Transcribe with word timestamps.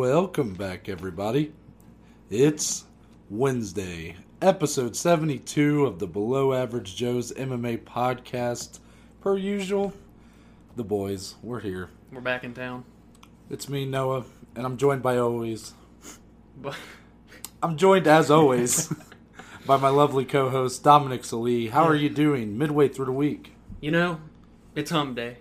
Welcome 0.00 0.54
back, 0.54 0.88
everybody. 0.88 1.52
It's 2.30 2.86
Wednesday, 3.28 4.16
episode 4.40 4.96
72 4.96 5.84
of 5.84 5.98
the 5.98 6.06
Below 6.06 6.54
Average 6.54 6.96
Joe's 6.96 7.32
MMA 7.32 7.82
podcast. 7.82 8.78
Per 9.20 9.36
usual, 9.36 9.92
the 10.74 10.84
boys, 10.84 11.34
we're 11.42 11.60
here. 11.60 11.90
We're 12.10 12.22
back 12.22 12.44
in 12.44 12.54
town. 12.54 12.84
It's 13.50 13.68
me, 13.68 13.84
Noah, 13.84 14.24
and 14.56 14.64
I'm 14.64 14.78
joined 14.78 15.02
by 15.02 15.18
always. 15.18 15.74
But 16.56 16.76
I'm 17.62 17.76
joined, 17.76 18.06
as 18.06 18.30
always, 18.30 18.90
by 19.66 19.76
my 19.76 19.90
lovely 19.90 20.24
co 20.24 20.48
host, 20.48 20.82
Dominic 20.82 21.26
Salee. 21.26 21.68
How 21.68 21.84
are 21.84 21.94
you 21.94 22.08
doing 22.08 22.56
midway 22.56 22.88
through 22.88 23.04
the 23.04 23.12
week? 23.12 23.52
you 23.82 23.90
know, 23.90 24.18
it's 24.74 24.90
hump 24.90 25.16
day. 25.16 25.36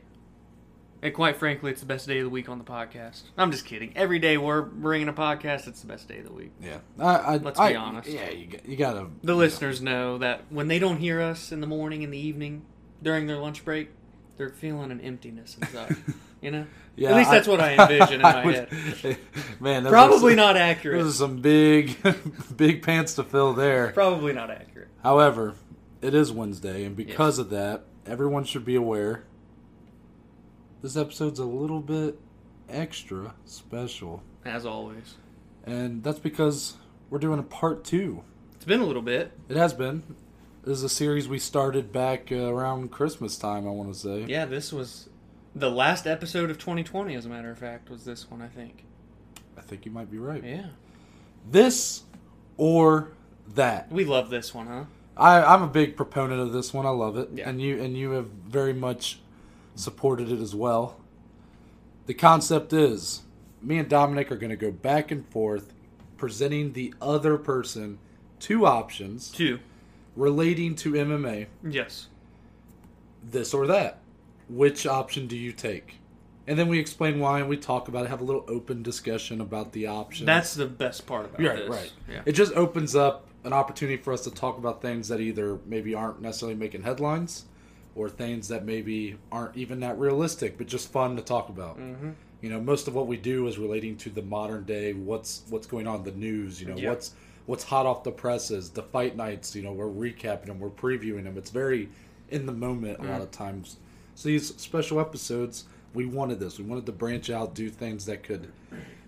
And 1.02 1.14
quite 1.14 1.38
frankly, 1.38 1.72
it's 1.72 1.80
the 1.80 1.86
best 1.88 2.08
day 2.08 2.20
of 2.20 2.26
the 2.26 2.30
week 2.30 2.50
on 2.50 2.58
the 2.58 2.64
podcast. 2.66 3.22
I'm 3.38 3.52
just 3.52 3.66
kidding. 3.66 3.94
Every 3.96 4.20
day 4.20 4.38
we're 4.38 4.62
bringing 4.62 5.08
a 5.08 5.14
podcast, 5.14 5.68
it's 5.68 5.80
the 5.82 5.88
best 5.88 6.08
day 6.10 6.18
of 6.20 6.26
the 6.26 6.34
week. 6.34 6.52
Yeah. 6.62 6.80
I, 7.00 7.16
I, 7.16 7.38
Let's 7.38 7.60
I- 7.60 7.70
be 7.72 7.76
honest. 7.78 8.10
Yeah, 8.10 8.30
you, 8.32 8.48
got- 8.48 8.66
you 8.68 8.76
gotta. 8.76 9.08
The 9.24 9.36
listeners 9.36 9.82
know 9.82 10.18
that 10.18 10.44
when 10.50 10.68
they 10.68 10.78
don't 10.80 10.98
hear 10.98 11.22
us 11.22 11.52
in 11.54 11.62
the 11.62 11.68
morning, 11.68 12.02
in 12.02 12.12
the 12.12 12.18
evening, 12.18 12.64
during 13.02 13.28
their 13.28 13.38
lunch 13.38 13.64
break, 13.64 13.92
they're 14.38 14.50
feeling 14.50 14.92
an 14.92 15.00
emptiness 15.02 15.58
inside. 15.62 15.96
you 16.42 16.52
know? 16.52 16.66
Yeah, 16.98 17.12
At 17.12 17.16
least 17.16 17.32
that's 17.32 17.48
what 17.48 17.62
I 17.62 17.76
envision 17.82 18.16
in 18.16 18.22
my 18.22 18.46
would- 18.46 18.56
head. 18.56 19.18
Man, 19.62 19.84
those 19.84 19.92
Probably 19.92 20.32
some, 20.34 20.36
not 20.38 20.54
Those 20.54 20.62
accurate. 20.62 21.06
are 21.06 21.12
some 21.12 21.38
big, 21.42 21.96
big 22.58 22.82
pants 22.84 23.14
to 23.16 23.24
fill 23.24 23.54
there. 23.54 23.94
Probably 23.94 24.34
not 24.34 24.52
accurate. 24.52 24.90
However, 25.02 25.56
it 26.02 26.14
is 26.14 26.30
Wednesday, 26.34 26.84
and 26.84 26.98
because 26.98 27.40
of 27.40 27.50
that, 27.52 27.86
everyone 28.06 28.44
should 28.44 28.66
be 28.66 28.76
aware 28.76 29.24
this 30.82 30.96
episode's 30.96 31.40
a 31.40 31.46
little 31.46 31.82
bit 31.82 32.20
extra 32.70 33.34
special. 33.46 34.24
As 34.46 34.66
always. 34.66 35.16
And 35.66 36.04
that's 36.04 36.20
because 36.20 36.76
we're 37.10 37.20
doing 37.20 37.40
a 37.40 37.44
part 37.44 37.84
two. 37.84 38.24
It's 38.56 38.66
been 38.66 38.80
a 38.82 38.86
little 38.86 39.02
bit. 39.02 39.32
It 39.50 39.58
has 39.58 39.74
been. 39.74 40.04
This 40.64 40.78
is 40.78 40.84
a 40.84 40.90
series 40.90 41.28
we 41.28 41.40
started 41.40 41.92
back 41.92 42.32
uh, 42.32 42.36
around 42.54 42.92
Christmas 42.92 43.38
time, 43.38 43.66
I 43.68 43.72
want 43.72 43.94
to 43.94 44.00
say. 44.00 44.26
Yeah, 44.28 44.46
this 44.46 44.72
was 44.74 45.10
the 45.56 45.70
last 45.72 46.06
episode 46.06 46.50
of 46.50 46.58
2020, 46.58 47.16
as 47.16 47.26
a 47.26 47.30
matter 47.30 47.50
of 47.50 47.58
fact, 47.58 47.90
was 47.90 48.06
this 48.06 48.30
one, 48.30 48.42
I 48.42 48.48
think. 48.48 48.84
I 49.58 49.62
think 49.62 49.86
you 49.86 49.92
might 49.92 50.12
be 50.12 50.18
right. 50.18 50.44
Yeah. 50.44 50.68
This 51.50 52.04
or 52.58 53.12
that. 53.56 53.92
We 53.92 54.06
love 54.06 54.30
this 54.30 54.54
one, 54.54 54.68
huh? 54.68 54.84
I, 55.18 55.42
I'm 55.42 55.64
a 55.64 55.68
big 55.68 55.96
proponent 55.98 56.40
of 56.42 56.52
this 56.54 56.74
one. 56.74 56.86
I 56.86 56.90
love 56.90 57.18
it, 57.18 57.30
Yeah. 57.34 57.50
and 57.50 57.62
you 57.62 57.82
and 57.82 57.98
you 57.98 58.12
have 58.12 58.28
very 58.28 58.74
much 58.74 59.20
supported 59.80 60.32
it 60.32 60.40
as 60.42 60.54
well. 60.54 60.98
The 62.06 62.14
concept 62.14 62.74
is, 62.74 63.22
me 63.62 63.78
and 63.78 63.88
Dominic 63.90 64.32
are 64.32 64.38
going 64.38 64.50
to 64.50 64.56
go 64.56 64.72
back 64.72 65.12
and 65.12 65.26
forth, 65.28 65.74
presenting 66.18 66.74
the 66.74 66.94
other 67.02 67.38
person 67.38 68.00
two 68.40 68.66
options 68.66 69.30
Two. 69.32 69.60
relating 70.16 70.76
to 70.76 70.94
MMA, 70.94 71.48
Yes. 71.64 72.08
this 73.24 73.54
or 73.54 73.68
that. 73.68 74.00
Which 74.50 74.86
option 74.88 75.28
do 75.28 75.38
you 75.38 75.52
take? 75.52 75.96
And 76.48 76.58
then 76.58 76.68
we 76.68 76.80
explain 76.80 77.20
why, 77.20 77.40
and 77.40 77.48
we 77.48 77.58
talk 77.58 77.88
about 77.88 78.06
it. 78.06 78.10
Have 78.10 78.22
a 78.22 78.24
little 78.24 78.44
open 78.48 78.82
discussion 78.82 79.40
about 79.40 79.72
the 79.72 79.86
options. 79.88 80.26
That's 80.26 80.56
the 80.56 80.66
best 80.66 81.06
part 81.06 81.26
about 81.26 81.40
Right, 81.42 81.58
this. 81.58 81.70
right. 81.70 81.94
Yeah. 82.10 82.22
It 82.26 82.32
just 82.32 82.54
opens 82.54 82.96
up 82.96 83.28
an 83.44 83.54
opportunity 83.54 84.02
for 84.02 84.12
us 84.14 84.24
to 84.24 84.32
talk 84.32 84.58
about 84.58 84.82
things 84.82 85.08
that 85.10 85.20
either 85.22 85.60
maybe 85.68 85.94
aren't 85.94 86.22
necessarily 86.22 86.56
making 86.58 86.82
headlines 86.84 87.46
or 87.96 88.10
things 88.10 88.48
that 88.50 88.66
maybe 88.66 89.18
aren't 89.32 89.58
even 89.58 89.80
that 89.82 89.98
realistic, 89.98 90.58
but 90.58 90.68
just 90.68 90.92
fun 90.92 91.16
to 91.16 91.22
talk 91.22 91.50
about. 91.50 91.78
hmm 91.78 92.12
You 92.42 92.50
know, 92.50 92.62
most 92.62 92.88
of 92.88 92.96
what 92.96 93.08
we 93.08 93.18
do 93.18 93.48
is 93.48 93.58
relating 93.58 93.98
to 93.98 94.10
the 94.10 94.22
modern 94.22 94.64
day, 94.64 94.94
what's 94.94 95.44
what's 95.50 95.68
going 95.68 95.88
on 95.88 95.98
in 95.98 96.04
the 96.04 96.12
news, 96.12 96.62
you 96.62 96.68
know, 96.68 96.78
Yeah. 96.78 96.90
what's 96.90 97.14
what's 97.48 97.64
hot 97.66 97.86
off 97.86 98.04
the 98.04 98.12
presses, 98.12 98.70
the 98.70 98.84
fight 98.84 99.18
nights, 99.18 99.56
you 99.56 99.64
know, 99.64 99.74
we're 99.74 99.88
recapping 99.90 100.46
them, 100.46 100.60
we're 100.60 100.70
previewing 100.70 101.24
them. 101.24 101.36
It's 101.38 101.50
very 101.50 101.90
in 102.30 102.46
the 102.46 102.54
moment 102.54 103.00
a 103.00 103.04
lot 103.04 103.22
of 103.22 103.32
times. 103.32 103.78
So 104.16 104.30
these 104.30 104.56
special 104.56 105.00
episodes, 105.00 105.66
we 105.96 106.06
wanted 106.06 106.40
this. 106.40 106.60
We 106.60 106.66
wanted 106.66 106.86
to 106.86 106.92
branch 106.92 107.30
out, 107.32 107.56
do 107.56 107.70
things 107.70 108.06
that 108.06 108.22
could, 108.22 108.52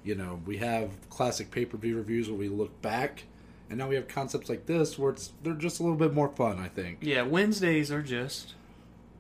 you 0.04 0.16
know, 0.16 0.40
we 0.46 0.58
have 0.58 0.90
classic 1.10 1.52
pay 1.52 1.66
per 1.66 1.78
view 1.78 1.96
reviews 1.98 2.30
where 2.30 2.40
we 2.40 2.50
look 2.50 2.82
back, 2.82 3.24
and 3.70 3.78
now 3.78 3.88
we 3.88 3.96
have 3.96 4.08
concepts 4.08 4.50
like 4.50 4.66
this 4.66 4.98
where 4.98 5.12
it's 5.12 5.32
they're 5.44 5.54
just 5.54 5.80
a 5.80 5.84
little 5.84 5.98
bit 5.98 6.14
more 6.14 6.30
fun. 6.30 6.58
I 6.60 6.68
think 6.68 6.98
Yeah, 7.02 7.22
Wednesdays 7.22 7.92
are 7.92 8.02
just 8.02 8.56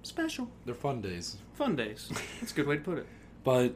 special. 0.04 0.50
they're 0.66 0.76
fun 0.76 1.02
days, 1.02 1.38
Fun 1.54 1.76
days. 1.76 2.10
That's 2.40 2.52
a 2.52 2.56
good 2.56 2.68
way 2.68 2.78
to 2.78 2.82
put 2.82 2.98
it. 2.98 3.08
but 3.44 3.76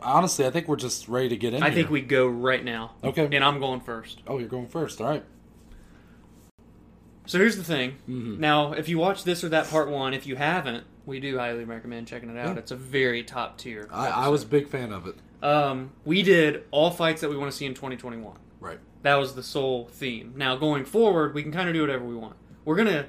honestly, 0.00 0.46
I 0.46 0.50
think 0.50 0.68
we're 0.68 0.76
just 0.76 1.08
ready 1.08 1.28
to 1.30 1.36
get 1.36 1.54
in. 1.54 1.62
I 1.62 1.66
here. 1.66 1.76
think 1.76 1.90
we 1.90 2.00
go 2.00 2.26
right 2.26 2.64
now. 2.64 2.92
Okay. 3.02 3.28
And 3.32 3.42
I'm 3.44 3.58
going 3.60 3.80
first. 3.80 4.22
Oh, 4.26 4.38
you're 4.38 4.48
going 4.48 4.68
first. 4.68 5.00
All 5.00 5.08
right. 5.08 5.24
So 7.26 7.38
here's 7.38 7.56
the 7.56 7.64
thing. 7.64 7.96
Mhm. 8.08 8.38
Now, 8.38 8.72
if 8.72 8.88
you 8.88 8.98
watch 8.98 9.24
this 9.24 9.44
or 9.44 9.48
that 9.50 9.68
part 9.68 9.88
one, 9.88 10.12
if 10.12 10.26
you 10.26 10.36
haven't, 10.36 10.84
we 11.06 11.20
do 11.20 11.38
highly 11.38 11.64
recommend 11.64 12.06
checking 12.08 12.28
it 12.30 12.38
out. 12.38 12.54
Yeah. 12.54 12.58
It's 12.58 12.70
a 12.72 12.76
very 12.76 13.22
top 13.22 13.58
tier. 13.58 13.88
I, 13.92 14.08
I 14.08 14.28
was 14.28 14.42
a 14.42 14.46
big 14.46 14.68
fan 14.68 14.92
of 14.92 15.06
it. 15.06 15.16
Um, 15.42 15.92
we 16.04 16.22
did 16.22 16.64
all 16.70 16.90
fights 16.90 17.20
that 17.20 17.30
we 17.30 17.36
want 17.36 17.50
to 17.50 17.56
see 17.56 17.66
in 17.66 17.74
2021. 17.74 18.36
Right. 18.60 18.78
That 19.02 19.16
was 19.16 19.34
the 19.34 19.42
sole 19.42 19.88
theme. 19.90 20.34
Now, 20.36 20.56
going 20.56 20.84
forward, 20.84 21.34
we 21.34 21.42
can 21.42 21.50
kind 21.52 21.68
of 21.68 21.74
do 21.74 21.80
whatever 21.80 22.04
we 22.04 22.14
want. 22.14 22.36
We're 22.64 22.76
gonna 22.76 23.06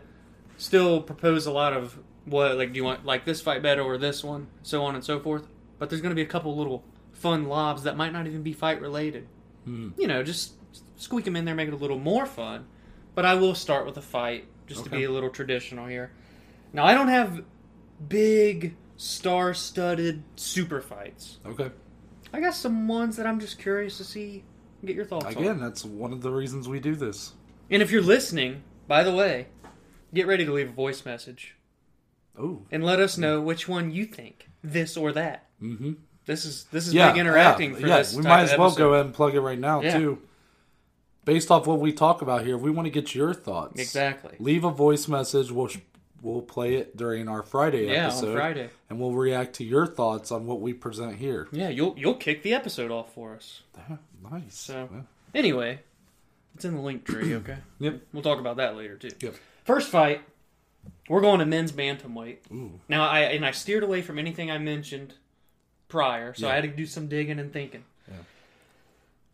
still 0.64 1.02
propose 1.02 1.46
a 1.46 1.52
lot 1.52 1.74
of 1.74 2.00
what, 2.26 2.58
like, 2.58 2.72
do 2.72 2.78
you 2.78 2.86
want 2.86 3.06
like 3.06 3.26
this 3.26 3.42
fight 3.42 3.62
better 3.62 3.82
or 3.82 3.98
this 3.98 4.24
one, 4.24 4.48
so 4.62 4.84
on 4.84 4.96
and 4.96 5.04
so 5.04 5.20
forth. 5.20 5.48
But 5.78 5.90
there's 5.90 6.02
gonna 6.02 6.16
be 6.16 6.22
a 6.22 6.26
couple 6.28 6.56
little 6.56 6.84
fun 7.12 7.46
lobs 7.46 7.84
that 7.84 7.98
might 7.98 8.14
not 8.14 8.28
even 8.28 8.44
be 8.44 8.54
fight 8.54 8.82
related. 8.82 9.28
Hmm. 9.66 9.90
You 9.98 10.08
know, 10.08 10.24
just 10.24 10.54
squeak 10.96 11.26
them 11.26 11.36
in 11.36 11.46
there, 11.46 11.56
make 11.56 11.68
it 11.68 11.74
a 11.74 11.78
little 11.78 12.00
more 12.00 12.26
fun. 12.26 12.66
But 13.14 13.26
I 13.26 13.36
will 13.36 13.56
start 13.56 13.86
with 13.86 13.98
a 13.98 14.02
fight 14.02 14.46
just 14.66 14.86
to 14.86 14.90
be 14.90 15.04
a 15.04 15.12
little 15.12 15.30
traditional 15.30 15.86
here. 15.86 16.12
Now, 16.72 16.86
I 16.86 16.94
don't 16.94 17.10
have 17.10 17.44
big 18.08 18.76
star-studded 18.98 20.24
super 20.36 20.82
fights. 20.82 21.40
Okay. 21.46 21.70
I 22.32 22.40
got 22.40 22.56
some 22.56 22.88
ones 22.88 23.18
that 23.18 23.28
I'm 23.28 23.40
just 23.40 23.60
curious 23.60 23.98
to 23.98 24.04
see. 24.04 24.44
Get 24.84 24.96
your 24.96 25.06
thoughts 25.06 25.26
on. 25.26 25.34
Again, 25.34 25.60
that's 25.60 25.86
one 25.86 26.12
of 26.12 26.22
the 26.22 26.32
reasons 26.32 26.68
we 26.68 26.80
do 26.80 26.96
this. 26.96 27.34
And 27.70 27.84
if 27.84 27.92
you're 27.92 28.02
listening, 28.02 28.64
by 28.88 29.04
the 29.04 29.14
way, 29.14 29.48
get 30.14 30.28
ready 30.28 30.46
to 30.46 30.52
leave 30.54 30.70
a 30.70 30.74
voice 30.74 31.06
message 31.06 31.56
Oh. 32.40 32.62
and 32.72 32.84
let 32.84 33.00
us 33.00 33.18
know 33.18 33.42
which 33.42 33.68
one 33.68 33.92
you 33.92 34.06
think, 34.06 34.50
this 34.64 34.98
or 34.98 35.12
that. 35.12 35.48
Mm-hmm. 35.62 35.94
This 36.26 36.46
is 36.46 36.64
this 36.72 36.88
is 36.88 36.94
Yeah. 36.94 37.12
big 37.12 37.20
interacting 37.22 37.72
yeah, 37.74 37.80
for 37.80 37.88
yeah, 37.88 37.98
this. 37.98 38.16
we 38.16 38.24
might 38.24 38.44
as 38.44 38.58
well 38.58 38.68
episode. 38.68 38.78
go 38.78 38.94
ahead 38.94 39.06
and 39.06 39.14
plug 39.14 39.36
it 39.36 39.42
right 39.42 39.60
now 39.60 39.82
Yeah. 39.82 39.98
too. 39.98 40.22
Based 41.26 41.50
off 41.52 41.68
what 41.68 41.80
we 41.80 41.94
talk 41.94 42.22
about 42.22 42.44
here, 42.46 42.58
we 42.58 42.70
want 42.72 42.86
to 42.86 42.90
get 42.90 43.16
your 43.16 43.34
thoughts. 43.34 43.80
Exactly. 43.80 44.36
Leave 44.40 44.64
a 44.66 44.72
voice 44.72 45.08
message. 45.08 45.52
We'll 45.52 45.68
sh- 45.68 45.78
we'll 46.22 46.42
play 46.42 46.76
it 46.76 46.98
during 46.98 47.28
our 47.30 47.44
Friday 47.44 47.88
Yeah, 47.88 48.08
episode, 48.08 48.30
on 48.32 48.36
Friday. 48.38 48.70
and 48.90 49.00
we'll 49.00 49.14
react 49.14 49.54
to 49.58 49.64
your 49.64 49.86
thoughts 49.88 50.32
on 50.32 50.46
what 50.48 50.60
we 50.60 50.74
present 50.74 51.16
here. 51.18 51.48
Yeah, 51.52 51.70
you'll 51.70 51.94
you'll 51.98 52.16
kick 52.16 52.44
the 52.44 52.54
episode 52.54 52.92
off 52.92 53.14
for 53.14 53.36
us. 53.36 53.62
Nice. 54.32 54.56
So-. 54.56 54.90
Anyway, 55.36 55.80
it's 56.56 56.66
in 56.66 56.76
the 56.76 56.82
link 56.82 57.06
tree. 57.06 57.34
Okay. 57.36 57.58
Yep. 57.80 58.02
We'll 58.12 58.24
talk 58.24 58.40
about 58.40 58.58
that 58.58 58.76
later 58.76 58.98
too. 58.98 59.12
Yep. 59.22 59.36
First 59.64 59.90
fight, 59.90 60.22
we're 61.10 61.22
going 61.22 61.40
to 61.40 61.46
men's 61.46 61.72
bantamweight. 61.72 62.38
Ooh. 62.52 62.80
Now 62.90 63.08
I 63.08 63.22
and 63.22 63.46
I 63.46 63.52
steered 63.52 63.84
away 63.84 64.02
from 64.02 64.20
anything 64.20 64.50
I 64.52 64.58
mentioned 64.58 65.16
prior, 65.88 66.34
so 66.34 66.48
Yeah. 66.48 66.52
I 66.54 66.56
had 66.56 66.64
to 66.64 66.70
do 66.70 66.86
some 66.86 67.08
digging 67.08 67.40
and 67.40 67.52
thinking. 67.52 67.84
Yeah. 68.08 68.16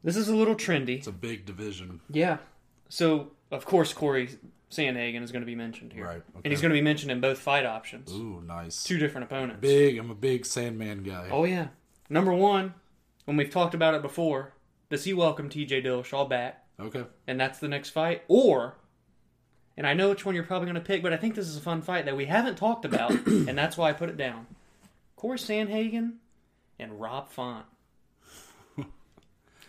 This 0.04 0.16
is 0.16 0.28
a 0.30 0.36
little 0.36 0.56
trendy. 0.56 0.98
It's 0.98 1.08
a 1.08 1.12
big 1.12 1.46
division. 1.46 2.02
Yeah. 2.10 2.38
So 2.90 3.32
of 3.52 3.66
course 3.66 3.94
Corey 3.94 4.30
Sandhagen 4.72 5.24
is 5.24 5.32
going 5.32 5.42
to 5.42 5.48
be 5.48 5.56
mentioned 5.56 5.94
here, 5.94 6.06
Right. 6.06 6.18
Okay. 6.18 6.42
and 6.44 6.54
he's 6.54 6.62
going 6.62 6.70
to 6.70 6.76
be 6.78 6.82
mentioned 6.82 7.12
in 7.12 7.20
both 7.22 7.40
fight 7.40 7.66
options. 7.66 8.12
Ooh, 8.12 8.42
nice. 8.46 8.84
Two 8.84 8.98
different 9.00 9.26
opponents. 9.26 9.62
Big. 9.62 9.98
I'm 9.98 10.12
a 10.12 10.16
big 10.16 10.46
Sandman 10.46 11.02
guy. 11.04 11.30
Oh 11.32 11.44
yeah. 11.46 11.68
Number 12.10 12.34
one, 12.34 12.74
when 13.26 13.36
we've 13.38 13.50
talked 13.52 13.74
about 13.74 13.94
it 13.96 14.02
before, 14.02 14.54
does 14.90 15.04
he 15.04 15.14
welcome 15.14 15.50
T.J. 15.50 15.84
Dillashaw 15.84 16.28
back, 16.28 16.66
Okay. 16.80 17.04
and 17.28 17.40
that's 17.40 17.60
the 17.60 17.68
next 17.68 17.92
fight, 17.92 18.24
or? 18.28 18.76
And 19.80 19.88
I 19.88 19.94
know 19.94 20.10
which 20.10 20.26
one 20.26 20.36
you're 20.36 20.44
probably 20.44 20.66
going 20.66 20.76
to 20.76 20.82
pick, 20.82 21.02
but 21.02 21.14
I 21.14 21.16
think 21.16 21.36
this 21.36 21.48
is 21.48 21.56
a 21.56 21.62
fun 21.62 21.82
fight 21.82 22.04
that 22.04 22.18
we 22.18 22.26
haven't 22.26 22.58
talked 22.58 22.84
about, 22.84 23.12
and 23.26 23.58
that's 23.58 23.78
why 23.78 23.90
I 23.90 23.94
put 23.94 24.10
it 24.10 24.18
down. 24.18 24.46
Corey 25.16 25.38
Sandhagen 25.38 26.16
and 26.78 27.00
Rob 27.00 27.30
Font. 27.30 27.66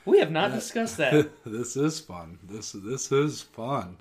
We 0.04 0.18
have 0.18 0.32
not 0.32 0.50
discussed 0.52 0.96
that. 0.96 1.30
this 1.46 1.76
is 1.76 2.00
fun. 2.00 2.40
This 2.42 2.72
this 2.72 3.12
is 3.12 3.42
fun. 3.42 3.98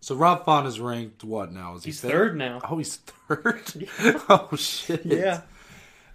So 0.00 0.14
Rob 0.14 0.44
Font 0.44 0.68
is 0.68 0.78
ranked 0.78 1.24
what 1.24 1.50
now? 1.50 1.74
Is 1.74 1.82
he 1.82 1.88
He's 1.88 2.00
fifth? 2.00 2.12
third 2.12 2.36
now. 2.36 2.60
Oh, 2.70 2.78
he's 2.78 2.96
third. 2.98 3.88
oh 4.28 4.50
shit. 4.56 5.04
Yeah. 5.04 5.40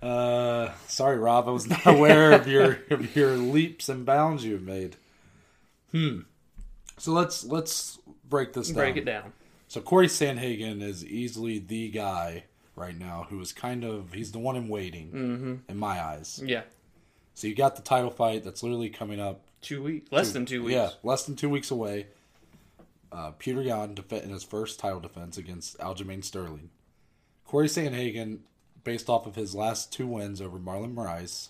Uh, 0.01 0.71
sorry, 0.87 1.17
Rob. 1.17 1.49
I 1.49 1.51
was 1.51 1.67
not 1.67 1.85
aware 1.85 2.31
of 2.31 2.47
your 2.47 2.79
of 2.89 3.13
your 3.13 3.31
leaps 3.35 3.89
and 3.89 4.05
bounds 4.05 4.45
you've 4.45 4.63
made. 4.63 4.95
Hmm. 5.91 6.19
So 6.97 7.11
let's 7.11 7.43
let's 7.43 7.99
break 8.29 8.53
this 8.53 8.67
down. 8.67 8.75
Break 8.75 8.97
it 8.97 9.05
down. 9.05 9.33
So 9.67 9.81
Corey 9.81 10.07
Sandhagen 10.07 10.81
is 10.81 11.03
easily 11.05 11.59
the 11.59 11.89
guy 11.89 12.43
right 12.75 12.97
now 12.97 13.25
who 13.29 13.39
is 13.41 13.51
kind 13.53 13.83
of 13.83 14.13
he's 14.13 14.31
the 14.31 14.39
one 14.39 14.55
in 14.55 14.67
waiting 14.67 15.07
Mm-hmm. 15.11 15.55
in 15.69 15.77
my 15.77 15.99
eyes. 16.03 16.41
Yeah. 16.43 16.61
So 17.33 17.47
you 17.47 17.55
got 17.55 17.75
the 17.75 17.81
title 17.81 18.09
fight 18.11 18.43
that's 18.43 18.63
literally 18.63 18.89
coming 18.89 19.19
up. 19.19 19.41
Two 19.61 19.81
weeks, 19.83 20.11
less 20.11 20.31
than 20.31 20.45
two 20.45 20.63
weeks. 20.63 20.73
Yeah, 20.75 20.89
less 21.03 21.23
than 21.25 21.35
two 21.35 21.49
weeks 21.49 21.71
away. 21.71 22.07
Uh, 23.11 23.31
Petr 23.39 23.63
Yan 23.65 23.95
defending 23.95 24.29
his 24.29 24.43
first 24.43 24.79
title 24.79 24.99
defense 24.99 25.37
against 25.37 25.77
Aljamain 25.79 26.23
Sterling. 26.23 26.69
Corey 27.45 27.67
Sandhagen, 27.67 28.39
based 28.83 29.09
off 29.09 29.25
of 29.25 29.35
his 29.35 29.55
last 29.55 29.91
two 29.91 30.05
wins 30.05 30.39
over 30.41 30.59
Marlon 30.59 30.93
Moraes, 30.93 31.49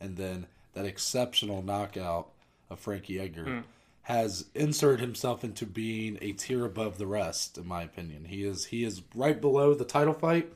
and 0.00 0.16
then 0.16 0.46
that 0.74 0.84
exceptional 0.84 1.62
knockout 1.62 2.28
of 2.68 2.78
Frankie 2.80 3.18
Edgar, 3.20 3.44
Hmm. 3.44 3.60
Has 4.02 4.46
inserted 4.54 5.00
himself 5.00 5.44
into 5.44 5.66
being 5.66 6.18
a 6.20 6.32
tier 6.32 6.64
above 6.64 6.98
the 6.98 7.06
rest. 7.06 7.58
In 7.58 7.66
my 7.66 7.82
opinion, 7.82 8.24
he 8.26 8.44
is 8.44 8.66
he 8.66 8.82
is 8.84 9.02
right 9.14 9.40
below 9.40 9.74
the 9.74 9.84
title 9.84 10.14
fight, 10.14 10.52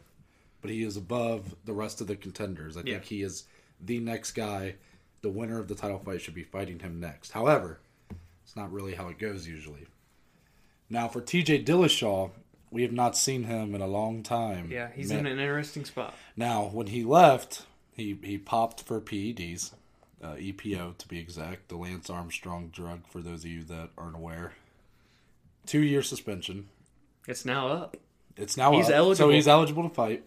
but 0.60 0.70
he 0.70 0.82
is 0.82 0.96
above 0.96 1.54
the 1.64 1.72
rest 1.74 2.00
of 2.00 2.06
the 2.06 2.16
contenders. 2.16 2.76
I 2.76 2.80
Yeah. 2.84 2.94
think 2.94 3.04
he 3.04 3.22
is 3.22 3.44
the 3.80 4.00
next 4.00 4.32
guy. 4.32 4.76
The 5.22 5.30
winner 5.30 5.58
of 5.58 5.68
the 5.68 5.74
title 5.74 5.98
fight 5.98 6.20
should 6.20 6.34
be 6.34 6.42
fighting 6.42 6.80
him 6.80 7.00
next. 7.00 7.32
However, 7.32 7.80
it's 8.44 8.56
not 8.56 8.72
really 8.72 8.94
how 8.94 9.08
it 9.08 9.18
goes 9.18 9.46
usually. 9.46 9.86
Now 10.90 11.08
for 11.08 11.20
TJ 11.20 11.64
Dillashaw, 11.64 12.30
we 12.70 12.82
have 12.82 12.92
not 12.92 13.16
seen 13.16 13.44
him 13.44 13.74
in 13.74 13.80
a 13.80 13.86
long 13.86 14.22
time. 14.22 14.70
Yeah, 14.70 14.90
he's 14.94 15.10
Man- 15.10 15.20
in 15.20 15.26
an 15.32 15.38
interesting 15.38 15.84
spot. 15.84 16.14
now, 16.36 16.64
when 16.66 16.88
he 16.88 17.04
left, 17.04 17.66
he, 17.92 18.18
he 18.22 18.36
popped 18.36 18.82
for 18.82 19.00
PEDs, 19.00 19.72
uh, 20.24 20.34
EPO 20.36 20.96
to 20.96 21.08
be 21.08 21.18
exact, 21.18 21.68
the 21.68 21.76
Lance 21.76 22.08
Armstrong 22.08 22.70
drug, 22.72 23.06
for 23.06 23.20
those 23.20 23.44
of 23.44 23.50
you 23.50 23.62
that 23.64 23.90
aren't 23.98 24.16
aware. 24.16 24.54
Two 25.66 25.80
year 25.80 26.02
suspension. 26.02 26.68
It's 27.28 27.44
now 27.44 27.68
up. 27.68 27.96
It's 28.36 28.56
now 28.56 28.72
He's 28.72 28.88
up, 28.88 28.94
eligible. 28.94 29.28
So 29.28 29.30
he's 29.30 29.48
eligible 29.48 29.88
to 29.88 29.94
fight. 29.94 30.24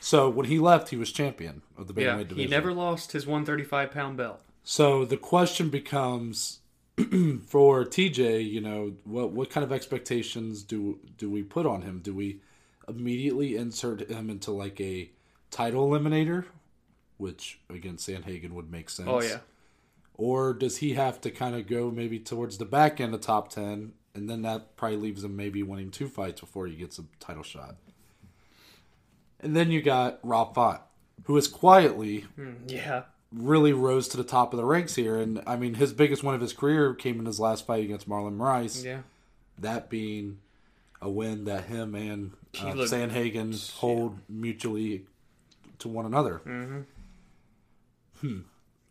So 0.00 0.28
when 0.28 0.46
he 0.46 0.58
left, 0.58 0.90
he 0.90 0.96
was 0.96 1.10
champion 1.10 1.62
of 1.76 1.88
the 1.88 2.00
Yeah, 2.00 2.18
bantamweight 2.18 2.36
he 2.36 2.46
never 2.46 2.72
lost 2.72 3.12
his 3.12 3.26
135 3.26 3.90
pound 3.90 4.16
belt. 4.16 4.40
So 4.62 5.04
the 5.04 5.16
question 5.16 5.70
becomes 5.70 6.60
for 6.96 7.84
TJ, 7.84 8.48
you 8.48 8.60
know, 8.60 8.94
what 9.04 9.30
what 9.30 9.50
kind 9.50 9.64
of 9.64 9.72
expectations 9.72 10.62
do 10.62 10.98
do 11.16 11.30
we 11.30 11.42
put 11.42 11.66
on 11.66 11.82
him? 11.82 12.00
Do 12.00 12.14
we 12.14 12.40
immediately 12.88 13.56
insert 13.56 14.08
him 14.10 14.30
into 14.30 14.50
like 14.50 14.80
a 14.80 15.10
title 15.50 15.88
eliminator, 15.88 16.44
which 17.18 17.60
again 17.68 17.96
Sandhagen 17.96 18.52
would 18.52 18.70
make 18.70 18.88
sense. 18.88 19.08
Oh 19.10 19.22
yeah, 19.22 19.38
Or 20.14 20.54
does 20.54 20.78
he 20.78 20.94
have 20.94 21.20
to 21.20 21.30
kind 21.30 21.54
of 21.54 21.66
go 21.66 21.90
maybe 21.90 22.18
towards 22.18 22.58
the 22.58 22.64
back 22.64 23.00
end 23.00 23.14
of 23.14 23.20
top 23.20 23.50
10 23.50 23.92
and 24.18 24.28
then 24.28 24.42
that 24.42 24.76
probably 24.76 24.96
leaves 24.96 25.22
him 25.22 25.36
maybe 25.36 25.62
winning 25.62 25.90
two 25.90 26.08
fights 26.08 26.40
before 26.40 26.66
he 26.66 26.74
gets 26.74 26.98
a 26.98 27.04
title 27.20 27.44
shot. 27.44 27.76
And 29.40 29.54
then 29.54 29.70
you 29.70 29.80
got 29.80 30.18
Rob 30.24 30.54
Font, 30.54 30.80
who 31.24 31.36
is 31.36 31.46
quietly 31.46 32.26
yeah. 32.66 33.04
really 33.32 33.72
rose 33.72 34.08
to 34.08 34.16
the 34.16 34.24
top 34.24 34.52
of 34.52 34.56
the 34.56 34.64
ranks 34.64 34.96
here. 34.96 35.16
And 35.16 35.40
I 35.46 35.54
mean, 35.54 35.74
his 35.74 35.92
biggest 35.92 36.24
win 36.24 36.34
of 36.34 36.40
his 36.40 36.52
career 36.52 36.94
came 36.94 37.20
in 37.20 37.26
his 37.26 37.38
last 37.38 37.64
fight 37.64 37.84
against 37.84 38.08
Marlon 38.08 38.36
Moraes. 38.36 38.84
Yeah. 38.84 39.02
That 39.56 39.88
being 39.88 40.38
a 41.00 41.08
win 41.08 41.44
that 41.44 41.66
him 41.66 41.94
and 41.94 42.32
uh, 42.58 42.72
Sandhagen 42.74 43.72
hold 43.74 44.18
mutually 44.28 45.04
to 45.78 45.88
one 45.88 46.06
another. 46.06 46.40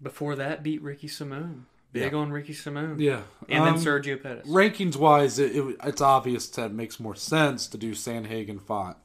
Before 0.02 0.36
that, 0.36 0.64
beat 0.64 0.82
Ricky 0.82 1.08
Simón. 1.08 1.64
Big 1.94 2.12
Yeah. 2.12 2.18
on 2.20 2.32
Ricky 2.32 2.54
Simón. 2.54 3.00
Yeah, 3.00 3.22
And 3.50 3.66
then 3.66 3.74
Um, 3.76 3.80
Sergio 3.80 4.22
Pettis. 4.22 4.48
rankings 4.48 4.96
wise, 4.98 5.40
it, 5.40 5.56
it, 5.56 5.78
it's 5.84 6.02
obvious 6.02 6.48
that 6.50 6.68
it 6.68 6.74
makes 6.74 7.00
more 7.00 7.16
sense 7.16 7.66
to 7.68 7.78
do 7.78 7.92
Sandhagen 7.94 8.62
Font. 8.62 8.98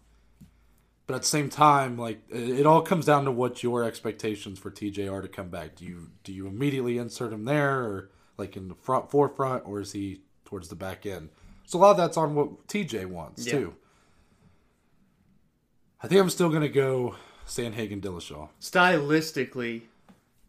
But 1.06 1.14
at 1.14 1.22
the 1.22 1.28
same 1.28 1.48
time, 1.48 1.96
like 1.96 2.20
it, 2.28 2.66
all 2.66 2.82
comes 2.82 3.06
down 3.06 3.24
to 3.24 3.30
what 3.32 3.62
your 3.62 3.84
expectations 3.84 4.58
for 4.58 4.70
TJ 4.70 5.08
are 5.12 5.22
to 5.22 5.28
come 5.28 5.48
back. 5.48 5.74
Do 5.76 5.84
you 5.84 6.10
do 6.24 6.32
you 6.32 6.46
immediately 6.46 6.98
insert 6.98 7.32
him 7.32 7.44
there, 7.44 7.80
or 7.80 8.10
like 8.38 8.56
in 8.56 8.68
the 8.68 8.74
front 8.74 9.10
forefront, 9.10 9.66
or 9.66 9.80
is 9.80 9.92
he 9.92 10.22
towards 10.44 10.68
the 10.68 10.76
back 10.76 11.04
end? 11.06 11.30
So 11.66 11.78
a 11.78 11.80
lot 11.80 11.90
of 11.92 11.96
that's 11.96 12.16
on 12.16 12.34
what 12.34 12.66
TJ 12.68 13.06
wants 13.06 13.46
Yeah. 13.46 13.52
too. 13.52 13.74
I 16.02 16.08
think 16.08 16.20
I'm 16.20 16.30
still 16.30 16.50
gonna 16.50 16.68
go 16.68 17.16
Sandhagen 17.46 18.00
Dillashaw. 18.00 18.48
Stylistically, 18.60 19.82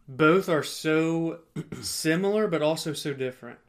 both 0.07 0.49
are 0.49 0.63
so 0.63 1.39
similar, 1.81 2.47
but 2.47 2.61
also 2.61 2.93
so 2.93 3.13
different. 3.13 3.59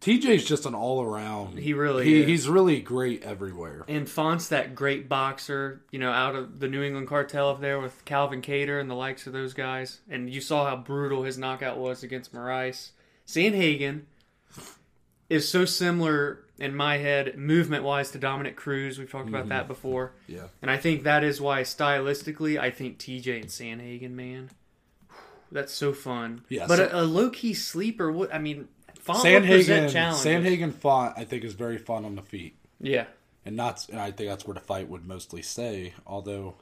TJ's 0.00 0.44
just 0.44 0.66
an 0.66 0.74
all 0.74 1.02
around. 1.02 1.58
He 1.58 1.72
really 1.72 2.04
he, 2.04 2.20
is. 2.20 2.26
he's 2.26 2.48
really 2.48 2.80
great 2.80 3.22
everywhere. 3.22 3.84
And 3.88 4.08
Font's 4.08 4.48
that 4.48 4.74
great 4.74 5.08
boxer, 5.08 5.82
you 5.90 5.98
know, 5.98 6.12
out 6.12 6.36
of 6.36 6.60
the 6.60 6.68
New 6.68 6.82
England 6.82 7.08
cartel 7.08 7.50
up 7.50 7.60
there 7.60 7.80
with 7.80 8.04
Calvin 8.04 8.42
Kattar 8.42 8.80
and 8.80 8.90
the 8.90 8.94
likes 8.94 9.26
of 9.26 9.32
those 9.32 9.54
guys. 9.54 10.00
And 10.08 10.30
you 10.30 10.40
saw 10.40 10.68
how 10.68 10.76
brutal 10.76 11.22
his 11.22 11.38
knockout 11.38 11.78
was 11.78 12.02
against 12.02 12.34
Moraes. 12.34 12.90
Sandhagen 13.26 14.02
is 15.28 15.48
so 15.48 15.64
similar 15.64 16.44
in 16.58 16.74
my 16.74 16.98
head, 16.98 17.36
movement 17.36 17.82
wise, 17.82 18.10
to 18.12 18.18
Dominick 18.18 18.56
Cruz. 18.56 18.98
We've 18.98 19.10
talked 19.10 19.28
about 19.28 19.42
mm-hmm. 19.42 19.50
that 19.50 19.68
before. 19.68 20.12
Yeah. 20.26 20.46
And 20.62 20.70
I 20.70 20.76
think 20.76 21.02
that 21.02 21.24
is 21.24 21.40
why, 21.40 21.62
stylistically, 21.62 22.58
I 22.58 22.70
think 22.70 22.98
TJ 22.98 23.40
and 23.40 23.48
Sandhagen, 23.48 24.12
man, 24.12 24.50
that's 25.52 25.72
so 25.72 25.92
fun. 25.92 26.42
Yeah, 26.48 26.66
but 26.66 26.76
so- 26.76 26.88
a, 26.92 27.02
a 27.02 27.04
low 27.04 27.30
key 27.30 27.54
sleeper, 27.54 28.10
What 28.12 28.32
I 28.34 28.38
mean, 28.38 28.68
Font 29.00 29.22
would 29.24 29.44
present 29.44 29.92
Sandhagen. 29.92 30.42
Sandhagen 30.42 30.72
font, 30.74 31.14
I 31.16 31.24
think, 31.24 31.44
is 31.44 31.54
very 31.54 31.78
fun 31.78 32.04
on 32.04 32.16
the 32.16 32.22
feet, 32.22 32.56
Yeah. 32.80 33.04
and 33.44 33.54
not. 33.56 33.88
And 33.88 34.00
I 34.00 34.10
think 34.10 34.28
that's 34.28 34.46
where 34.46 34.54
the 34.54 34.60
fight 34.60 34.88
would 34.88 35.06
mostly 35.06 35.42
stay. 35.42 35.94
Although, 36.06 36.56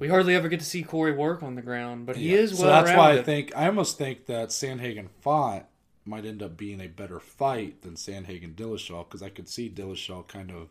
We 0.00 0.08
hardly 0.08 0.34
ever 0.34 0.48
get 0.48 0.58
to 0.58 0.66
see 0.66 0.82
Corey 0.82 1.12
work 1.12 1.42
on 1.44 1.54
the 1.54 1.62
ground, 1.62 2.06
but 2.06 2.16
he 2.16 2.30
Yeah. 2.32 2.38
is 2.38 2.52
well 2.54 2.60
so 2.62 2.66
that's 2.66 2.96
why 2.98 3.12
I 3.12 3.22
think 3.22 3.56
I 3.56 3.66
almost 3.66 3.96
think 3.96 4.26
that 4.26 4.48
Sandhagen 4.48 5.08
font 5.20 5.66
might 6.04 6.24
end 6.26 6.42
up 6.42 6.56
being 6.56 6.80
a 6.80 6.88
better 6.88 7.20
fight 7.20 7.82
than 7.82 7.94
Sandhagen 7.94 8.54
Dillashaw 8.56 9.08
because 9.08 9.22
I 9.22 9.28
could 9.30 9.48
see 9.48 9.70
Dillashaw 9.70 10.26
kind 10.26 10.50
of. 10.50 10.68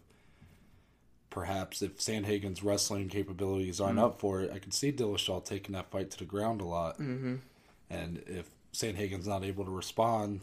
Perhaps 1.29 1.81
if 1.81 1.97
Sandhagen's 1.97 2.61
wrestling 2.63 3.09
capabilities 3.09 3.81
aren't 3.81 3.95
Mm-hmm. 3.95 4.05
up 4.05 4.19
for 4.19 4.41
it, 4.41 4.51
I 4.53 4.59
could 4.59 4.73
see 4.73 4.91
Dillashaw 4.91 5.43
taking 5.43 5.73
that 5.73 5.89
fight 5.89 6.11
to 6.11 6.17
the 6.19 6.25
ground 6.25 6.61
a 6.61 6.65
lot. 6.65 6.99
Mm-hmm. 6.99 7.35
And 7.89 8.23
if 8.27 8.49
Sandhagen's 8.73 9.27
not 9.27 9.43
able 9.43 9.65
to 9.65 9.71
respond, 9.71 10.41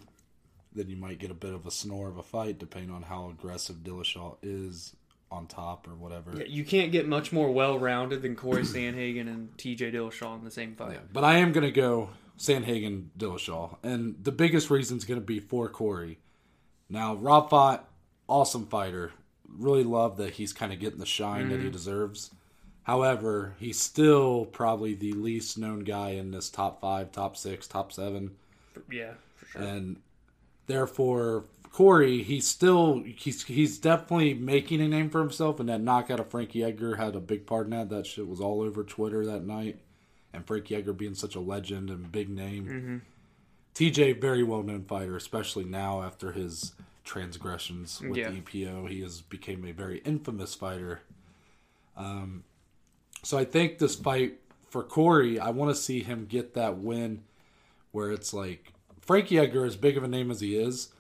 then 0.72 0.88
you 0.88 0.96
might 0.96 1.18
get 1.18 1.30
a 1.30 1.34
bit 1.34 1.52
of 1.52 1.66
a 1.66 1.70
snore 1.70 2.08
of 2.08 2.16
a 2.16 2.22
fight, 2.22 2.58
depending 2.58 2.90
on 2.90 3.02
how 3.02 3.30
aggressive 3.30 3.76
Dillashaw 3.76 4.36
is 4.42 4.94
on 5.30 5.46
top 5.46 5.86
or 5.88 5.94
whatever. 5.94 6.32
Yeah, 6.36 6.44
you 6.46 6.64
can't 6.64 6.92
get 6.92 7.06
much 7.06 7.32
more 7.32 7.50
well 7.50 7.78
rounded 7.78 8.22
than 8.22 8.36
Corey 8.36 8.62
Sandhagen 8.64 9.28
and 9.28 9.56
TJ 9.56 9.94
Dillashaw 9.94 10.38
in 10.38 10.44
the 10.44 10.50
same 10.50 10.74
fight. 10.74 10.92
Yeah, 10.92 11.00
but 11.12 11.24
I 11.24 11.38
am 11.38 11.52
going 11.52 11.66
to 11.66 11.72
go 11.72 12.10
Sandhagen 12.38 13.08
Dillashaw, 13.18 13.76
and 13.82 14.16
the 14.22 14.32
biggest 14.32 14.70
reason 14.70 14.96
is 14.96 15.04
going 15.04 15.20
to 15.20 15.26
be 15.26 15.40
for 15.40 15.68
Corey. 15.68 16.18
Now, 16.88 17.14
Rob 17.14 17.50
Font, 17.50 17.82
awesome 18.28 18.66
fighter. 18.66 19.12
Really 19.48 19.84
love 19.84 20.16
that 20.18 20.34
he's 20.34 20.52
kind 20.52 20.72
of 20.72 20.78
getting 20.78 20.98
the 20.98 21.06
shine 21.06 21.48
that 21.48 21.56
he 21.56 21.64
mm-hmm. 21.64 21.72
deserves. 21.72 22.30
However, 22.90 23.54
he's 23.60 23.78
still 23.78 24.46
probably 24.46 24.94
the 24.94 25.12
least 25.12 25.56
known 25.56 25.84
guy 25.84 26.10
in 26.10 26.32
this 26.32 26.50
top 26.50 26.80
five, 26.80 27.12
top 27.12 27.36
six, 27.36 27.68
top 27.68 27.92
seven. 27.92 28.32
Yeah, 28.90 29.12
for 29.36 29.46
sure. 29.46 29.62
and 29.62 29.96
therefore 30.66 31.44
Corey, 31.70 32.24
he's 32.24 32.48
still 32.48 33.04
he's 33.06 33.44
he's 33.44 33.78
definitely 33.78 34.34
making 34.34 34.80
a 34.80 34.88
name 34.88 35.08
for 35.08 35.20
himself, 35.20 35.60
and 35.60 35.68
that 35.68 35.80
knockout 35.80 36.18
of 36.18 36.30
Frankie 36.32 36.64
Edgar 36.64 36.96
had 36.96 37.14
a 37.14 37.20
big 37.20 37.46
part 37.46 37.66
in 37.66 37.70
that. 37.70 37.90
That 37.90 38.06
shit 38.08 38.26
was 38.26 38.40
all 38.40 38.60
over 38.60 38.82
Twitter 38.82 39.24
that 39.24 39.46
night, 39.46 39.78
and 40.32 40.44
Frankie 40.44 40.74
Edgar 40.74 40.92
being 40.92 41.14
such 41.14 41.36
a 41.36 41.40
legend 41.40 41.90
and 41.90 42.10
big 42.10 42.28
name. 42.28 43.02
TJ, 43.72 44.20
very 44.20 44.42
well 44.42 44.64
known 44.64 44.82
fighter, 44.82 45.14
especially 45.16 45.62
now 45.64 46.02
after 46.02 46.32
his 46.32 46.72
transgressions 47.04 48.00
with 48.00 48.16
Yeah. 48.16 48.30
the 48.30 48.40
EPO, 48.40 48.88
he 48.90 49.00
has 49.02 49.20
became 49.20 49.64
a 49.64 49.70
very 49.70 49.98
infamous 49.98 50.56
fighter. 50.56 51.02
Um, 51.96 52.42
so 53.22 53.36
I 53.38 53.44
think 53.44 53.78
this 53.78 53.94
fight 53.96 54.38
for 54.68 54.82
Corey, 54.82 55.38
I 55.38 55.50
want 55.50 55.74
to 55.74 55.80
see 55.80 56.02
him 56.02 56.26
get 56.26 56.54
that 56.54 56.78
win 56.78 57.22
where 57.92 58.10
it's 58.12 58.32
like 58.32 58.72
Frankie 59.00 59.38
Edgar, 59.38 59.64
as 59.64 59.76
big 59.76 59.96
of 59.96 60.04
a 60.04 60.08
name 60.08 60.30
as 60.30 60.40
he 60.40 60.56
is, 60.56 60.90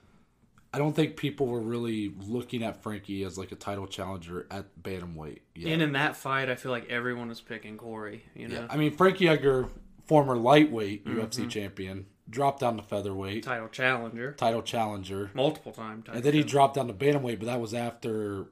I 0.72 0.78
don't 0.78 0.94
think 0.94 1.16
people 1.16 1.46
were 1.46 1.60
really 1.60 2.12
looking 2.26 2.62
at 2.62 2.82
Frankie 2.82 3.22
as 3.24 3.36
like 3.38 3.52
a 3.52 3.56
title 3.56 3.86
challenger 3.86 4.46
at 4.50 4.66
bantamweight. 4.82 5.38
yet. 5.54 5.72
And 5.72 5.82
in 5.82 5.92
that 5.92 6.16
fight, 6.16 6.48
I 6.48 6.54
feel 6.56 6.72
like 6.72 6.88
everyone 6.88 7.28
was 7.28 7.40
picking 7.40 7.76
Corey. 7.76 8.24
You 8.34 8.48
know, 8.48 8.54
Yeah, 8.60 8.66
I 8.70 8.76
mean 8.76 8.96
Frankie 8.96 9.28
Edgar, 9.28 9.68
former 10.06 10.36
lightweight 10.36 11.04
Mm-hmm. 11.06 11.20
UFC 11.20 11.48
champion, 11.48 12.06
dropped 12.28 12.60
down 12.60 12.76
to 12.76 12.82
featherweight, 12.82 13.42
title 13.44 13.68
challenger, 13.68 14.32
title 14.32 14.62
challenger, 14.62 15.30
multiple 15.34 15.72
time. 15.72 16.04
and 16.12 16.22
then 16.22 16.34
he 16.34 16.42
dropped 16.44 16.74
down 16.74 16.86
to 16.88 16.92
bantamweight, 16.94 17.38
but 17.40 17.46
that 17.46 17.60
was 17.60 17.74
after 17.74 18.46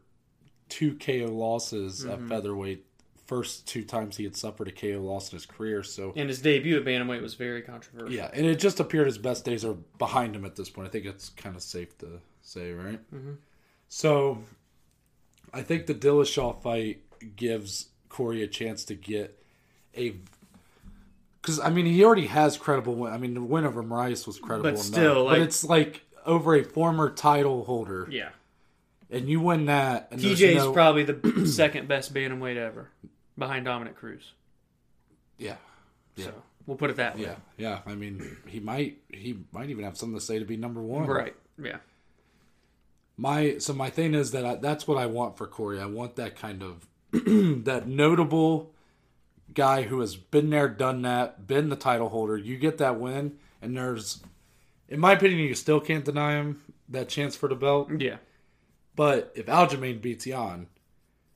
two 0.69 0.95
KO 0.97 1.27
losses 1.33 2.05
Mm-hmm. 2.05 2.25
at 2.25 2.29
featherweight. 2.29 2.85
First 3.29 3.69
two 3.69 3.85
times 3.85 4.17
he 4.17 4.25
had 4.25 4.35
suffered 4.35 4.67
a 4.69 4.73
KO 4.73 5.01
loss 5.03 5.31
in 5.31 5.37
his 5.37 5.45
career, 5.47 5.83
so 5.83 6.13
and 6.17 6.29
his 6.31 6.41
debut 6.43 6.79
at 6.79 6.85
bantamweight 6.85 7.21
was 7.23 7.35
very 7.35 7.63
controversial. 7.63 8.11
Yeah, 8.13 8.31
and 8.33 8.45
it 8.47 8.59
just 8.59 8.81
appeared 8.81 9.07
his 9.07 9.19
best 9.19 9.45
days 9.45 9.65
are 9.67 9.75
behind 9.99 10.35
him 10.35 10.45
at 10.47 10.57
this 10.57 10.71
point. 10.71 10.89
I 10.89 10.91
think 10.91 11.05
it's 11.05 11.29
kind 11.29 11.55
of 11.55 11.63
safe 11.63 11.97
to 11.99 12.21
say, 12.43 12.73
right? 12.73 12.99
Mm-hmm. 13.15 13.33
So, 13.89 14.39
I 15.53 15.61
think 15.63 15.87
the 15.87 15.95
Dillashaw 15.95 16.63
fight 16.63 17.03
gives 17.37 17.89
Corey 18.09 18.43
a 18.43 18.47
chance 18.49 18.83
to 18.87 18.95
get 18.95 19.39
a 19.95 20.15
because 21.43 21.61
I 21.61 21.69
mean 21.71 21.85
he 21.85 22.03
already 22.05 22.27
has 22.29 22.57
credible 22.57 22.95
win. 22.95 23.13
I 23.13 23.19
mean 23.19 23.35
the 23.35 23.43
win 23.43 23.67
over 23.67 23.83
Moraes 23.83 24.27
was 24.27 24.39
credible, 24.39 24.63
But 24.71 24.75
enough, 24.75 24.85
still, 24.85 25.27
but 25.27 25.39
it's 25.41 25.65
like 25.65 26.03
over 26.25 26.55
a 26.55 26.65
former 26.65 27.11
title 27.11 27.65
holder, 27.65 28.09
Yeah. 28.11 28.31
and 29.11 29.29
you 29.29 29.41
win 29.41 29.67
that. 29.67 30.09
And 30.11 30.21
there's 30.21 30.39
TJ's 30.41 30.57
no- 30.57 30.73
probably 30.73 31.05
the 31.05 31.47
second 31.47 31.89
best 31.89 32.13
bantamweight 32.13 32.57
ever, 32.57 32.91
behind 33.39 33.65
Dominick 33.65 33.97
Cruz. 33.97 34.33
yeah, 35.39 35.57
Yeah. 36.17 36.27
So 36.27 36.35
we'll 36.67 36.77
put 36.77 36.91
it 36.91 36.97
that 36.97 37.17
way. 37.17 37.23
yeah, 37.23 37.37
yeah. 37.57 37.79
I 37.87 37.95
mean 37.95 38.37
he 38.47 38.61
might 38.61 38.99
he 39.09 39.39
might 39.53 39.71
even 39.71 39.85
have 39.85 39.97
something 39.97 40.19
to 40.19 40.25
say 40.25 40.39
to 40.39 40.45
be 40.45 40.57
number 40.57 40.83
one, 40.83 41.07
Right. 41.07 41.35
Yeah. 41.63 41.79
My 43.17 43.59
so 43.59 43.73
my 43.73 43.91
thing 43.91 44.15
is 44.15 44.31
that 44.33 44.45
I, 44.45 44.55
that's 44.57 44.87
what 44.87 44.99
I 44.99 45.07
want 45.07 45.37
for 45.37 45.47
Corey. 45.47 45.81
I 45.81 45.87
want 45.87 46.17
that 46.17 46.37
kind 46.37 46.63
of 46.63 46.87
that 47.65 47.85
notable 47.87 48.73
guy 49.55 49.83
who 49.83 50.01
has 50.01 50.15
been 50.15 50.51
there, 50.51 50.69
done 50.69 51.03
that, 51.03 51.47
been 51.47 51.69
the 51.69 51.77
title 51.77 52.11
holder. 52.11 52.37
You 52.37 52.59
get 52.59 52.79
that 52.79 53.01
win, 53.01 53.39
and 53.63 53.77
there's, 53.77 54.23
in 54.89 55.01
my 55.01 55.13
opinion, 55.15 55.41
you 55.41 55.55
still 55.55 55.81
can't 55.81 56.05
deny 56.05 56.35
him 56.35 56.61
that 56.91 57.09
chance 57.09 57.35
for 57.35 57.49
the 57.49 57.55
belt. 57.55 57.91
Yeah. 57.99 58.17
But 58.95 59.33
if 59.35 59.47
Aljamain 59.47 60.03
beats 60.03 60.27
Yan, 60.27 60.67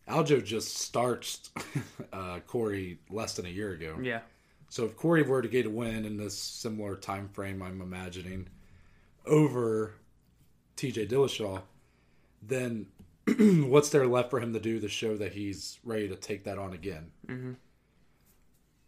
Aljo 0.09 0.45
just 0.45 0.77
starched 0.79 1.51
uh, 2.13 2.41
Corey 2.47 2.99
less 3.11 3.35
than 3.35 3.47
a 3.47 3.51
year 3.51 3.73
ago. 3.73 3.97
Yeah. 4.03 4.21
So 4.69 4.85
if 4.85 4.97
Corey 4.97 5.23
were 5.23 5.43
to 5.43 5.49
get 5.49 5.67
a 5.67 5.71
win 5.71 6.05
in 6.05 6.17
this 6.17 6.37
similar 6.37 6.97
time 6.97 7.29
frame, 7.29 7.63
I'm 7.63 7.81
imagining 7.81 8.49
over 9.27 9.95
T.J. 10.77 11.07
Dillashaw, 11.09 11.63
then 12.43 12.87
what's 13.69 13.91
there 13.91 14.07
left 14.07 14.31
for 14.31 14.41
him 14.41 14.53
to 14.55 14.61
do 14.61 14.81
to 14.81 14.89
show 14.89 15.17
that 15.19 15.33
he's 15.33 15.79
ready 15.85 16.09
to 16.09 16.17
take 16.17 16.45
that 16.45 16.59
on 16.59 16.73
again? 16.73 17.11
Mhm. 17.29 17.57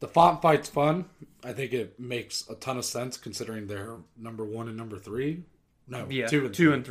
The 0.00 0.08
font 0.08 0.42
fight's 0.42 0.68
fun. 0.68 1.04
I 1.44 1.52
think 1.52 1.72
it 1.72 2.00
makes 2.00 2.48
a 2.50 2.54
ton 2.56 2.76
of 2.78 2.84
sense 2.84 3.16
considering 3.16 3.66
they're 3.68 3.96
number 4.16 4.44
one 4.44 4.68
and 4.68 4.76
number 4.76 4.98
three. 4.98 5.44
No, 5.86 6.06
Yeah. 6.10 6.26
two 6.26 6.46
and 6.46 6.54
two 6.54 6.64
three. 6.70 6.74
and 6.74 6.84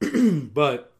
three. 0.00 0.40
But 0.54 0.92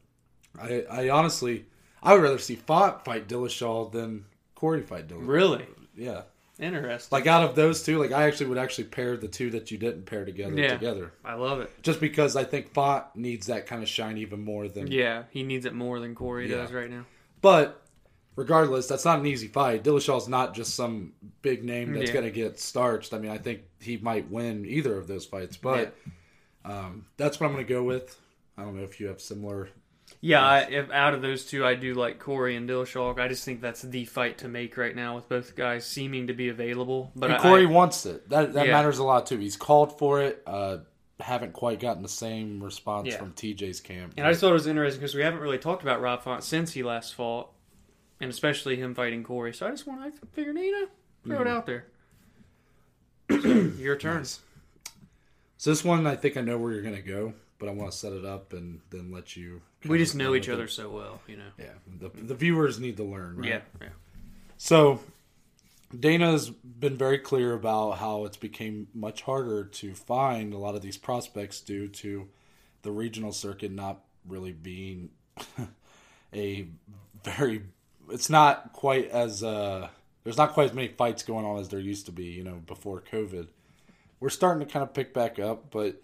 I, 0.59 0.85
I 0.89 1.09
honestly, 1.09 1.65
I 2.03 2.13
would 2.13 2.21
rather 2.23 2.37
see 2.37 2.55
Font 2.55 3.03
fight 3.05 3.27
Dillashaw 3.27 3.91
than 3.91 4.25
Corey 4.55 4.81
fight 4.81 5.07
Dillashaw. 5.07 5.27
Really 5.27 5.65
Yeah. 5.95 6.23
interesting. 6.59 7.15
Like 7.15 7.27
out 7.27 7.43
of 7.43 7.55
those 7.55 7.81
two, 7.83 7.97
like 7.97 8.11
I 8.11 8.27
actually 8.27 8.47
would 8.47 8.57
actually 8.57 8.85
pair 8.85 9.17
the 9.17 9.27
two 9.27 9.49
that 9.51 9.71
you 9.71 9.77
didn't 9.77 10.05
pair 10.05 10.25
together 10.25 10.55
Yeah. 10.55 10.73
together, 10.73 11.13
I 11.23 11.33
love 11.35 11.61
it. 11.61 11.71
just 11.81 11.99
because 11.99 12.35
I 12.35 12.43
think 12.43 12.73
Font 12.73 13.05
needs 13.15 13.47
that 13.47 13.65
kind 13.67 13.81
of 13.81 13.89
shine 13.89 14.17
even 14.17 14.43
more 14.43 14.67
than. 14.67 14.87
Yeah, 14.91 15.23
he 15.31 15.43
needs 15.43 15.65
it 15.65 15.73
more 15.73 15.99
than 15.99 16.13
Corey 16.13 16.49
Yeah. 16.49 16.57
does 16.57 16.71
right 16.73 16.89
now. 16.89 17.05
But 17.41 17.81
regardless, 18.35 18.87
that's 18.87 19.05
not 19.05 19.19
an 19.19 19.25
easy 19.25 19.47
fight. 19.47 19.83
Dillashaw's 19.83 20.27
not 20.27 20.53
just 20.55 20.75
some 20.75 21.13
big 21.41 21.63
name 21.63 21.93
that's 21.93 22.07
Yeah. 22.07 22.13
going 22.13 22.25
to 22.25 22.31
get 22.31 22.59
starched. 22.59 23.13
I 23.13 23.19
mean, 23.19 23.31
I 23.31 23.37
think 23.37 23.61
he 23.79 23.97
might 23.97 24.29
win 24.29 24.65
either 24.65 24.97
of 24.97 25.07
those 25.07 25.25
fights, 25.25 25.55
but 25.57 25.95
um, 26.65 27.05
that's 27.17 27.39
what 27.39 27.47
I'm 27.47 27.53
going 27.53 27.65
to 27.65 27.73
go 27.73 27.83
with. 27.83 28.19
I 28.57 28.63
don't 28.63 28.75
know 28.77 28.83
if 28.83 28.99
you 28.99 29.07
have 29.07 29.19
similar. 29.21 29.69
Yeah, 30.25 30.41
I, 30.41 30.59
if 30.61 30.89
out 30.89 31.13
of 31.13 31.21
those 31.21 31.43
two, 31.43 31.65
I 31.65 31.75
do 31.75 31.95
like 31.95 32.17
Corey 32.17 32.55
and 32.55 32.67
Dillashaw. 32.69 33.19
I 33.19 33.27
just 33.27 33.43
think 33.43 33.59
that's 33.59 33.81
the 33.81 34.05
fight 34.05 34.37
to 34.37 34.47
make 34.47 34.77
right 34.77 34.95
now 34.95 35.15
with 35.15 35.27
both 35.27 35.53
guys 35.53 35.85
seeming 35.85 36.27
to 36.27 36.33
be 36.33 36.47
available. 36.47 37.11
But 37.13 37.31
and 37.31 37.41
Corey 37.41 37.63
I- 37.63 37.69
wants 37.69 38.05
it. 38.05 38.29
That 38.29 38.53
that 38.53 38.67
Yeah. 38.67 38.71
matters 38.71 38.99
a 38.99 39.03
lot 39.03 39.25
too. 39.25 39.37
He's 39.37 39.57
called 39.57 39.99
for 39.99 40.21
it. 40.21 40.41
Uh, 40.47 40.77
haven't 41.19 41.51
quite 41.51 41.81
gotten 41.81 42.03
the 42.03 42.07
same 42.09 42.63
response 42.63 43.09
Yeah. 43.09 43.17
from 43.17 43.33
TJ's 43.33 43.81
camp. 43.81 44.13
and 44.15 44.25
I 44.25 44.31
just 44.31 44.39
thought 44.39 44.51
it 44.51 44.53
was 44.53 44.65
interesting 44.67 45.01
because 45.01 45.13
we 45.13 45.23
haven't 45.23 45.41
really 45.41 45.57
talked 45.57 45.83
about 45.83 45.99
Rob 46.01 46.21
Font 46.23 46.41
since 46.43 46.71
he 46.71 46.83
last 46.83 47.15
fought, 47.15 47.49
and 48.21 48.31
especially 48.31 48.77
him 48.77 48.95
fighting 48.95 49.23
Corey. 49.25 49.53
So 49.53 49.67
I 49.67 49.71
just 49.71 49.85
want 49.85 50.13
figured, 50.31 50.55
you 50.57 50.71
know, 50.71 50.87
throw 51.25 51.41
it 51.41 51.47
out 51.47 51.65
there. 51.65 51.85
Your 53.29 53.97
turn. 53.97 54.19
Nice. 54.19 54.39
So 55.57 55.69
this 55.69 55.83
one, 55.83 56.07
I 56.07 56.15
think 56.15 56.37
I 56.37 56.41
know 56.41 56.57
where 56.57 56.71
you're 56.71 56.81
going 56.81 56.95
to 56.95 57.01
go, 57.01 57.33
but 57.63 57.69
I 57.69 57.75
want 57.75 57.93
to 57.93 57.97
set 57.97 58.11
it 58.11 58.25
up 58.25 58.51
and 58.51 58.81
then 58.89 59.09
let 59.09 59.37
you. 59.37 59.61
We 59.85 59.97
just 59.97 60.15
know 60.15 60.35
each 60.35 60.49
other 60.49 60.65
it. 60.65 60.71
so 60.71 60.89
well, 60.89 61.21
you 61.27 61.37
know. 61.37 61.47
Yeah, 61.57 61.71
the 61.87 62.09
the 62.09 62.35
viewers 62.35 62.77
need 62.77 62.97
to 62.97 63.05
learn. 63.05 63.37
Right? 63.37 63.47
Yeah, 63.47 63.61
yeah. 63.79 63.87
So 64.57 64.99
Dana's 65.97 66.49
been 66.49 66.97
very 66.97 67.19
clear 67.19 67.53
about 67.53 67.99
how 67.99 68.25
it's 68.25 68.35
became 68.35 68.89
much 68.93 69.21
harder 69.21 69.63
to 69.63 69.93
find 69.93 70.53
a 70.53 70.57
lot 70.57 70.75
of 70.75 70.81
these 70.81 70.97
prospects 70.97 71.61
due 71.61 71.87
to 71.87 72.27
the 72.81 72.91
regional 72.91 73.31
circuit 73.31 73.71
not 73.71 74.01
really 74.27 74.51
being 74.51 75.11
a 76.33 76.67
very 77.23 77.61
it's 78.09 78.29
not 78.29 78.73
quite 78.73 79.09
as 79.09 79.41
uh 79.41 79.87
there's 80.25 80.37
not 80.37 80.51
quite 80.51 80.65
as 80.65 80.73
many 80.73 80.89
fights 80.89 81.23
going 81.23 81.45
on 81.45 81.59
as 81.59 81.69
there 81.69 81.79
used 81.79 82.07
to 82.07 82.11
be, 82.11 82.25
you 82.25 82.43
know, 82.43 82.61
before 82.67 83.01
COVID. 83.09 83.47
We're 84.19 84.29
starting 84.29 84.67
to 84.67 84.71
kind 84.71 84.83
of 84.83 84.93
pick 84.93 85.13
back 85.13 85.39
up, 85.39 85.71
but 85.71 86.01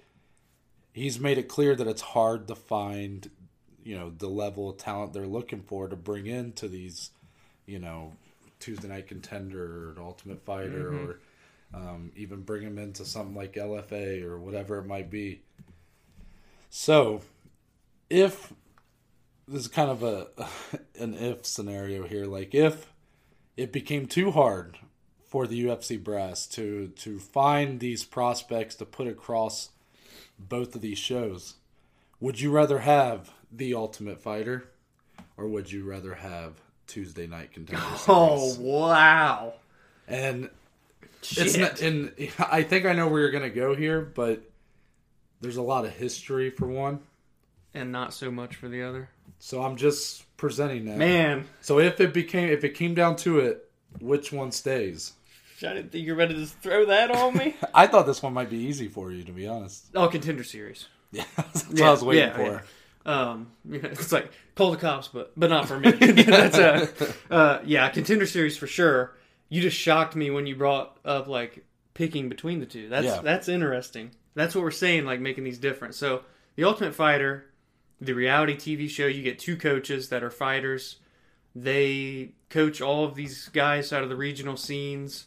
he's 0.93 1.19
made 1.19 1.37
it 1.37 1.47
clear 1.47 1.75
that 1.75 1.87
it's 1.87 2.01
hard 2.01 2.47
to 2.47 2.55
find, 2.55 3.29
you 3.83 3.97
know, 3.97 4.09
the 4.09 4.29
level 4.29 4.69
of 4.69 4.77
talent 4.77 5.13
they're 5.13 5.27
looking 5.27 5.61
for 5.61 5.87
to 5.87 5.95
bring 5.95 6.27
into 6.27 6.67
these, 6.67 7.11
you 7.65 7.79
know, 7.79 8.13
Tuesday 8.59 8.87
Night 8.87 9.07
Contender 9.07 9.93
or 9.97 10.01
Ultimate 10.01 10.43
Fighter 10.45 10.91
Mm-hmm. 10.91 11.09
or 11.09 11.19
um, 11.71 12.11
even 12.15 12.41
bring 12.41 12.63
him 12.63 12.79
into 12.79 13.05
something 13.05 13.35
like 13.35 13.53
LFA 13.53 14.23
or 14.23 14.39
whatever 14.39 14.79
it 14.79 14.87
might 14.87 15.09
be. 15.09 15.41
So, 16.71 17.21
if 18.09 18.53
this 19.47 19.61
is 19.61 19.67
kind 19.67 19.89
of 19.89 20.03
a 20.03 20.27
an 20.99 21.13
if 21.13 21.45
scenario 21.45 22.07
here, 22.07 22.25
like 22.25 22.53
if 22.55 22.91
it 23.57 23.71
became 23.71 24.07
too 24.07 24.31
hard 24.31 24.79
for 25.27 25.45
the 25.45 25.63
UFC 25.65 26.01
brass 26.03 26.47
to 26.47 26.87
to 26.97 27.19
find 27.19 27.79
these 27.79 28.03
prospects 28.03 28.75
to 28.75 28.85
put 28.85 29.07
across 29.07 29.69
both 30.39 30.75
of 30.75 30.81
these 30.81 30.97
shows, 30.97 31.55
would 32.19 32.39
you 32.39 32.51
rather 32.51 32.79
have 32.79 33.29
the 33.51 33.73
Ultimate 33.73 34.21
Fighter, 34.21 34.69
or 35.37 35.47
would 35.47 35.71
you 35.71 35.83
rather 35.83 36.15
have 36.15 36.53
Tuesday 36.87 37.27
Night 37.27 37.51
Contender 37.53 37.81
oh, 38.07 38.37
Series? 38.37 38.57
Oh 38.59 38.87
wow! 38.87 39.53
and 40.07 40.49
Shit. 41.21 41.45
it's 41.47 41.57
not, 41.57 41.81
and 41.81 42.11
I 42.39 42.63
think 42.63 42.85
I 42.85 42.93
know 42.93 43.07
where 43.07 43.21
you're 43.21 43.31
gonna 43.31 43.49
go 43.49 43.75
here, 43.75 44.01
but 44.01 44.41
there's 45.41 45.57
a 45.57 45.61
lot 45.61 45.85
of 45.85 45.91
history 45.91 46.49
for 46.49 46.67
one, 46.67 46.99
and 47.73 47.91
not 47.91 48.13
so 48.13 48.31
much 48.31 48.55
for 48.55 48.67
the 48.69 48.81
other. 48.83 49.09
so 49.39 49.61
I'm 49.61 49.75
just 49.75 50.25
presenting 50.37 50.85
that. 50.85 50.97
Man, 50.97 51.45
So 51.61 51.79
if 51.79 51.99
it 51.99 52.13
became 52.13 52.49
if 52.49 52.63
it 52.63 52.69
came 52.75 52.93
down 52.93 53.15
to 53.17 53.39
it, 53.39 53.69
which 53.99 54.31
one 54.31 54.51
stays? 54.51 55.13
I 55.63 55.73
didn't 55.73 55.91
think 55.91 56.05
you 56.05 56.13
were 56.13 56.17
ready 56.17 56.35
to 56.35 56.45
throw 56.45 56.85
that 56.85 57.11
on 57.11 57.35
me. 57.35 57.55
I 57.73 57.87
thought 57.87 58.05
this 58.05 58.21
one 58.21 58.33
might 58.33 58.49
be 58.49 58.57
easy 58.57 58.87
for 58.87 59.11
you, 59.11 59.23
to 59.23 59.31
be 59.31 59.47
honest. 59.47 59.87
oh, 59.95 60.07
contender 60.07 60.43
series. 60.43 60.87
Yeah, 61.11 61.23
that's 61.35 61.67
what 61.67 61.81
I 61.81 61.89
was 61.89 62.03
waiting 62.03 62.27
yeah, 62.27 62.35
for. 62.35 62.63
Um, 63.03 63.51
yeah, 63.67 63.79
it's 63.83 64.11
like 64.11 64.31
call 64.53 64.69
the 64.69 64.77
cops, 64.77 65.07
but 65.07 65.31
but 65.35 65.49
not 65.49 65.67
for 65.67 65.79
me. 65.79 65.89
That's 65.89 66.55
a 66.55 66.87
uh, 67.31 67.61
yeah, 67.65 67.89
contender 67.89 68.27
series 68.27 68.55
for 68.57 68.67
sure. 68.67 69.15
You 69.49 69.59
just 69.59 69.75
shocked 69.75 70.15
me 70.15 70.29
when 70.29 70.45
you 70.45 70.55
brought 70.55 70.99
up 71.03 71.27
like 71.27 71.65
picking 71.95 72.29
between 72.29 72.59
the 72.59 72.67
two. 72.67 72.89
That's 72.89 73.07
Yeah. 73.07 73.21
that's 73.23 73.49
interesting. 73.49 74.11
That's 74.35 74.53
what 74.53 74.63
we're 74.63 74.69
saying, 74.69 75.05
like 75.05 75.19
making 75.19 75.45
these 75.45 75.57
different. 75.57 75.95
So 75.95 76.21
the 76.55 76.63
Ultimate 76.63 76.93
Fighter, 76.93 77.45
the 77.99 78.13
reality 78.13 78.55
TV 78.55 78.87
show, 78.87 79.07
you 79.07 79.23
get 79.23 79.39
two 79.39 79.57
coaches 79.57 80.09
that 80.09 80.23
are 80.23 80.29
fighters. 80.29 80.97
They 81.55 82.33
coach 82.49 82.81
all 82.81 83.03
of 83.03 83.15
these 83.15 83.49
guys 83.49 83.91
out 83.91 84.03
of 84.03 84.09
the 84.09 84.15
regional 84.15 84.57
scenes. 84.57 85.25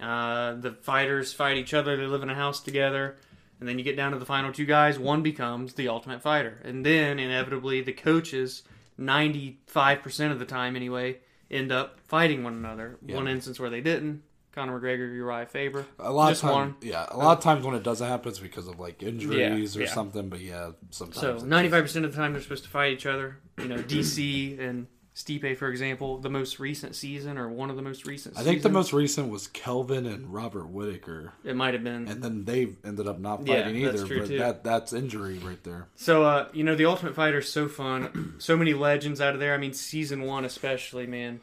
Uh, 0.00 0.54
the 0.54 0.72
fighters 0.72 1.32
fight 1.32 1.56
each 1.56 1.74
other. 1.74 1.96
They 1.96 2.06
live 2.06 2.22
in 2.22 2.30
a 2.30 2.34
house 2.34 2.60
together. 2.60 3.16
And 3.60 3.68
then 3.68 3.78
you 3.78 3.84
get 3.84 3.96
down 3.96 4.12
to 4.12 4.18
the 4.18 4.26
final 4.26 4.52
two 4.52 4.66
guys. 4.66 4.98
One 4.98 5.22
becomes 5.22 5.74
the 5.74 5.88
ultimate 5.88 6.22
fighter. 6.22 6.60
And 6.64 6.86
then, 6.86 7.18
inevitably, 7.18 7.80
the 7.80 7.92
coaches, 7.92 8.62
95% 9.00 10.30
of 10.30 10.38
the 10.38 10.44
time 10.44 10.76
anyway, 10.76 11.18
end 11.50 11.72
up 11.72 11.98
fighting 12.00 12.44
one 12.44 12.54
another. 12.54 12.98
Yeah. 13.04 13.16
One 13.16 13.26
instance 13.26 13.58
where 13.58 13.70
they 13.70 13.80
didn't 13.80 14.22
Conor 14.58 14.80
McGregor, 14.80 15.14
Uriah 15.14 15.46
Faber. 15.46 15.86
A 16.00 16.12
lot 16.12 16.32
of 16.32 16.38
time, 16.38 16.76
yeah. 16.80 17.06
A 17.10 17.16
lot 17.16 17.38
of 17.38 17.44
times 17.44 17.64
when 17.64 17.76
it 17.76 17.84
doesn't 17.84 18.06
happen, 18.06 18.30
it's 18.30 18.40
because 18.40 18.66
of 18.66 18.80
like 18.80 19.02
injuries 19.04 19.76
or 19.76 19.82
yeah. 19.82 19.94
something. 19.94 20.28
But 20.28 20.40
yeah, 20.40 20.72
sometimes. 20.90 21.20
So 21.20 21.46
95% 21.46 22.04
of 22.04 22.12
the 22.12 22.16
time 22.16 22.32
they're 22.32 22.42
supposed 22.42 22.64
to 22.64 22.70
fight 22.70 22.92
each 22.92 23.06
other. 23.06 23.38
You 23.58 23.68
know, 23.68 23.76
DC 23.76 24.58
and 24.58 24.88
Stipe, 25.18 25.56
for 25.56 25.68
example, 25.68 26.18
the 26.18 26.30
most 26.30 26.60
recent 26.60 26.94
season 26.94 27.38
or 27.38 27.48
one 27.48 27.70
of 27.70 27.76
the 27.76 27.82
most 27.82 28.06
recent 28.06 28.38
I 28.38 28.44
think 28.44 28.62
the 28.62 28.68
most 28.68 28.92
recent 28.92 29.28
was 29.30 29.48
Kelvin 29.48 30.06
and 30.06 30.32
Robert 30.32 30.68
Whitaker, 30.68 31.32
It 31.42 31.56
might 31.56 31.74
have 31.74 31.82
been. 31.82 32.06
and 32.06 32.22
then 32.22 32.44
they 32.44 32.74
ended 32.84 33.08
up 33.08 33.18
not 33.18 33.44
Yeah, 33.44 33.64
fighting 33.64 33.82
that's 33.84 34.02
either. 34.02 34.18
but 34.20 34.28
too. 34.28 34.38
that 34.38 34.62
that's 34.62 34.92
injury 34.92 35.38
right 35.38 35.60
there. 35.64 35.88
So, 35.96 36.22
uh, 36.22 36.46
you 36.52 36.62
know, 36.62 36.76
the 36.76 36.84
Ultimate 36.84 37.16
Fighter 37.16 37.38
is 37.38 37.50
so 37.52 37.66
fun. 37.66 38.34
so 38.38 38.56
many 38.56 38.74
legends 38.74 39.20
out 39.20 39.34
of 39.34 39.40
there. 39.40 39.54
I 39.54 39.58
mean, 39.58 39.72
season 39.72 40.22
one 40.22 40.44
especially, 40.44 41.08
man. 41.08 41.40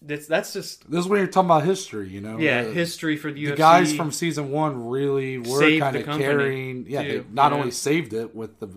That's 0.00 0.26
that's 0.26 0.54
just 0.54 0.90
This 0.90 1.00
is 1.00 1.06
when 1.08 1.18
you're 1.18 1.26
talking 1.26 1.48
about 1.50 1.64
history, 1.64 2.08
you 2.08 2.22
know. 2.22 2.38
yeah, 2.38 2.62
The- 2.62 2.72
history 2.72 3.18
for 3.18 3.30
the, 3.30 3.44
the 3.46 3.56
guys 3.56 3.92
from 3.94 4.10
season 4.10 4.50
one 4.50 4.88
really 4.88 5.36
were 5.36 5.60
kind 5.78 5.96
of 5.96 6.06
carrying. 6.06 6.86
Yeah, 6.88 7.02
they 7.02 7.24
not 7.30 7.52
know. 7.52 7.58
only 7.58 7.72
saved 7.72 8.14
it 8.14 8.34
with 8.34 8.58
the 8.58 8.68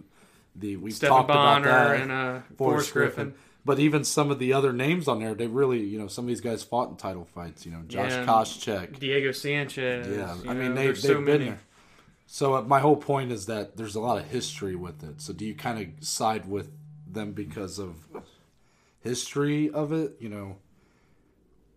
the 0.58 0.76
we've 0.76 0.94
Stephan 0.94 1.16
talked 1.16 1.30
about 1.30 1.64
Bonnar 1.64 1.70
that. 1.98 2.02
and 2.02 2.12
uh, 2.12 2.40
Forrest 2.58 2.92
Griffin. 2.92 3.24
Griffin. 3.30 3.42
But 3.64 3.78
even 3.80 4.04
some 4.04 4.32
of 4.32 4.40
the 4.40 4.54
other 4.54 4.74
names 4.74 5.08
on 5.08 5.20
there, 5.20 5.36
they 5.36 5.46
really, 5.48 5.82
you 5.84 6.00
know, 6.00 6.08
some 6.08 6.26
of 6.26 6.30
these 6.30 6.42
guys 6.42 6.64
fought 6.64 6.90
in 6.90 6.96
title 6.96 7.26
fights. 7.26 7.66
You 7.66 7.72
know, 7.74 7.84
Josh 7.88 8.12
Yeah. 8.12 8.26
Koscheck. 8.26 9.00
Diego 9.00 9.32
Sanchez. 9.32 10.08
Yeah, 10.08 10.34
I 10.50 10.54
mean 10.56 10.70
know, 10.70 10.76
they 10.76 10.88
they've 10.88 10.98
so 10.98 11.14
been 11.16 11.26
many. 11.26 11.46
there. 11.46 11.60
So 12.26 12.56
uh, 12.56 12.62
my 12.64 12.80
whole 12.80 12.96
point 12.96 13.32
is 13.32 13.46
that 13.48 13.78
there's 13.78 13.96
a 13.96 14.00
lot 14.00 14.18
of 14.18 14.26
history 14.32 14.76
with 14.76 15.04
it. 15.04 15.22
So 15.22 15.32
do 15.34 15.46
you 15.46 15.54
kind 15.54 15.80
of 15.80 16.04
side 16.06 16.48
with 16.50 16.72
them 17.06 17.34
because 17.34 17.78
of 17.78 17.96
history 19.02 19.70
of 19.70 19.92
it? 19.92 20.16
You 20.20 20.30
know, 20.30 20.56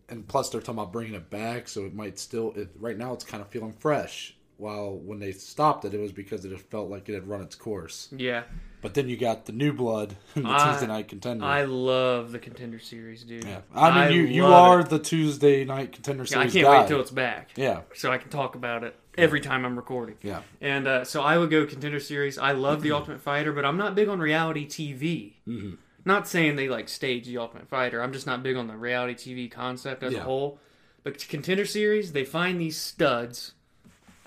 and 0.09 0.27
plus 0.27 0.51
they're 0.51 0.61
talking 0.61 0.79
about 0.79 0.93
bringing 0.93 1.15
it 1.15 1.29
back, 1.31 1.69
so 1.69 1.85
it 1.85 1.95
might 1.95 2.19
still. 2.19 2.53
It, 2.57 2.71
right 2.79 2.97
now, 2.97 3.13
it's 3.13 3.25
kind 3.25 3.43
of 3.43 3.49
feeling 3.49 3.73
fresh. 3.73 4.37
While 4.57 4.97
when 4.99 5.19
they 5.19 5.33
stopped 5.33 5.85
it, 5.85 5.95
it 5.95 6.01
was 6.01 6.13
because 6.13 6.45
it 6.45 6.59
felt 6.71 6.89
like 6.89 7.09
it 7.09 7.15
had 7.15 7.27
run 7.29 7.43
its 7.43 7.57
course. 7.57 8.09
Yeah, 8.17 8.45
But 8.85 8.93
then 8.93 9.09
you 9.09 9.17
got 9.17 9.47
the 9.47 9.53
new 9.53 9.73
blood, 9.73 10.15
the 10.35 10.43
I- 10.47 10.73
Tuesday 10.73 10.87
night 10.87 11.09
contender. 11.09 11.43
I 11.45 11.63
love 11.65 12.33
the 12.33 12.39
contender 12.39 12.79
series, 12.79 13.25
dude. 13.25 13.43
yeah, 13.45 13.63
I 13.75 14.09
mean 14.11 14.15
you 14.17 14.23
you 14.27 14.45
are 14.47 14.81
it. 14.81 14.91
the 14.91 14.99
Tuesday 14.99 15.65
night 15.65 15.93
contender 15.93 16.25
Yeah, 16.25 16.39
I 16.41 16.43
series 16.49 16.53
can't 16.53 16.65
guy. 16.67 16.81
wait 16.81 16.89
till 16.89 17.01
it's 17.01 17.11
back, 17.11 17.49
yeah, 17.57 17.81
so 17.95 18.13
I 18.13 18.19
can 18.19 18.29
talk 18.29 18.55
about 18.55 18.85
it 18.85 18.95
every 19.17 19.41
time 19.41 19.65
I'm 19.65 19.75
recording. 19.77 20.17
yeah. 20.23 20.43
And 20.61 20.87
uh, 20.87 21.05
so 21.05 21.23
I 21.23 21.39
would 21.39 21.51
go 21.51 21.65
contender 21.65 21.99
series. 21.99 22.37
I 22.37 22.53
love 22.53 22.83
the 22.83 22.93
Ultimate 22.93 23.23
Fighter, 23.23 23.53
but 23.53 23.65
I'm 23.65 23.79
not 23.79 23.95
big 23.95 24.09
on 24.09 24.19
reality 24.21 24.67
TV. 24.67 25.33
Mhm. 25.49 25.79
Not 26.05 26.29
saying 26.29 26.57
they 26.57 26.69
like 26.69 26.91
stage 26.91 27.25
the 27.27 27.39
Ultimate 27.39 27.67
Fighter. 27.67 28.03
I'm 28.03 28.13
just 28.13 28.27
not 28.27 28.43
big 28.43 28.57
on 28.57 28.67
the 28.67 28.77
reality 28.77 29.15
TV 29.15 29.51
concept 29.51 30.03
as 30.03 30.13
Yeah. 30.13 30.19
a 30.21 30.23
whole. 30.25 30.59
But 31.05 31.27
contender 31.29 31.65
series, 31.65 32.13
they 32.13 32.25
find 32.25 32.61
these 32.61 32.77
studs 32.77 33.53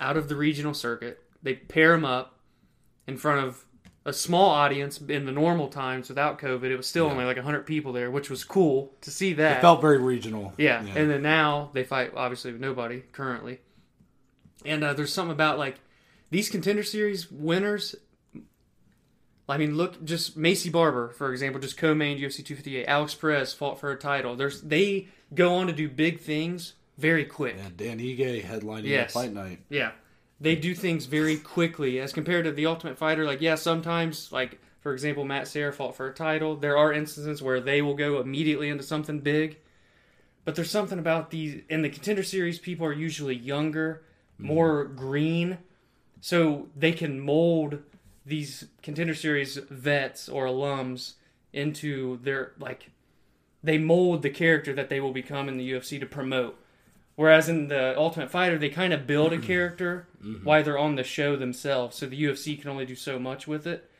out 0.00 0.16
of 0.16 0.28
the 0.28 0.34
regional 0.34 0.74
circuit. 0.74 1.22
They 1.44 1.54
pair 1.54 1.92
them 1.92 2.04
up 2.04 2.34
in 3.06 3.16
front 3.16 3.46
of 3.46 3.64
a 4.08 4.12
small 4.12 4.50
audience 4.50 5.00
in 5.00 5.26
the 5.26 5.32
normal 5.32 5.68
times 5.68 6.08
without 6.08 6.38
COVID. 6.38 6.64
It 6.64 6.76
was 6.76 6.86
still 6.86 7.06
Yeah. 7.06 7.12
only 7.12 7.24
like 7.24 7.36
100 7.36 7.66
people 7.66 7.92
there, 7.92 8.10
which 8.10 8.30
was 8.30 8.42
cool 8.44 8.92
to 9.02 9.10
see 9.10 9.32
that. 9.34 9.58
It 9.58 9.60
felt 9.60 9.80
very 9.80 9.98
regional. 9.98 10.52
Yeah. 10.56 10.84
and 10.84 11.10
then 11.10 11.22
now 11.22 11.70
they 11.74 11.84
fight 11.84 12.12
obviously 12.16 12.52
with 12.52 12.60
nobody 12.60 13.02
currently. 13.12 13.60
And 14.64 14.82
uh, 14.82 14.92
there's 14.94 15.12
something 15.12 15.32
about 15.32 15.58
like 15.58 15.76
these 16.30 16.50
contender 16.50 16.82
series 16.82 17.30
winners. 17.30 17.94
I 19.48 19.56
mean, 19.56 19.76
look, 19.76 20.04
just 20.04 20.38
Maycee 20.38 20.70
Barber, 20.70 21.10
for 21.16 21.32
example, 21.32 21.60
just 21.60 21.78
co-mained 21.78 22.20
UFC 22.20 22.44
258. 22.44 22.86
Alex 22.86 23.14
Perez 23.14 23.54
fought 23.54 23.80
for 23.80 23.90
a 23.90 23.96
title. 23.96 24.36
There's 24.36 24.60
they 24.60 25.08
go 25.34 25.54
on 25.54 25.66
to 25.68 25.72
do 25.72 25.88
big 25.88 26.20
things 26.20 26.74
very 26.98 27.24
quick. 27.24 27.56
Yeah, 27.56 27.68
Dan 27.76 27.98
Ige 27.98 28.44
headlining 28.44 28.84
Yes. 28.84 29.12
the 29.12 29.20
fight 29.20 29.32
night. 29.32 29.60
Yeah. 29.70 29.92
They 30.40 30.54
do 30.54 30.74
things 30.74 31.06
very 31.06 31.36
quickly 31.36 31.98
as 31.98 32.12
compared 32.12 32.44
to 32.44 32.52
the 32.52 32.66
Ultimate 32.66 32.96
Fighter. 32.96 33.24
Like, 33.24 33.40
yeah, 33.40 33.56
sometimes, 33.56 34.30
like, 34.30 34.60
for 34.80 34.92
example, 34.92 35.24
Matt 35.24 35.48
Serra 35.48 35.72
fought 35.72 35.96
for 35.96 36.08
a 36.08 36.14
title. 36.14 36.54
There 36.56 36.76
are 36.76 36.92
instances 36.92 37.42
where 37.42 37.60
they 37.60 37.82
will 37.82 37.94
go 37.94 38.20
immediately 38.20 38.68
into 38.68 38.84
something 38.84 39.18
big. 39.20 39.58
But 40.44 40.54
there's 40.54 40.70
something 40.70 40.98
about 40.98 41.30
these, 41.30 41.62
in 41.68 41.82
the 41.82 41.90
contender 41.90 42.22
series, 42.22 42.58
people 42.58 42.86
are 42.86 42.92
usually 42.92 43.34
younger, 43.34 44.02
mm-hmm. 44.34 44.46
more 44.46 44.84
green. 44.84 45.58
So 46.20 46.68
they 46.76 46.92
can 46.92 47.20
mold 47.20 47.82
these 48.24 48.66
contender 48.82 49.14
series 49.14 49.56
vets 49.56 50.28
or 50.28 50.46
alums 50.46 51.14
into 51.52 52.18
their, 52.22 52.52
like, 52.58 52.90
they 53.62 53.78
mold 53.78 54.22
the 54.22 54.30
character 54.30 54.72
that 54.72 54.88
they 54.88 55.00
will 55.00 55.12
become 55.12 55.48
in 55.48 55.56
the 55.56 55.72
UFC 55.72 55.98
to 55.98 56.06
promote. 56.06 56.58
Whereas 57.18 57.48
in 57.48 57.66
the 57.66 57.98
Ultimate 57.98 58.30
Fighter, 58.30 58.58
they 58.58 58.68
kind 58.68 58.92
of 58.92 59.04
build 59.04 59.32
a 59.32 59.38
character 59.38 60.06
while 60.44 60.62
they're 60.62 60.78
on 60.78 60.94
the 60.94 61.02
show 61.02 61.34
themselves, 61.34 61.96
so 61.96 62.06
the 62.06 62.22
UFC 62.22 62.60
can 62.60 62.70
only 62.70 62.86
do 62.86 62.94
so 62.94 63.18
much 63.18 63.48
with 63.48 63.66
it. 63.66 63.90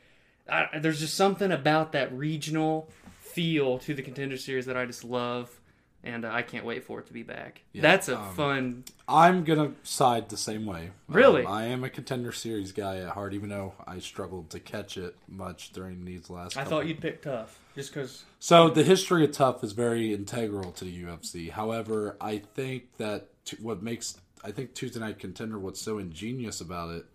I, 0.49 0.79
there's 0.79 1.01
just 1.01 1.15
something 1.15 1.51
about 1.51 1.91
that 1.91 2.13
regional 2.13 2.87
feel 3.19 3.77
to 3.79 3.93
the 3.93 4.01
Contender 4.01 4.37
Series 4.37 4.67
that 4.67 4.77
I 4.77 4.85
just 4.85 5.03
love, 5.03 5.59
and 6.01 6.23
uh, 6.23 6.31
I 6.31 6.43
can't 6.43 6.63
wait 6.63 6.85
for 6.85 7.01
it 7.01 7.07
to 7.07 7.13
be 7.13 7.23
back. 7.23 7.61
Yeah, 7.73 7.81
That's 7.81 8.07
a 8.07 8.17
um, 8.17 8.33
fun. 8.35 8.83
I'm 9.05 9.43
gonna 9.43 9.73
side 9.83 10.29
the 10.29 10.37
same 10.37 10.65
way. 10.65 10.91
Really? 11.09 11.43
Um, 11.43 11.51
I 11.51 11.65
am 11.65 11.83
a 11.83 11.89
contender 11.89 12.31
series 12.31 12.71
guy 12.71 12.99
at 12.99 13.09
heart, 13.09 13.33
even 13.33 13.49
though 13.49 13.73
I 13.85 13.99
struggled 13.99 14.49
to 14.51 14.61
catch 14.61 14.95
it 14.95 15.17
much 15.27 15.73
during 15.73 16.05
these 16.05 16.29
last. 16.29 16.55
I 16.55 16.63
couple. 16.63 16.77
thought 16.77 16.87
you'd 16.87 17.01
pick 17.01 17.21
TUF, 17.21 17.59
just 17.79 17.93
because. 17.93 18.23
So 18.39 18.69
the 18.69 18.83
history 18.83 19.23
of 19.23 19.31
TUF 19.31 19.63
is 19.63 19.71
very 19.71 20.13
integral 20.13 20.71
to 20.73 20.85
the 20.85 21.03
UFC. 21.03 21.49
However, 21.49 22.17
I 22.19 22.39
think 22.39 22.97
that 22.97 23.29
t- 23.45 23.57
what 23.61 23.81
makes 23.81 24.17
I 24.43 24.51
think 24.51 24.73
Tuesday 24.73 24.99
Night 24.99 25.19
Contender 25.19 25.59
what's 25.59 25.81
so 25.81 25.97
ingenious 25.97 26.61
about 26.61 26.91
it, 26.91 27.05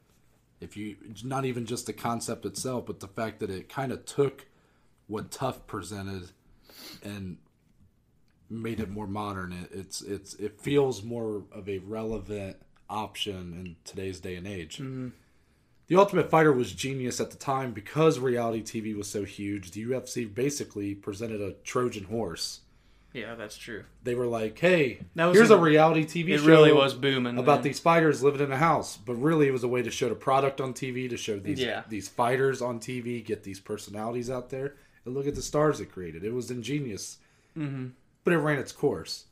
if 0.61 0.77
you 0.77 0.97
not 1.23 1.45
even 1.45 1.67
just 1.67 1.87
the 1.87 1.93
concept 1.93 2.45
itself, 2.47 2.87
but 2.87 3.01
the 3.01 3.09
fact 3.09 3.41
that 3.41 3.51
it 3.51 3.69
kind 3.69 3.93
of 3.93 4.05
took 4.05 4.47
what 5.07 5.31
TUF 5.31 5.67
presented 5.67 6.31
and 7.03 7.39
made 8.49 8.81
it 8.81 8.91
more 8.91 9.07
modern. 9.07 9.53
It, 9.53 9.71
it's 9.73 10.01
it's 10.01 10.35
it 10.35 10.61
feels 10.61 11.03
more 11.03 11.45
of 11.53 11.69
a 11.69 11.79
relevant 11.79 12.57
option 12.89 13.53
in 13.55 13.77
today's 13.85 14.21
day 14.21 14.37
and 14.37 14.47
age. 14.47 14.77
Mm-hmm. 14.77 15.09
The 15.87 15.97
Ultimate 15.97 16.31
Fighter 16.31 16.53
was 16.53 16.73
genius 16.73 17.21
at 17.21 17.31
the 17.31 17.37
time 17.37 17.73
because 17.73 18.19
reality 18.19 18.63
TV 18.63 18.97
was 18.97 19.09
so 19.09 19.25
huge. 19.25 19.73
The 19.73 19.85
UFC 19.85 20.33
basically 20.33 20.95
presented 20.95 21.41
a 21.43 21.53
Trojan 21.63 22.05
horse. 22.05 22.61
Yeah, 23.13 23.37
that's 23.37 23.57
true. 23.57 23.85
They 24.03 24.17
were 24.17 24.27
like, 24.27 24.59
"Hey, 24.59 24.99
here's 25.15 25.51
a- 25.51 25.57
a, 25.57 25.61
reality 25.61 26.05
TV 26.05 26.33
It 26.33 26.41
show 26.41 26.47
really 26.47 26.73
was 26.73 26.95
booming 26.95 27.39
about 27.39 27.57
then. 27.57 27.65
these 27.65 27.79
fighters 27.79 28.25
living 28.25 28.41
in 28.41 28.51
a 28.51 28.57
house." 28.57 28.97
But 28.97 29.15
really, 29.15 29.47
it 29.47 29.53
was 29.53 29.63
a 29.63 29.69
way 29.69 29.83
to 29.83 29.91
show 29.91 30.09
the 30.09 30.17
product 30.17 30.61
on 30.61 30.75
TV, 30.75 31.09
to 31.09 31.17
show 31.17 31.39
these 31.39 31.61
Yeah. 31.61 31.85
these 31.89 32.09
fighters 32.09 32.61
on 32.61 32.81
TV, 32.81 33.21
get 33.23 33.45
these 33.45 33.61
personalities 33.61 34.31
out 34.31 34.51
there, 34.51 34.75
and 35.05 35.15
look 35.15 35.29
at 35.29 35.37
the 35.37 35.43
stars 35.43 35.81
it 35.81 35.93
created. 35.93 36.25
It 36.25 36.33
was 36.33 36.51
ingenious, 36.51 37.19
mm-hmm. 37.57 37.89
but 38.25 38.33
it 38.33 38.39
ran 38.39 38.59
its 38.59 38.73
course. 38.73 39.27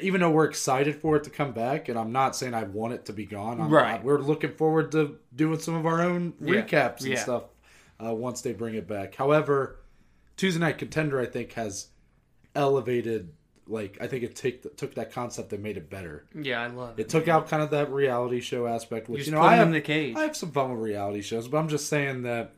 Even 0.00 0.20
though 0.20 0.30
we're 0.30 0.44
excited 0.46 0.96
for 0.96 1.16
it 1.16 1.24
to 1.24 1.30
come 1.30 1.52
back, 1.52 1.88
and 1.88 1.98
I'm 1.98 2.12
not 2.12 2.34
saying 2.36 2.54
I 2.54 2.64
want 2.64 2.94
it 2.94 3.04
to 3.06 3.12
be 3.12 3.26
gone, 3.26 3.60
I'm 3.60 3.70
Right. 3.70 3.92
not- 3.92 4.04
we're 4.04 4.18
looking 4.18 4.52
forward 4.52 4.92
to 4.92 5.18
doing 5.34 5.58
some 5.58 5.74
of 5.74 5.84
our 5.86 6.00
own 6.00 6.34
Yeah. 6.40 6.54
recaps 6.62 7.00
and 7.00 7.08
Yeah. 7.10 7.18
stuff 7.22 7.44
uh, 8.04 8.14
once 8.14 8.40
they 8.40 8.52
bring 8.52 8.74
it 8.74 8.88
back. 8.88 9.14
However, 9.14 9.78
Tuesday 10.36 10.58
Night 10.60 10.78
Contender, 10.78 11.20
I 11.20 11.26
think, 11.26 11.52
has 11.52 11.88
elevated. 12.54 13.30
Like, 13.68 13.96
I 14.00 14.08
think 14.08 14.24
it 14.24 14.34
take, 14.34 14.76
took 14.76 14.94
that 14.96 15.12
concept 15.12 15.52
and 15.52 15.62
made 15.62 15.76
it 15.76 15.88
better. 15.88 16.24
Yeah, 16.34 16.62
I 16.62 16.66
love 16.66 16.98
it. 16.98 17.02
It 17.02 17.08
took 17.08 17.28
out 17.28 17.48
kind 17.48 17.62
of 17.62 17.70
that 17.70 17.92
reality 17.92 18.40
show 18.40 18.66
aspect, 18.66 19.08
which 19.08 19.20
just 19.20 19.30
you 19.30 19.36
know 19.36 19.40
I 19.40 19.54
have, 19.54 19.70
the 19.70 19.80
cage. 19.80 20.16
I 20.16 20.22
have 20.22 20.36
some 20.36 20.50
fun 20.50 20.72
with 20.72 20.80
reality 20.80 21.22
shows, 21.22 21.46
but 21.48 21.58
I'm 21.58 21.68
just 21.68 21.88
saying 21.88 22.22
that 22.22 22.54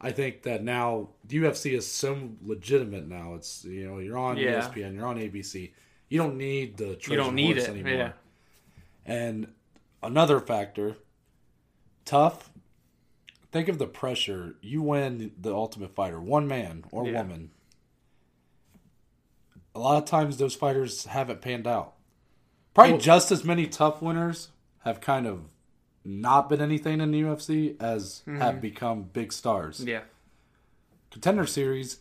I 0.00 0.12
think 0.12 0.42
that 0.42 0.62
now 0.62 1.08
the 1.24 1.38
UFC 1.38 1.74
is 1.74 1.90
so 1.90 2.30
legitimate 2.44 3.08
now. 3.08 3.34
It's 3.34 3.64
you 3.64 3.88
know 3.88 3.98
you're 3.98 4.16
on 4.18 4.36
Yeah. 4.36 4.60
ESPN, 4.60 4.94
you're 4.94 5.06
on 5.06 5.18
ABC. 5.18 5.72
You 6.08 6.18
don't 6.18 6.36
need 6.36 6.76
the 6.76 6.96
Trojan 6.96 7.10
you 7.10 7.16
don't 7.16 7.34
need 7.34 7.56
it. 7.58 7.68
anymore. 7.68 7.92
Yeah. 7.92 8.12
And 9.04 9.48
another 10.02 10.40
factor, 10.40 10.96
TUF. 12.04 12.50
Think 13.52 13.68
of 13.68 13.78
the 13.78 13.86
pressure. 13.86 14.56
You 14.60 14.82
win 14.82 15.32
the 15.40 15.54
Ultimate 15.54 15.94
Fighter, 15.94 16.20
one 16.20 16.46
man 16.46 16.84
or 16.90 17.06
Yeah. 17.06 17.22
woman. 17.22 17.50
A 19.74 19.78
lot 19.78 20.02
of 20.02 20.08
times 20.08 20.36
those 20.36 20.54
fighters 20.54 21.06
haven't 21.06 21.40
panned 21.40 21.66
out. 21.66 21.94
Probably 22.74 22.92
Well- 22.92 23.00
just 23.00 23.32
as 23.32 23.44
many 23.44 23.66
TUF 23.66 24.00
winners 24.02 24.50
have 24.80 25.00
kind 25.00 25.26
of 25.26 25.48
not 26.04 26.48
been 26.48 26.60
anything 26.60 27.00
in 27.00 27.10
the 27.10 27.20
UFC 27.20 27.76
as 27.80 28.22
mm-hmm. 28.26 28.38
have 28.38 28.60
become 28.60 29.04
big 29.04 29.32
stars. 29.32 29.82
Yeah. 29.84 30.02
Contender 31.10 31.46
Series, 31.46 32.00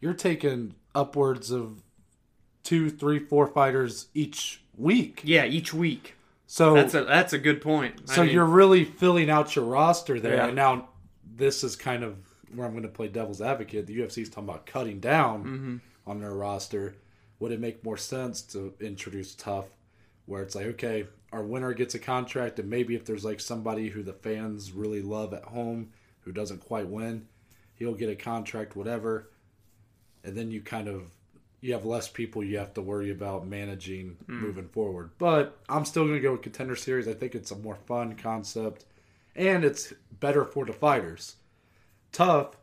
you're 0.00 0.14
taking 0.14 0.74
upwards 0.94 1.50
of 1.50 1.83
two, 2.64 2.90
three, 2.90 3.20
four 3.20 3.46
fighters 3.46 4.08
each 4.14 4.60
week. 4.76 5.20
Yeah, 5.22 5.44
each 5.44 5.72
week. 5.72 6.16
So 6.46 6.74
That's 6.74 6.94
a 6.94 7.04
that's 7.04 7.32
a 7.32 7.38
good 7.38 7.60
point. 7.62 8.02
I 8.08 8.14
so 8.14 8.22
mean, 8.24 8.32
you're 8.32 8.44
really 8.44 8.84
filling 8.84 9.30
out 9.30 9.54
your 9.56 9.64
roster 9.64 10.18
there. 10.20 10.36
Yeah. 10.36 10.46
And 10.46 10.56
now 10.56 10.88
this 11.36 11.62
is 11.64 11.76
kind 11.76 12.02
of 12.04 12.16
where 12.54 12.66
I'm 12.66 12.72
going 12.72 12.82
to 12.84 12.88
play 12.88 13.08
devil's 13.08 13.40
advocate. 13.40 13.86
The 13.86 13.98
UFC 13.98 14.22
is 14.22 14.28
talking 14.30 14.48
about 14.48 14.66
cutting 14.66 15.00
down 15.00 15.44
Mm-hmm. 15.44 15.76
on 16.10 16.20
their 16.20 16.34
roster. 16.34 16.96
Would 17.40 17.50
it 17.52 17.60
make 17.60 17.82
more 17.84 17.96
sense 17.96 18.42
to 18.42 18.74
introduce 18.80 19.34
TUF, 19.34 19.66
where 20.26 20.42
it's 20.42 20.54
like, 20.54 20.66
okay, 20.66 21.06
our 21.32 21.42
winner 21.42 21.72
gets 21.74 21.94
a 21.96 21.98
contract, 21.98 22.58
and 22.60 22.70
maybe 22.70 22.94
if 22.94 23.04
there's 23.04 23.24
like 23.24 23.40
somebody 23.40 23.88
who 23.88 24.02
the 24.04 24.12
fans 24.12 24.70
really 24.70 25.02
love 25.02 25.34
at 25.34 25.42
home 25.44 25.90
who 26.20 26.30
doesn't 26.30 26.60
quite 26.60 26.86
win, 26.86 27.26
he'll 27.74 27.94
get 27.94 28.08
a 28.08 28.14
contract, 28.14 28.76
whatever, 28.76 29.30
and 30.22 30.36
then 30.36 30.50
you 30.52 30.60
kind 30.60 30.86
of 30.88 31.02
you 31.64 31.72
have 31.72 31.86
less 31.86 32.08
people 32.08 32.44
you 32.44 32.58
have 32.58 32.74
to 32.74 32.82
worry 32.82 33.10
about 33.10 33.46
managing 33.46 34.18
moving 34.26 34.68
forward. 34.68 35.12
But 35.16 35.58
I'm 35.66 35.86
still 35.86 36.02
going 36.04 36.16
to 36.16 36.20
go 36.20 36.32
with 36.32 36.42
contender 36.42 36.76
series. 36.76 37.08
I 37.08 37.14
think 37.14 37.34
it's 37.34 37.52
a 37.52 37.56
more 37.56 37.76
fun 37.86 38.16
concept, 38.16 38.84
and 39.34 39.64
it's 39.64 39.94
better 40.20 40.44
for 40.44 40.66
the 40.66 40.74
fighters. 40.74 41.36
TUF. 42.12 42.58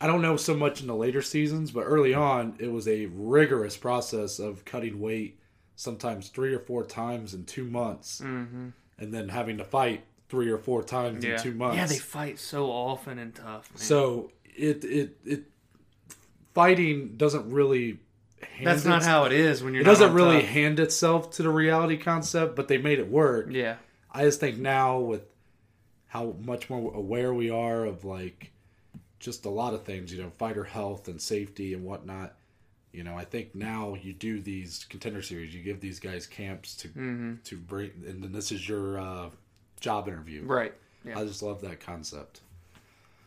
I 0.00 0.08
don't 0.08 0.20
know 0.20 0.36
so 0.36 0.56
much 0.56 0.80
in 0.80 0.88
the 0.88 0.96
later 0.96 1.22
seasons, 1.22 1.70
but 1.70 1.82
early 1.82 2.12
on, 2.12 2.56
it 2.58 2.72
was 2.72 2.88
a 2.88 3.06
rigorous 3.06 3.76
process 3.76 4.40
of 4.40 4.64
cutting 4.64 4.98
weight, 4.98 5.38
sometimes 5.76 6.26
three 6.26 6.52
or 6.52 6.58
four 6.58 6.84
times 6.84 7.34
in 7.34 7.44
two 7.44 7.66
months, 7.66 8.20
mm-hmm. 8.20 8.70
and 8.98 9.14
then 9.14 9.28
having 9.28 9.58
to 9.58 9.64
fight 9.64 10.02
three 10.28 10.50
or 10.50 10.58
four 10.58 10.82
times 10.82 11.24
yeah. 11.24 11.34
in 11.34 11.40
two 11.40 11.54
months. 11.54 11.76
Yeah, 11.76 11.86
they 11.86 11.98
fight 11.98 12.40
so 12.40 12.68
often 12.68 13.20
and 13.20 13.32
TUF. 13.32 13.70
Man. 13.70 13.76
So 13.76 14.32
it 14.56 14.82
it 14.82 15.18
it 15.24 15.51
fighting 16.54 17.16
doesn't 17.16 17.50
really. 17.50 17.98
Hand 18.56 18.66
That's 18.66 18.84
not 18.84 19.04
how 19.04 19.24
it 19.24 19.32
is 19.32 19.62
when 19.62 19.72
you're. 19.72 19.82
It 19.82 19.86
doesn't 19.86 20.12
really 20.12 20.40
top. 20.40 20.50
hand 20.50 20.80
itself 20.80 21.30
to 21.32 21.42
the 21.44 21.48
reality 21.50 21.96
concept, 21.96 22.56
but 22.56 22.66
they 22.66 22.78
made 22.78 22.98
it 22.98 23.08
work. 23.08 23.46
Yeah. 23.50 23.76
I 24.10 24.24
just 24.24 24.40
think 24.40 24.58
now 24.58 24.98
with 24.98 25.22
how 26.08 26.34
much 26.44 26.68
more 26.68 26.92
aware 26.92 27.32
we 27.32 27.50
are 27.50 27.84
of 27.84 28.04
like 28.04 28.50
just 29.20 29.44
a 29.44 29.48
lot 29.48 29.72
of 29.72 29.84
things, 29.84 30.12
you 30.12 30.20
know, 30.20 30.30
fighter 30.38 30.64
health 30.64 31.08
and 31.08 31.20
safety 31.22 31.72
and 31.72 31.84
whatnot. 31.84 32.34
You 32.92 33.04
know, 33.04 33.16
I 33.16 33.24
think 33.24 33.54
now 33.54 33.96
you 34.02 34.12
do 34.12 34.40
these 34.40 34.84
contender 34.90 35.22
series, 35.22 35.54
you 35.54 35.62
give 35.62 35.80
these 35.80 36.00
guys 36.00 36.26
camps 36.26 36.74
to 36.78 36.88
hmm 36.88 37.34
to 37.44 37.56
bring, 37.56 37.92
and 38.06 38.22
then 38.22 38.32
this 38.32 38.52
is 38.52 38.68
your 38.68 38.98
uh, 38.98 39.30
job 39.80 40.08
interview. 40.08 40.44
Right. 40.44 40.74
Yeah. 41.04 41.18
I 41.18 41.24
just 41.24 41.42
love 41.42 41.60
that 41.62 41.80
concept. 41.80 42.40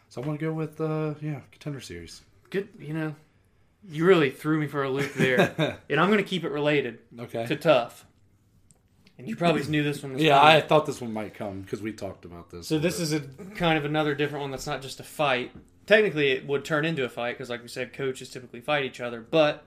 So 0.09 0.21
I'm 0.21 0.27
gonna 0.27 0.37
go 0.37 0.53
with 0.53 0.79
uh, 0.79 1.15
yeah, 1.21 1.39
contender 1.51 1.79
series. 1.79 2.21
Good. 2.49 2.69
You 2.79 2.93
know, 2.93 3.15
you 3.89 4.05
really 4.05 4.29
threw 4.29 4.59
me 4.59 4.67
for 4.67 4.83
a 4.83 4.89
loop 4.89 5.13
there, 5.13 5.79
and 5.89 5.99
I'm 5.99 6.07
going 6.07 6.17
to 6.17 6.23
keep 6.23 6.43
it 6.43 6.51
related 6.51 6.99
okay. 7.19 7.45
to 7.45 7.55
TUF. 7.55 8.05
And 9.17 9.29
you 9.29 9.35
probably 9.35 9.63
knew 9.63 9.83
this 9.83 10.03
one. 10.03 10.13
Was 10.13 10.21
Yeah, 10.23 10.39
coming. 10.39 10.55
I 10.55 10.61
thought 10.61 10.85
this 10.85 10.99
one 10.99 11.13
might 11.13 11.33
come 11.33 11.61
because 11.61 11.81
we 11.81 11.93
talked 11.93 12.25
about 12.25 12.49
this. 12.49 12.67
So 12.67 12.77
this 12.77 12.99
is 12.99 13.13
a 13.13 13.21
kind 13.55 13.77
of 13.77 13.85
another 13.85 14.13
different 14.13 14.41
one 14.41 14.51
that's 14.51 14.67
not 14.67 14.81
just 14.81 14.99
a 14.99 15.03
fight. 15.03 15.51
Technically, 15.85 16.31
it 16.31 16.45
would 16.47 16.65
turn 16.65 16.83
into 16.83 17.05
a 17.05 17.09
fight 17.09 17.33
because, 17.33 17.49
like 17.49 17.61
we 17.61 17.67
said, 17.69 17.93
coaches 17.93 18.29
typically 18.29 18.59
fight 18.59 18.83
each 18.83 18.99
other. 18.99 19.21
But 19.21 19.63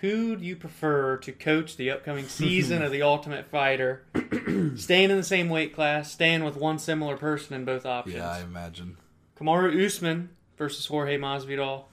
who 0.00 0.36
do 0.36 0.44
you 0.44 0.56
prefer 0.56 1.16
to 1.18 1.32
coach 1.32 1.76
the 1.76 1.90
upcoming 1.90 2.26
season 2.28 2.82
of 2.82 2.92
the 2.92 3.00
Ultimate 3.02 3.46
Fighter? 3.46 4.04
staying 4.76 5.10
in 5.10 5.16
the 5.16 5.22
same 5.22 5.48
weight 5.48 5.74
class, 5.74 6.12
staying 6.12 6.44
with 6.44 6.56
one 6.56 6.78
similar 6.78 7.16
person 7.16 7.54
in 7.54 7.64
both 7.64 7.86
options. 7.86 8.16
yeah, 8.16 8.30
I 8.30 8.40
imagine. 8.40 8.98
Kamaru 9.38 9.86
Usman 9.86 10.30
versus 10.60 10.84
Jorge 10.84 11.16
Masvidal. 11.16 11.84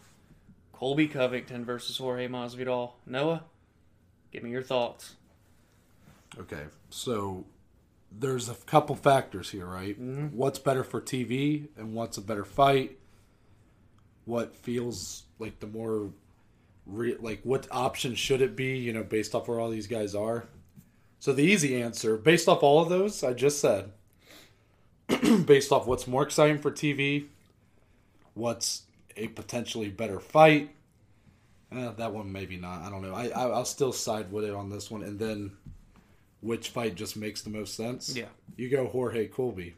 Colby 0.74 1.08
Covington 1.08 1.64
versus 1.64 1.98
Jorge 1.98 2.28
Masvidal. 2.28 2.92
Noah, 3.06 3.46
give 4.30 4.44
me 4.44 4.50
your 4.52 4.62
thoughts. 4.62 5.16
Okay, 6.38 6.66
so 6.90 7.46
there's 8.12 8.50
a 8.50 8.56
couple 8.56 8.94
factors 8.94 9.52
here, 9.52 9.66
right? 9.66 9.98
Mhm. 10.00 10.34
What's 10.34 10.60
better 10.60 10.84
for 10.84 11.00
TV 11.00 11.70
and 11.78 11.94
what's 11.94 12.18
a 12.18 12.22
better 12.22 12.44
fight? 12.44 13.00
What 14.26 14.54
feels 14.54 15.24
like 15.40 15.62
the 15.62 15.68
more 15.68 16.12
re- 16.86 17.16
like 17.22 17.40
what 17.44 17.68
option 17.72 18.16
should 18.16 18.42
it 18.42 18.58
be? 18.58 18.78
You 18.78 18.92
know, 18.92 19.04
based 19.04 19.34
off 19.34 19.48
where 19.48 19.62
all 19.62 19.70
these 19.70 19.88
guys 19.88 20.14
are. 20.14 20.50
So 21.20 21.32
the 21.32 21.44
easy 21.44 21.82
answer, 21.82 22.18
based 22.18 22.50
off 22.50 22.62
all 22.64 22.82
of 22.82 22.90
those 22.90 23.24
I 23.24 23.32
just 23.32 23.62
said, 23.62 23.94
based 25.46 25.72
off 25.72 25.88
what's 25.88 26.06
more 26.06 26.24
exciting 26.24 26.60
for 26.60 26.70
TV, 26.70 27.28
what's 28.38 28.84
a 29.16 29.28
potentially 29.30 29.90
better 29.90 30.20
fight. 30.20 30.70
Eh, 31.72 31.92
that 31.98 32.14
one 32.14 32.32
maybe 32.32 32.56
not. 32.58 32.82
I 32.82 32.90
don't 32.90 33.02
know. 33.02 33.14
I, 33.14 33.28
I 33.30 33.48
I'll 33.50 33.66
still 33.66 33.92
side 33.92 34.32
with 34.32 34.46
it 34.46 34.54
on 34.54 34.70
this 34.70 34.90
one, 34.90 35.04
and 35.04 35.20
then 35.20 35.52
which 36.42 36.70
fight 36.70 36.96
just 36.96 37.18
makes 37.18 37.42
the 37.42 37.50
most 37.50 37.76
sense. 37.76 38.16
Yeah. 38.16 38.28
You 38.56 38.70
go 38.70 38.88
Jorge 38.88 39.28
Colby. 39.28 39.76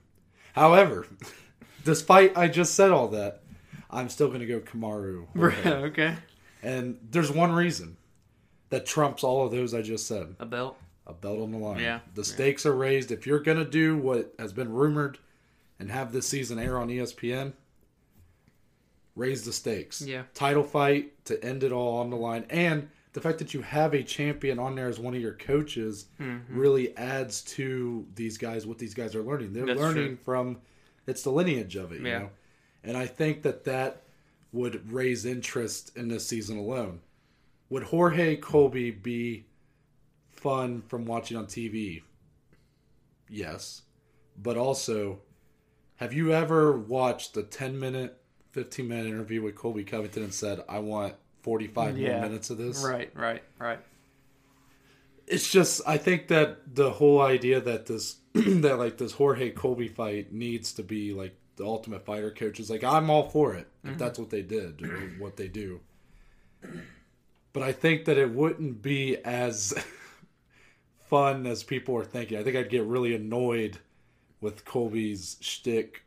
However, 0.53 1.07
despite 1.85 2.37
I 2.37 2.47
just 2.47 2.75
said 2.75 2.91
all 2.91 3.07
that, 3.09 3.41
I'm 3.89 4.09
still 4.09 4.27
going 4.27 4.41
to 4.41 4.45
go 4.45 4.59
Kamaru. 4.59 5.25
Okay. 5.89 6.15
and 6.61 6.97
there's 7.09 7.31
one 7.31 7.51
reason 7.53 7.97
that 8.69 8.85
trumps 8.85 9.23
all 9.23 9.45
of 9.45 9.51
those 9.51 9.73
I 9.73 9.81
just 9.81 10.05
said. 10.05 10.35
A 10.39 10.45
belt. 10.45 10.77
A 11.07 11.13
belt 11.13 11.39
on 11.39 11.51
the 11.51 11.57
line. 11.57 11.79
Yeah. 11.79 11.99
The 12.13 12.21
Yeah. 12.21 12.25
stakes 12.33 12.65
are 12.67 12.75
raised. 12.75 13.09
If 13.11 13.25
you're 13.25 13.39
going 13.39 13.57
to 13.57 13.65
do 13.65 13.97
what 13.97 14.33
has 14.37 14.53
been 14.53 14.71
rumored 14.71 15.17
and 15.79 15.89
have 15.89 16.11
this 16.11 16.27
season 16.27 16.59
air 16.59 16.77
on 16.77 16.89
ESPN, 16.89 17.53
raise 19.19 19.43
the 19.45 19.53
stakes. 19.53 20.01
Yeah. 20.01 20.23
Title 20.33 20.63
fight 20.63 21.23
to 21.25 21.43
end 21.43 21.63
it 21.63 21.71
all 21.71 21.97
on 21.99 22.09
the 22.09 22.15
line. 22.15 22.45
And 22.49 22.89
the 23.13 23.21
fact 23.21 23.39
that 23.39 23.53
you 23.53 23.61
have 23.61 23.93
a 23.93 24.01
champion 24.03 24.59
on 24.59 24.75
there 24.75 24.87
as 24.87 24.99
one 24.99 25.13
of 25.15 25.21
your 25.21 25.33
coaches 25.33 26.05
Mm-hmm. 26.19 26.57
really 26.59 26.95
adds 26.97 27.41
to 27.55 28.05
these 28.15 28.37
guys 28.37 28.65
what 28.65 28.77
these 28.77 28.93
guys 28.93 29.15
are 29.15 29.23
learning. 29.23 29.53
They're 29.53 29.65
That's 29.65 29.79
learning 29.79 30.15
true. 30.15 30.23
from 30.23 30.57
it's 31.07 31.23
the 31.23 31.31
lineage 31.31 31.75
of 31.75 31.91
it, 31.91 32.01
you 32.01 32.07
Yeah. 32.07 32.19
know. 32.19 32.29
And 32.83 32.95
I 32.97 33.07
think 33.07 33.41
that 33.43 33.65
that 33.65 34.03
would 34.51 34.91
raise 34.91 35.25
interest 35.25 35.95
in 35.97 36.07
this 36.07 36.25
season 36.25 36.57
alone. 36.57 37.01
Would 37.69 37.83
Jorge 37.83 38.35
Colby 38.37 38.89
be 38.91 39.45
fun 40.31 40.81
from 40.87 41.05
watching 41.05 41.35
on 41.37 41.45
TV? 41.45 42.01
Yes. 43.27 43.81
But 44.41 44.57
also, 44.57 45.19
have 45.97 46.13
you 46.13 46.31
ever 46.33 46.75
watched 46.77 47.35
a 47.37 47.43
10 47.43 47.79
minute, 47.79 48.17
15 48.51 48.87
minute 48.87 49.05
interview 49.07 49.41
with 49.41 49.55
Colby 49.55 49.83
Covington 49.83 50.23
and 50.23 50.33
said, 50.33 50.63
I 50.67 50.79
want 50.79 51.15
45 51.43 51.97
Yeah. 51.97 52.11
more 52.19 52.21
minutes 52.29 52.49
of 52.49 52.57
this? 52.57 52.83
Right, 52.83 53.11
right, 53.15 53.43
right. 53.59 53.79
It's 55.27 55.49
just, 55.51 55.81
I 55.87 55.97
think 55.97 56.27
that 56.29 56.75
the 56.75 56.89
whole 56.89 57.21
idea 57.21 57.61
that 57.61 57.85
this, 57.85 58.17
that 58.33 58.77
like 58.79 58.97
this 58.97 59.11
Jorge 59.13 59.51
Colby 59.51 59.87
fight 59.87 60.33
needs 60.33 60.73
to 60.73 60.83
be 60.83 61.13
like 61.13 61.35
the 61.57 61.65
ultimate 61.65 62.03
fighter 62.05 62.31
coach 62.31 62.59
is 62.59 62.69
like, 62.69 62.83
I'm 62.83 63.09
all 63.09 63.29
for 63.29 63.53
it 63.53 63.67
if 63.83 63.97
that's 63.97 64.17
what 64.17 64.29
they 64.29 64.41
did 64.41 64.81
or 64.83 65.11
what 65.19 65.35
they 65.37 65.47
do. 65.47 65.81
But 67.53 67.63
I 67.63 67.71
think 67.71 68.05
that 68.05 68.17
it 68.17 68.31
wouldn't 68.31 68.81
be 68.81 69.17
as 69.17 69.73
fun 71.09 71.45
as 71.45 71.63
people 71.63 71.95
are 71.97 72.05
thinking. 72.05 72.37
I 72.39 72.43
think 72.43 72.55
I'd 72.55 72.69
get 72.69 72.85
really 72.85 73.13
annoyed 73.15 73.77
with 74.41 74.65
Colby's 74.65 75.37
shtick 75.41 76.03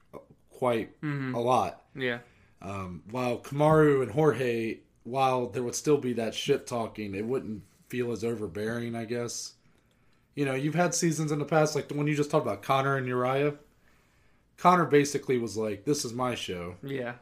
quite 0.51 1.01
Mm-hmm. 1.03 1.35
a 1.35 1.41
lot. 1.41 1.83
Yeah. 1.95 2.19
Um, 2.63 3.03
while 3.11 3.39
Kamaru 3.39 4.03
and 4.03 4.13
Jorge, 4.13 4.79
while 5.05 5.47
there 5.49 5.63
would 5.65 5.75
still 5.75 5.99
be 5.99 6.13
that 6.15 6.35
shit 6.35 6.67
talking, 6.67 7.15
it 7.15 7.25
wouldn't 7.27 7.63
feel 7.89 8.13
as 8.13 8.23
overbearing, 8.25 8.95
I 8.95 9.05
guess. 9.05 9.55
You 10.37 10.45
know, 10.47 10.55
you've 10.55 10.77
had 10.77 10.95
seasons 10.95 11.33
in 11.33 11.39
the 11.41 11.45
past, 11.45 11.75
like 11.75 11.89
the 11.89 11.95
one 11.95 12.07
you 12.07 12.15
just 12.15 12.31
talked 12.31 12.47
about, 12.47 12.63
Conor 12.63 12.97
and 12.97 13.07
Uriah. 13.09 13.55
Conor 14.57 14.85
basically 14.87 15.39
was 15.39 15.57
like, 15.57 15.85
"This 15.85 16.05
is 16.05 16.13
my 16.13 16.35
show," 16.37 16.77
Yeah. 16.85 17.15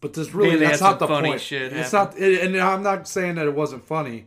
but 0.00 0.12
this 0.12 0.34
really 0.34 0.50
Yeah, 0.52 0.56
they 0.58 0.66
that's 0.66 0.80
not 0.82 0.98
the 0.98 1.08
funny 1.08 1.30
point. 1.30 1.40
shit 1.40 1.72
it's 1.72 1.92
not, 1.92 2.16
it, 2.18 2.42
and 2.44 2.56
I'm 2.56 2.82
not 2.82 3.08
saying 3.08 3.36
that 3.36 3.46
it 3.46 3.54
wasn't 3.54 3.84
funny, 3.86 4.26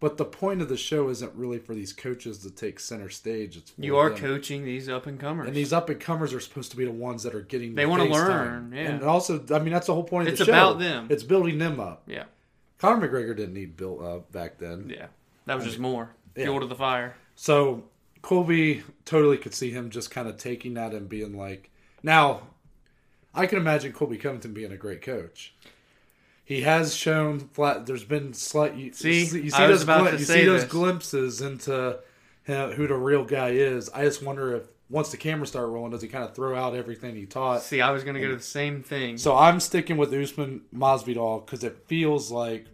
but 0.00 0.16
the 0.18 0.24
point 0.24 0.60
of 0.62 0.68
the 0.68 0.76
show 0.76 1.08
isn't 1.08 1.32
really 1.34 1.58
for 1.58 1.74
these 1.74 1.92
coaches 1.92 2.38
to 2.38 2.50
take 2.50 2.78
center 2.80 3.08
stage. 3.08 3.56
It's 3.56 3.70
for 3.70 3.80
You 3.82 3.96
are 3.96 4.10
them. 4.10 4.18
coaching 4.18 4.64
these 4.64 4.88
up 4.88 5.06
and 5.06 5.18
comers. 5.18 5.46
And 5.46 5.56
these 5.56 5.72
up 5.72 5.88
and 5.88 5.98
comers 6.00 6.34
are 6.34 6.40
supposed 6.40 6.70
to 6.72 6.76
be 6.76 6.84
the 6.84 6.90
ones 6.92 7.22
that 7.22 7.34
are 7.34 7.40
getting. 7.42 7.74
They 7.74 7.84
the 7.84 7.88
wanna 7.88 8.04
learn, 8.04 8.70
time. 8.70 8.74
yeah. 8.74 8.90
And 8.90 9.02
also, 9.02 9.42
I 9.50 9.58
mean, 9.58 9.72
that's 9.72 9.86
the 9.86 9.94
whole 9.94 10.04
point 10.04 10.28
of 10.28 10.32
It's 10.34 10.40
the 10.40 10.46
show. 10.46 10.52
about 10.52 10.78
them. 10.78 11.06
It's 11.10 11.22
building 11.22 11.58
them 11.58 11.80
up. 11.80 12.02
yeah. 12.06 12.24
Conor 12.78 13.08
McGregor 13.08 13.34
didn't 13.34 13.54
need 13.54 13.74
built 13.76 14.02
up 14.02 14.30
back 14.32 14.58
then. 14.58 14.90
Yeah. 14.94 15.06
That 15.46 15.54
was 15.56 15.64
just 15.64 15.78
more 15.78 16.10
yeah. 16.36 16.44
fuel 16.44 16.60
to 16.60 16.66
the 16.66 16.74
fire. 16.74 17.16
So 17.34 17.84
Colby 18.20 18.82
totally 19.06 19.38
could 19.38 19.54
see 19.54 19.70
him 19.70 19.88
just 19.88 20.10
kind 20.10 20.28
of 20.28 20.36
taking 20.36 20.74
that 20.74 20.92
and 20.92 21.08
being 21.08 21.36
like, 21.38 21.70
now, 22.02 22.42
I 23.34 23.46
can 23.46 23.58
imagine 23.58 23.92
Colby 23.92 24.18
Covington 24.18 24.52
being 24.52 24.72
a 24.72 24.76
great 24.76 25.00
coach. 25.00 25.54
He 26.46 26.62
has 26.62 26.94
shown 26.94 27.40
flat. 27.40 27.86
There's 27.86 28.04
been 28.04 28.32
slight. 28.32 28.74
You 28.76 28.92
See, 28.92 29.20
you 29.20 29.26
see, 29.26 29.42
you 29.42 29.50
see 29.50 29.56
I 29.56 29.68
was 29.68 29.84
those, 29.84 30.00
glim- 30.00 30.18
you 30.18 30.24
see 30.24 30.44
those 30.44 30.64
glimpses 30.64 31.40
into 31.42 31.98
him, 32.44 32.70
who 32.70 32.86
the 32.86 32.94
real 32.94 33.24
guy 33.24 33.50
is. 33.50 33.90
I 33.90 34.04
just 34.04 34.22
wonder 34.22 34.56
if 34.56 34.68
once 34.88 35.10
the 35.10 35.16
cameras 35.16 35.50
start 35.50 35.68
rolling, 35.68 35.90
does 35.90 36.02
he 36.02 36.08
kind 36.08 36.24
of 36.24 36.34
throw 36.34 36.56
out 36.56 36.74
everything 36.74 37.16
he 37.16 37.26
taught? 37.26 37.62
See, 37.62 37.80
I 37.80 37.90
was 37.90 38.04
going 38.04 38.14
to 38.14 38.20
go 38.20 38.28
to 38.28 38.36
the 38.36 38.42
same 38.42 38.82
thing. 38.82 39.18
So 39.18 39.36
I'm 39.36 39.58
sticking 39.58 39.96
with 39.96 40.14
Usman 40.14 40.62
Masvidal 40.74 41.44
because 41.44 41.64
it 41.64 41.76
feels 41.86 42.30
like 42.30 42.66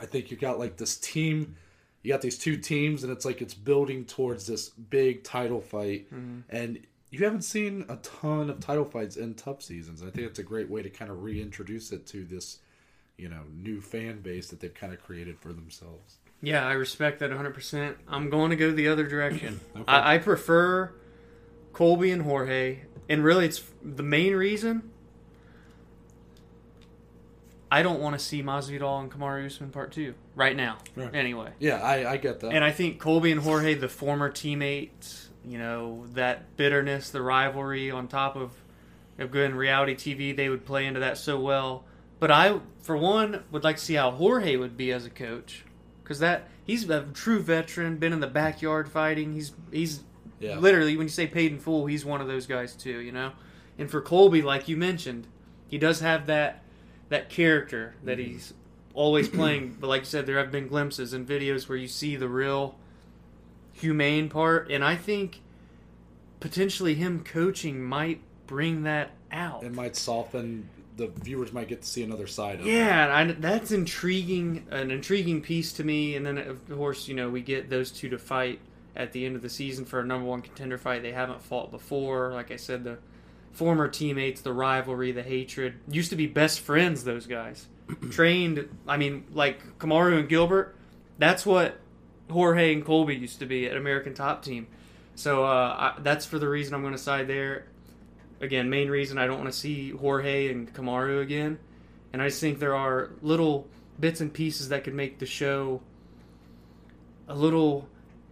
I 0.00 0.06
think 0.06 0.30
you 0.30 0.36
got 0.36 0.58
like 0.58 0.76
this 0.76 0.96
team. 0.96 1.56
You 2.02 2.12
got 2.12 2.20
these 2.20 2.38
two 2.38 2.56
teams, 2.56 3.02
and 3.02 3.10
it's 3.12 3.24
like 3.24 3.42
it's 3.42 3.54
building 3.54 4.04
towards 4.04 4.46
this 4.46 4.68
big 4.68 5.24
title 5.24 5.60
fight. 5.60 6.12
Mm-hmm. 6.12 6.40
And 6.50 6.78
you 7.10 7.24
haven't 7.24 7.42
seen 7.42 7.84
a 7.88 7.96
ton 7.96 8.50
of 8.50 8.60
title 8.60 8.84
fights 8.84 9.16
in 9.16 9.34
TUF 9.34 9.62
seasons. 9.62 10.02
I 10.02 10.10
think 10.10 10.26
it's 10.28 10.38
a 10.38 10.44
great 10.44 10.68
way 10.68 10.82
to 10.82 10.90
kind 10.90 11.10
of 11.10 11.22
reintroduce 11.22 11.92
it 11.92 12.06
to 12.08 12.24
this, 12.24 12.58
you 13.18 13.28
know, 13.28 13.42
new 13.54 13.80
fan 13.80 14.20
base 14.20 14.48
that 14.48 14.60
they've 14.60 14.74
kind 14.74 14.92
of 14.92 15.02
created 15.02 15.38
for 15.38 15.52
themselves. 15.52 16.16
Yeah, 16.42 16.66
I 16.66 16.72
respect 16.72 17.20
that 17.20 17.30
100%. 17.30 17.94
I'm 18.08 18.28
going 18.28 18.50
to 18.50 18.56
go 18.56 18.70
the 18.70 18.88
other 18.88 19.06
direction. 19.06 19.60
Okay. 19.76 19.84
I, 19.88 20.14
I 20.14 20.18
prefer 20.18 20.92
Colby 21.72 22.10
and 22.10 22.22
Jorge, 22.22 22.80
and 23.08 23.22
really, 23.24 23.46
it's 23.46 23.62
the 23.82 24.02
main 24.02 24.34
reason. 24.34 24.90
I 27.70 27.82
don't 27.82 28.00
want 28.00 28.18
to 28.18 28.24
see 28.24 28.42
Masvidal 28.42 29.00
and 29.00 29.10
Kamaru 29.10 29.46
Usman 29.46 29.70
part 29.70 29.92
two 29.92 30.14
right 30.34 30.54
now. 30.56 30.78
Right. 30.94 31.12
Anyway, 31.14 31.50
Yeah, 31.58 31.80
I, 31.82 32.12
I 32.12 32.16
get 32.16 32.40
that. 32.40 32.52
and 32.52 32.62
I 32.64 32.70
think 32.70 33.00
Colby 33.00 33.32
and 33.32 33.40
Jorge, 33.40 33.74
the 33.74 33.88
former 33.88 34.30
teammates, 34.30 35.28
you 35.44 35.58
know, 35.58 36.04
that 36.12 36.56
bitterness, 36.56 37.10
the 37.10 37.22
rivalry, 37.22 37.90
on 37.90 38.06
top 38.08 38.36
of, 38.36 38.52
of 39.18 39.30
good 39.30 39.52
reality 39.52 39.94
TV, 39.94 40.34
they 40.34 40.48
would 40.48 40.64
play 40.64 40.86
into 40.86 41.00
that 41.00 41.18
so 41.18 41.40
well. 41.40 41.84
But 42.18 42.30
I, 42.30 42.60
for 42.82 42.96
one, 42.96 43.44
would 43.50 43.64
like 43.64 43.76
to 43.76 43.82
see 43.82 43.94
how 43.94 44.10
Jorge 44.10 44.56
would 44.56 44.76
be 44.76 44.92
as 44.92 45.04
a 45.04 45.10
coach, 45.10 45.64
because 46.02 46.18
that 46.20 46.48
he's 46.64 46.88
a 46.88 47.02
true 47.12 47.40
veteran, 47.40 47.96
been 47.96 48.12
in 48.12 48.20
the 48.20 48.26
backyard 48.26 48.88
fighting. 48.88 49.34
He's 49.34 49.52
he's 49.70 50.02
yeah. 50.40 50.58
literally 50.58 50.96
when 50.96 51.06
you 51.06 51.10
say 51.10 51.26
paid 51.26 51.52
in 51.52 51.58
full, 51.58 51.86
he's 51.86 52.04
one 52.04 52.20
of 52.20 52.26
those 52.26 52.46
guys 52.46 52.74
too, 52.74 53.00
you 53.00 53.12
know. 53.12 53.32
And 53.78 53.90
for 53.90 54.00
Colby, 54.00 54.42
like 54.42 54.68
you 54.68 54.76
mentioned, 54.76 55.26
he 55.68 55.78
does 55.78 56.00
have 56.00 56.26
that 56.26 56.62
that 57.08 57.28
character 57.28 57.94
that 58.04 58.18
mm-hmm. 58.18 58.32
he's 58.32 58.54
always 58.94 59.28
playing. 59.28 59.76
But 59.80 59.88
like 59.88 60.02
you 60.02 60.06
said, 60.06 60.26
there 60.26 60.38
have 60.38 60.50
been 60.50 60.68
glimpses 60.68 61.12
and 61.12 61.26
videos 61.26 61.68
where 61.68 61.78
you 61.78 61.88
see 61.88 62.16
the 62.16 62.28
real 62.28 62.76
humane 63.72 64.28
part, 64.28 64.70
and 64.70 64.82
I 64.82 64.96
think 64.96 65.42
potentially 66.40 66.94
him 66.94 67.22
coaching 67.22 67.82
might 67.82 68.20
bring 68.46 68.84
that 68.84 69.10
out. 69.30 69.64
It 69.64 69.74
might 69.74 69.96
soften. 69.96 70.68
The 70.96 71.08
viewers 71.22 71.52
might 71.52 71.68
get 71.68 71.82
to 71.82 71.88
see 71.88 72.02
another 72.02 72.26
side 72.26 72.60
of. 72.60 72.66
Yeah, 72.66 73.18
and 73.18 73.30
I, 73.30 73.34
that's 73.34 73.70
intriguing, 73.70 74.66
an 74.70 74.90
intriguing 74.90 75.42
piece 75.42 75.72
to 75.74 75.84
me. 75.84 76.16
And 76.16 76.24
then, 76.24 76.38
of 76.38 76.68
course, 76.70 77.06
you 77.06 77.14
know, 77.14 77.28
we 77.28 77.42
get 77.42 77.68
those 77.68 77.90
two 77.90 78.08
to 78.08 78.18
fight 78.18 78.60
at 78.96 79.12
the 79.12 79.26
end 79.26 79.36
of 79.36 79.42
the 79.42 79.50
season 79.50 79.84
for 79.84 80.00
a 80.00 80.04
number 80.04 80.26
one 80.26 80.40
contender 80.40 80.78
fight. 80.78 81.02
They 81.02 81.12
haven't 81.12 81.42
fought 81.42 81.70
before. 81.70 82.32
Like 82.32 82.50
I 82.50 82.56
said, 82.56 82.84
the 82.84 82.98
former 83.52 83.88
teammates, 83.88 84.40
the 84.40 84.52
rivalry, 84.52 85.12
the 85.12 85.22
hatred 85.22 85.74
used 85.88 86.10
to 86.10 86.16
be 86.16 86.26
best 86.26 86.60
friends. 86.60 87.04
Those 87.04 87.26
guys 87.26 87.66
trained. 88.10 88.68
I 88.88 88.96
mean, 88.96 89.24
like 89.32 89.78
Kamaru 89.78 90.18
and 90.18 90.28
Gilbert. 90.28 90.74
That's 91.18 91.46
what 91.46 91.78
Jorge 92.30 92.72
and 92.72 92.84
Colby 92.84 93.16
used 93.16 93.38
to 93.40 93.46
be 93.46 93.66
at 93.66 93.76
American 93.76 94.14
Top 94.14 94.42
Team. 94.42 94.66
So 95.14 95.44
uh, 95.44 95.94
I, 95.96 96.00
that's 96.00 96.26
for 96.26 96.38
the 96.38 96.48
reason 96.48 96.74
I'm 96.74 96.82
going 96.82 96.92
to 96.92 96.98
side 96.98 97.28
there. 97.28 97.66
Again, 98.40 98.68
main 98.68 98.88
reason 98.90 99.16
I 99.18 99.26
don't 99.26 99.38
want 99.38 99.50
to 99.52 99.58
see 99.58 99.90
Jorge 99.90 100.50
and 100.50 100.72
Kamaru 100.72 101.22
again, 101.22 101.58
and 102.12 102.20
I 102.20 102.28
just 102.28 102.40
think 102.40 102.58
there 102.58 102.74
are 102.74 103.10
little 103.22 103.66
bits 103.98 104.20
and 104.20 104.32
pieces 104.32 104.68
that 104.68 104.84
could 104.84 104.94
make 104.94 105.18
the 105.18 105.26
show 105.26 105.80
a 107.28 107.34
little 107.34 107.88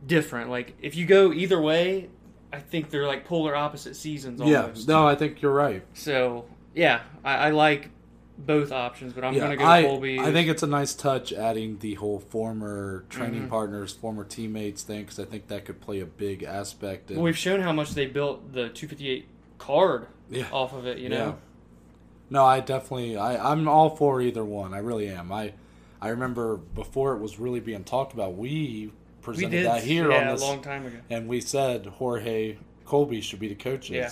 different. 0.06 0.50
Like 0.50 0.74
if 0.80 0.94
you 0.94 1.06
go 1.06 1.32
either 1.32 1.60
way, 1.60 2.08
I 2.52 2.58
think 2.60 2.90
they're 2.90 3.06
like 3.06 3.24
polar 3.24 3.56
opposite 3.56 3.96
seasons 3.96 4.40
Yeah, 4.44 4.70
no, 4.86 5.06
I 5.06 5.14
think 5.14 5.42
you're 5.42 5.52
right. 5.52 5.82
So 5.94 6.44
yeah, 6.74 7.00
I, 7.24 7.34
I 7.34 7.50
like 7.50 7.90
both 8.36 8.72
options, 8.72 9.12
but 9.12 9.24
I'm 9.24 9.32
yeah, 9.34 9.40
gonna 9.40 9.56
go 9.56 9.64
I, 9.64 9.82
Colby. 9.84 10.20
I 10.20 10.32
think 10.32 10.48
it's 10.48 10.62
a 10.62 10.66
nice 10.66 10.94
touch 10.94 11.32
adding 11.32 11.78
the 11.78 11.94
whole 11.94 12.18
former 12.18 13.04
training 13.08 13.44
Mhm. 13.44 13.48
partners, 13.48 13.92
former 13.92 14.24
teammates 14.24 14.82
thing, 14.82 15.02
because 15.02 15.18
I 15.20 15.24
think 15.24 15.48
that 15.48 15.64
could 15.64 15.80
play 15.80 16.00
a 16.00 16.06
big 16.06 16.42
aspect. 16.42 17.10
In, 17.10 17.16
well, 17.16 17.24
we've 17.24 17.38
shown 17.38 17.60
how 17.60 17.72
much 17.72 17.92
they 17.92 18.06
built 18.06 18.52
the 18.52 18.68
258 18.70 19.28
card 19.64 20.06
yeah, 20.30 20.46
off 20.52 20.72
of 20.74 20.86
it. 20.86 20.98
You 20.98 21.08
know, 21.08 21.16
yeah. 21.26 21.34
No, 22.30 22.44
I 22.44 22.60
definitely, 22.60 23.16
I, 23.16 23.52
I'm 23.52 23.68
all 23.68 23.90
for 23.96 24.20
either 24.20 24.44
one. 24.44 24.74
I 24.74 24.78
really 24.78 25.08
am. 25.08 25.30
I, 25.30 25.52
I 26.00 26.08
remember 26.08 26.56
before 26.56 27.14
it 27.14 27.20
was 27.20 27.38
really 27.38 27.60
being 27.60 27.84
talked 27.84 28.12
about, 28.12 28.34
we 28.34 28.48
we 28.48 28.92
presented 29.22 29.50
did 29.50 29.66
that 29.66 29.82
here 29.84 30.10
yeah, 30.10 30.18
on 30.20 30.26
this, 30.34 30.42
a 30.42 30.44
long 30.44 30.60
time 30.62 30.86
ago. 30.86 30.96
and 31.10 31.28
we 31.28 31.40
said 31.40 31.86
Jorge 31.86 32.56
Colby 32.84 33.20
should 33.20 33.40
be 33.40 33.48
the 33.48 33.54
coaches. 33.54 33.90
Yeah. 33.90 34.10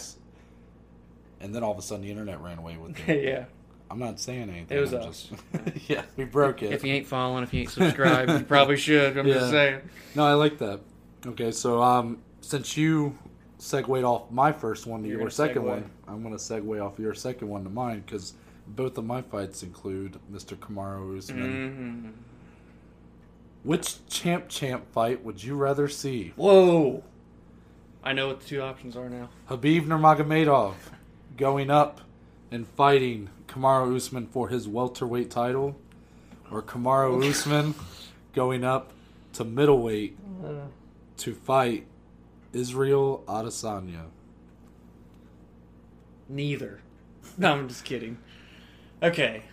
And 1.45 1.55
then 1.55 1.62
all 1.65 1.73
of 1.73 1.79
a 1.79 1.83
sudden, 1.83 2.05
the 2.05 2.11
internet 2.11 2.41
ran 2.41 2.59
away 2.59 2.77
with 2.77 2.97
it. 3.09 3.25
yeah. 3.25 3.45
I'm 3.91 3.99
not 3.99 4.21
saying 4.21 4.49
anything. 4.49 4.79
It 4.79 4.81
was 4.81 4.95
I'm 4.95 5.03
us. 5.03 5.29
just- 5.75 5.88
yeah, 5.91 6.03
we 6.17 6.25
broke 6.25 6.62
it. 6.62 6.73
If 6.73 6.83
you 6.85 6.95
ain't 6.95 7.07
following, 7.07 7.43
if 7.45 7.53
you 7.53 7.61
ain't 7.61 7.71
subscribed, 7.71 8.31
you 8.31 8.41
probably 8.45 8.77
should. 8.79 9.19
I'm 9.19 9.27
Yeah. 9.27 9.35
just 9.35 9.51
saying. 9.51 9.81
No, 10.15 10.25
I 10.25 10.33
like 10.35 10.57
that. 10.59 10.81
Okay, 11.27 11.51
so 11.53 11.83
um, 11.83 12.19
since 12.41 12.77
you 12.77 13.19
segued 13.62 14.03
off 14.03 14.29
my 14.31 14.51
first 14.51 14.87
one 14.87 15.03
to 15.05 15.09
You're 15.09 15.20
your 15.20 15.31
second 15.31 15.62
segue. 15.62 15.66
one, 15.66 15.90
I'm 16.09 16.22
going 16.22 16.37
to 16.37 16.42
segue 16.42 16.85
off 16.85 16.98
your 16.98 17.14
second 17.14 17.48
one 17.48 17.62
to 17.62 17.70
mine 17.70 18.03
because 18.05 18.35
both 18.66 18.98
of 18.98 19.05
my 19.05 19.22
fights 19.22 19.62
include 19.62 20.18
Mr. 20.33 20.57
Kamaru 20.57 21.16
Usman. 21.16 22.12
hmm 22.12 22.20
Which 23.62 24.05
champ 24.09 24.48
champ 24.48 24.90
fight 24.92 25.25
would 25.25 25.42
you 25.42 25.55
rather 25.55 25.88
see? 25.88 26.33
Whoa! 26.35 27.05
I 28.03 28.12
know 28.12 28.27
what 28.29 28.40
the 28.40 28.46
two 28.46 28.61
options 28.61 28.96
are 28.96 29.09
now. 29.09 29.29
Habib 29.46 29.87
Nurmagomedov 29.87 30.75
going 31.37 31.70
up 31.70 32.01
and 32.51 32.66
fighting 32.66 33.31
Kamaru 33.46 33.94
Usman 33.94 34.27
for 34.27 34.48
his 34.48 34.66
welterweight 34.66 35.31
title, 35.31 35.77
or 36.51 36.62
Kamaru 36.62 37.25
Usman 37.31 37.77
going 38.35 38.64
up 38.64 38.92
to 39.35 39.44
middleweight 39.44 40.18
to 41.18 41.35
fight 41.35 41.87
Israel 42.53 43.25
Adesanya. 43.27 44.07
Neither. 46.29 46.81
No, 47.38 47.53
I'm 47.53 47.69
just 47.69 47.85
kidding. 47.85 48.19
Okay. 49.03 49.45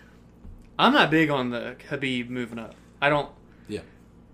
I'm 0.78 0.92
not 0.92 1.10
big 1.10 1.30
on 1.30 1.50
the 1.52 1.78
Habib 1.88 2.30
moving 2.30 2.60
up. 2.60 2.76
I 3.02 3.08
don't. 3.10 3.30
Yeah. 3.70 3.82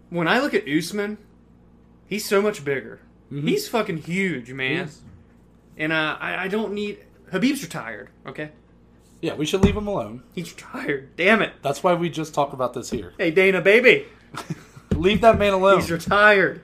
When 0.09 0.27
I 0.27 0.39
look 0.39 0.53
at 0.55 0.67
Usman, 0.67 1.19
he's 2.07 2.25
so 2.25 2.41
much 2.41 2.65
bigger. 2.65 3.01
Mhm. 3.31 3.47
He's 3.47 3.67
fucking 3.67 3.97
huge, 3.97 4.51
man. 4.51 4.85
Yes. 4.87 5.01
And 5.77 5.91
uh, 5.93 6.17
I, 6.19 6.45
I 6.45 6.47
don't 6.47 6.73
need. 6.73 6.99
Habib's 7.31 7.61
retired, 7.61 8.09
okay? 8.25 8.51
Yeah, 9.21 9.35
we 9.35 9.45
should 9.45 9.63
leave 9.63 9.75
him 9.77 9.87
alone. 9.87 10.23
He's 10.33 10.51
retired. 10.51 11.15
Damn 11.17 11.41
it. 11.41 11.53
That's 11.61 11.83
why 11.83 11.93
we 11.93 12.09
just 12.09 12.33
talk 12.33 12.53
about 12.53 12.73
this 12.73 12.89
here. 12.89 13.13
Hey, 13.17 13.31
Dana, 13.31 13.61
baby. 13.61 14.05
leave 14.95 15.21
that 15.21 15.37
man 15.37 15.53
alone. 15.53 15.81
He's 15.81 15.91
retired. 15.91 16.61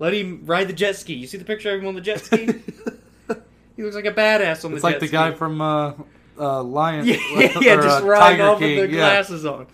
Let 0.00 0.14
him 0.14 0.42
ride 0.46 0.66
the 0.66 0.72
jet 0.72 0.96
ski. 0.96 1.14
You 1.14 1.26
see 1.26 1.36
the 1.36 1.44
picture 1.44 1.72
of 1.72 1.80
him 1.80 1.86
on 1.86 1.94
the 1.94 2.00
jet 2.00 2.20
ski? 2.20 2.46
he 3.76 3.82
looks 3.82 3.94
like 3.94 4.06
a 4.06 4.12
badass 4.12 4.64
on 4.64 4.72
the 4.72 4.80
jet 4.80 4.80
ski. 4.80 4.80
it's 4.80 4.82
jet 4.82 4.82
like 4.82 5.00
the 5.00 5.06
ski. 5.06 5.12
guy 5.12 5.32
from 5.32 5.60
uh, 5.60 5.92
uh, 6.38 6.62
Lion. 6.62 7.06
yeah, 7.06 7.16
yeah, 7.60 7.74
or, 7.74 7.82
just 7.82 8.02
uh, 8.02 8.06
riding 8.06 8.38
Tiger 8.38 8.50
off 8.50 8.58
King. 8.58 8.78
with 8.78 8.90
the 8.90 8.96
yeah. 8.96 9.02
glasses 9.02 9.44
on. 9.44 9.66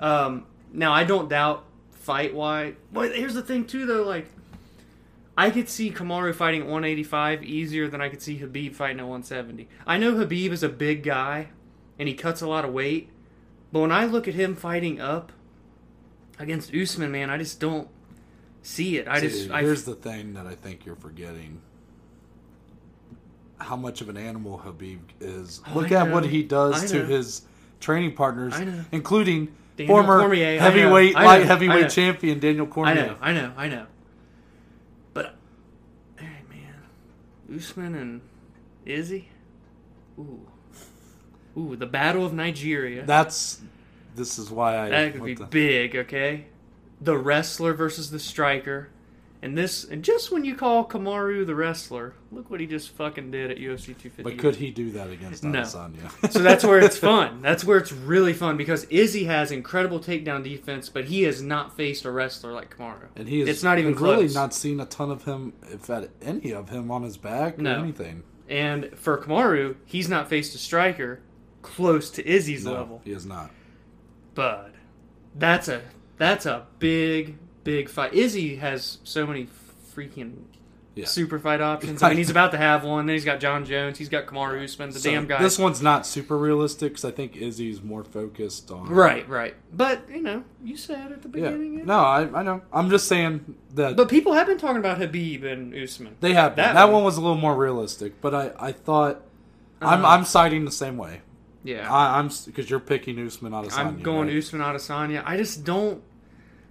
Um, 0.00 0.46
now 0.72 0.92
I 0.92 1.02
don't 1.02 1.28
doubt 1.28 1.64
fight 1.90 2.32
wise. 2.32 2.74
But 2.92 3.16
here's 3.16 3.34
the 3.34 3.42
thing 3.42 3.66
too, 3.66 3.86
though. 3.86 4.04
Like, 4.04 4.26
I 5.36 5.50
could 5.50 5.68
see 5.68 5.90
Kamaru 5.90 6.32
fighting 6.32 6.60
at 6.60 6.66
185 6.66 7.42
easier 7.42 7.88
than 7.88 8.00
I 8.00 8.08
could 8.08 8.22
see 8.22 8.36
Habib 8.36 8.72
fighting 8.72 9.00
at 9.00 9.06
170. 9.06 9.68
I 9.84 9.98
know 9.98 10.14
Habib 10.14 10.52
is 10.52 10.62
a 10.62 10.68
big 10.68 11.02
guy, 11.02 11.48
and 11.98 12.08
he 12.08 12.14
cuts 12.14 12.40
a 12.40 12.46
lot 12.46 12.64
of 12.64 12.72
weight. 12.72 13.10
But 13.72 13.80
when 13.80 13.90
I 13.90 14.04
look 14.04 14.28
at 14.28 14.34
him 14.34 14.54
fighting 14.54 15.00
up 15.00 15.32
against 16.38 16.72
Usman, 16.72 17.10
man, 17.10 17.30
I 17.30 17.38
just 17.38 17.58
don't 17.58 17.88
see 18.66 18.98
it. 18.98 19.08
I 19.08 19.20
See, 19.20 19.28
just 19.28 19.50
I, 19.50 19.62
here's 19.62 19.84
the 19.84 19.94
thing 19.94 20.34
that 20.34 20.46
I 20.46 20.54
think 20.54 20.84
you're 20.84 20.96
forgetting. 20.96 21.60
How 23.58 23.76
much 23.76 24.00
of 24.02 24.08
an 24.08 24.16
animal 24.16 24.58
Habib 24.58 25.00
is. 25.20 25.62
Oh, 25.66 25.74
Look 25.78 25.92
I 25.92 26.06
at 26.06 26.12
what 26.12 26.26
he 26.26 26.42
does 26.42 26.90
to 26.90 27.04
his 27.04 27.42
training 27.80 28.14
partners, 28.14 28.54
including 28.92 29.54
Daniel 29.76 29.96
former 29.96 30.20
Cormier, 30.20 30.46
I 30.48 30.54
know. 30.56 30.60
heavyweight, 30.60 31.16
I 31.16 31.20
know. 31.20 31.26
light 31.26 31.42
I 31.42 31.44
heavyweight 31.44 31.90
champion 31.90 32.38
Daniel 32.38 32.66
Cormier. 32.66 32.92
I 32.92 33.06
know, 33.06 33.16
I 33.20 33.32
know, 33.32 33.52
I 33.56 33.68
know. 33.68 33.86
But, 35.14 35.36
hey 36.18 36.42
man, 36.50 37.56
Usman 37.56 37.94
and 37.94 38.20
Izzy, 38.84 39.28
ooh, 40.18 40.46
ooh, 41.56 41.76
the 41.76 41.86
Battle 41.86 42.26
of 42.26 42.34
Nigeria. 42.34 43.04
That's. 43.06 43.60
This 44.14 44.38
is 44.38 44.50
why 44.50 44.78
I. 44.78 44.88
that 44.90 45.12
could 45.12 45.24
be 45.24 45.34
the- 45.34 45.44
big, 45.44 45.96
okay? 45.96 46.46
The 47.00 47.16
wrestler 47.18 47.74
versus 47.74 48.10
the 48.10 48.18
striker, 48.18 48.88
and 49.42 49.56
this, 49.56 49.84
and 49.84 50.02
just 50.02 50.32
when 50.32 50.44
you 50.46 50.54
call 50.54 50.86
Kamaru 50.86 51.46
the 51.46 51.54
wrestler, 51.54 52.14
look 52.32 52.50
what 52.50 52.58
he 52.58 52.66
just 52.66 52.88
fucking 52.90 53.30
did 53.30 53.50
at 53.50 53.58
UFC 53.58 53.86
250. 53.88 54.22
but 54.22 54.38
could 54.38 54.56
he 54.56 54.70
do 54.70 54.90
that 54.92 55.10
against 55.10 55.44
No. 55.44 55.62
So 56.30 56.38
that's 56.38 56.64
where 56.64 56.80
it's 56.80 56.96
fun. 56.96 57.42
That's 57.42 57.62
where 57.64 57.76
it's 57.76 57.92
really 57.92 58.32
fun 58.32 58.56
because 58.56 58.84
Izzy 58.84 59.24
has 59.24 59.52
incredible 59.52 60.00
takedown 60.00 60.42
defense, 60.42 60.88
but 60.88 61.04
he 61.04 61.24
has 61.24 61.42
not 61.42 61.76
faced 61.76 62.06
a 62.06 62.10
wrestler 62.10 62.52
like 62.54 62.74
Kamaru. 62.76 63.08
And 63.14 63.28
he 63.28 63.42
is. 63.42 63.48
It's 63.48 63.62
not 63.62 63.78
even 63.78 63.92
we've 63.92 64.00
really 64.00 64.16
close. 64.24 64.34
not 64.34 64.54
seen 64.54 64.80
a 64.80 64.86
ton 64.86 65.10
of 65.10 65.24
him, 65.24 65.52
if 65.70 65.90
at 65.90 66.08
any 66.22 66.52
of 66.54 66.70
him, 66.70 66.90
on 66.90 67.02
his 67.02 67.18
back 67.18 67.58
or 67.58 67.66
anything. 67.68 68.22
And 68.48 68.90
for 68.96 69.18
Kamaru, 69.18 69.76
he's 69.84 70.08
not 70.08 70.28
faced 70.30 70.54
a 70.54 70.58
striker 70.58 71.20
close 71.60 72.10
to 72.12 72.26
Izzy's 72.26 72.64
No, 72.64 72.72
level. 72.72 73.02
he 73.04 73.12
is 73.12 73.26
not. 73.26 73.50
But 74.34 74.72
that's 75.34 75.68
a 75.68 75.82
that's 76.18 76.46
a 76.46 76.66
big 76.78 77.36
big 77.64 77.88
fight. 77.88 78.14
Izzy 78.14 78.56
has 78.56 78.98
so 79.04 79.26
many 79.26 79.48
freaking 79.94 80.34
Yeah. 80.94 81.04
super 81.06 81.38
fight 81.38 81.60
options. 81.60 82.02
I 82.02 82.08
mean, 82.10 82.18
he's 82.18 82.30
about 82.30 82.52
to 82.52 82.56
have 82.58 82.84
one. 82.84 83.04
Then 83.06 83.14
he's 83.16 83.24
got 83.24 83.38
Jon 83.40 83.64
Jones. 83.66 83.98
He's 83.98 84.08
got 84.08 84.24
Kamaru 84.26 84.64
Usman, 84.64 84.90
the 84.90 84.98
So 84.98 85.10
damn 85.10 85.26
guy. 85.26 85.42
This 85.42 85.58
one's 85.58 85.82
not 85.82 86.06
super 86.06 86.38
realistic 86.38 86.92
because 86.92 87.04
I 87.04 87.10
think 87.10 87.36
Izzy's 87.36 87.82
more 87.82 88.02
focused 88.04 88.70
on. 88.70 88.88
right, 88.88 89.28
right. 89.28 89.54
But 89.74 90.08
you 90.08 90.22
know, 90.22 90.44
you 90.64 90.76
said 90.76 91.12
at 91.12 91.20
the 91.22 91.28
Yeah. 91.38 91.50
beginning. 91.50 91.84
No, 91.86 91.98
I, 91.98 92.28
I 92.32 92.42
know. 92.42 92.62
I'm 92.72 92.88
just 92.88 93.08
saying 93.08 93.56
that 93.74 93.96
But 93.96 94.08
people 94.08 94.32
have 94.32 94.46
been 94.46 94.58
talking 94.58 94.78
about 94.78 94.98
Habib 94.98 95.44
and 95.44 95.74
Usman. 95.74 96.16
they 96.20 96.32
have 96.34 96.56
that 96.56 96.74
that, 96.74 96.84
one- 96.84 96.94
one 96.94 97.04
was 97.04 97.16
a 97.16 97.20
little 97.20 97.36
more 97.36 97.54
realistic, 97.56 98.20
but 98.22 98.34
I 98.34 98.52
I 98.58 98.72
thought 98.72 99.22
I'm. 99.82 100.06
I'm 100.06 100.24
siding 100.24 100.64
the 100.64 100.70
same 100.70 100.96
way. 100.96 101.20
Yeah, 101.66 101.92
I, 101.92 102.18
I'm 102.18 102.30
because 102.46 102.70
you're 102.70 102.80
picking 102.80 103.24
Usman 103.24 103.52
Adesanya. 103.52 103.78
I'm 103.78 104.00
going 104.00 104.28
right? 104.28 104.36
Usman 104.36 104.62
Adesanya. 104.62 105.22
I 105.26 105.36
just 105.36 105.64
don't. 105.64 106.02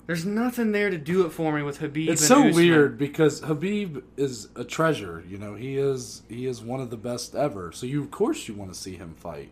There's 0.08 0.26
nothing 0.26 0.72
there 0.72 0.90
to 0.90 0.98
do 0.98 1.26
it 1.26 1.32
for 1.32 1.52
me 1.52 1.64
with 1.64 1.80
Habib. 1.80 2.10
It's 2.10 2.26
so 2.26 2.40
Usman. 2.40 2.54
weird 2.54 2.98
because 2.98 3.42
Habib 3.42 4.04
is 4.16 4.48
a 4.56 4.64
treasure. 4.64 5.24
You 5.28 5.38
know, 5.38 5.56
he 5.56 5.78
is 5.78 6.22
he 6.30 6.46
is 6.46 6.62
one 6.62 6.80
of 6.80 6.92
the 6.92 6.98
best 6.98 7.36
ever. 7.36 7.74
So 7.74 7.86
you 7.86 8.02
of 8.04 8.12
course 8.12 8.48
you 8.48 8.54
want 8.54 8.74
to 8.74 8.80
see 8.80 8.96
him 8.96 9.16
fight. 9.16 9.50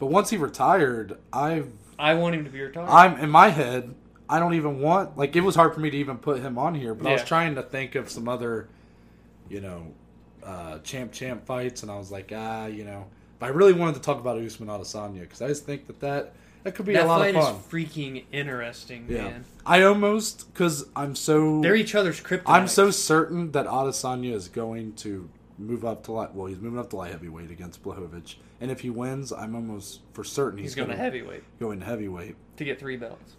But 0.00 0.06
once 0.06 0.30
he 0.30 0.36
retired, 0.36 1.16
I've 1.32 1.70
I 1.98 2.14
want 2.14 2.34
him 2.34 2.44
to 2.44 2.50
be 2.50 2.60
retired. 2.60 2.88
I'm 2.88 3.18
in 3.20 3.30
my 3.30 3.50
head. 3.50 3.94
I 4.28 4.40
don't 4.40 4.54
even 4.54 4.80
want 4.80 5.16
like 5.16 5.36
it 5.36 5.42
was 5.42 5.54
hard 5.54 5.74
for 5.74 5.80
me 5.80 5.90
to 5.90 5.96
even 5.96 6.18
put 6.18 6.40
him 6.40 6.58
on 6.58 6.74
here. 6.74 6.92
But 6.92 7.08
I 7.08 7.12
was 7.12 7.24
trying 7.24 7.54
to 7.54 7.62
think 7.62 7.94
of 7.94 8.10
some 8.10 8.28
other, 8.28 8.68
you 9.48 9.60
know, 9.60 9.94
uh, 10.42 10.78
champ 10.80 11.12
champ 11.12 11.46
fights, 11.46 11.82
and 11.82 11.92
I 11.92 11.96
was 11.96 12.10
like, 12.10 12.32
ah, 12.34 12.66
you 12.66 12.84
know, 12.84 13.06
But 13.38 13.46
I 13.46 13.48
really 13.50 13.72
wanted 13.72 13.94
to 13.96 14.00
talk 14.00 14.18
about 14.18 14.38
Usman 14.38 14.68
Adesanya 14.68 15.20
because 15.20 15.42
I 15.42 15.48
just 15.48 15.64
think 15.66 15.86
that 15.88 16.00
that, 16.00 16.34
that 16.64 16.74
could 16.74 16.86
be 16.86 16.94
that 16.94 17.04
a 17.04 17.06
lot 17.08 17.20
fight 17.20 17.34
of 17.36 17.42
fun. 17.44 17.54
is 17.56 17.60
freaking 17.88 18.24
interesting, 18.32 19.06
yeah, 19.08 19.22
man. 19.24 19.44
I 19.64 19.82
almost 19.82 20.52
because 20.52 20.86
I'm 20.96 21.14
so 21.14 21.60
They're 21.60 21.76
each 21.76 21.94
other's 21.94 22.20
kryptonite. 22.20 22.42
I'm 22.46 22.68
so 22.68 22.90
certain 22.90 23.52
that 23.52 23.66
Adesanya 23.66 24.32
is 24.32 24.48
going 24.48 24.94
to 24.94 25.28
move 25.58 25.84
up 25.84 26.04
to 26.04 26.12
light. 26.12 26.34
Well, 26.34 26.46
he's 26.46 26.58
moving 26.58 26.78
up 26.78 26.90
to 26.90 26.96
light 26.96 27.12
heavyweight 27.12 27.50
against 27.50 27.82
Blachowicz, 27.82 28.36
and 28.60 28.70
if 28.70 28.80
he 28.80 28.90
wins, 28.90 29.32
I'm 29.32 29.54
almost 29.54 30.00
for 30.12 30.24
certain 30.24 30.58
he's, 30.58 30.70
he's 30.70 30.74
going 30.74 30.88
to 30.88 30.96
heavyweight. 30.96 31.22
gonna 31.24 31.34
heavyweight 31.34 31.60
go 31.60 31.70
into 31.72 31.86
heavyweight. 31.86 32.36
to 32.56 32.64
get 32.64 32.78
three 32.80 32.96
belts. 32.96 33.36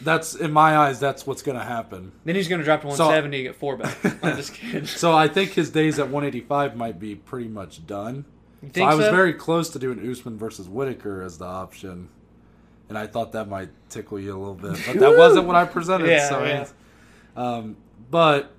That's 0.00 0.34
in 0.34 0.50
my 0.52 0.76
eyes. 0.76 0.98
That's 0.98 1.26
what's 1.26 1.42
going 1.42 1.58
to 1.58 1.64
happen. 1.64 2.12
Then 2.24 2.34
he's 2.34 2.48
going 2.48 2.58
to 2.60 2.64
drop 2.64 2.80
to 2.80 2.86
So- 2.96 3.06
170 3.06 3.36
to 3.36 3.42
get 3.44 3.56
four 3.56 3.76
belts. 3.76 3.96
I'm 4.22 4.36
just 4.36 4.54
kidding. 4.54 4.86
So 4.86 5.14
I 5.14 5.28
think 5.28 5.50
his 5.50 5.70
days 5.70 5.98
at 5.98 6.06
185 6.08 6.76
might 6.76 6.98
be 6.98 7.14
pretty 7.14 7.48
much 7.48 7.86
done. 7.86 8.24
So 8.74 8.82
I 8.84 8.94
was 8.94 9.06
so? 9.06 9.10
very 9.10 9.32
close 9.34 9.70
to 9.70 9.78
doing 9.78 10.08
Usman 10.08 10.38
versus 10.38 10.68
Whittaker 10.68 11.22
as 11.22 11.38
the 11.38 11.44
option, 11.46 12.08
and 12.88 12.96
I 12.96 13.06
thought 13.06 13.32
that 13.32 13.48
might 13.48 13.70
tickle 13.88 14.20
you 14.20 14.36
a 14.36 14.38
little 14.38 14.54
bit, 14.54 14.78
but 14.86 15.00
that 15.00 15.16
wasn't 15.18 15.46
what 15.46 15.56
I 15.56 15.64
presented. 15.64 16.08
Yeah, 16.08 16.28
so, 16.28 16.44
yeah. 16.44 16.66
um, 17.36 17.76
but 18.10 18.52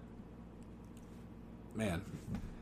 man, 1.76 2.02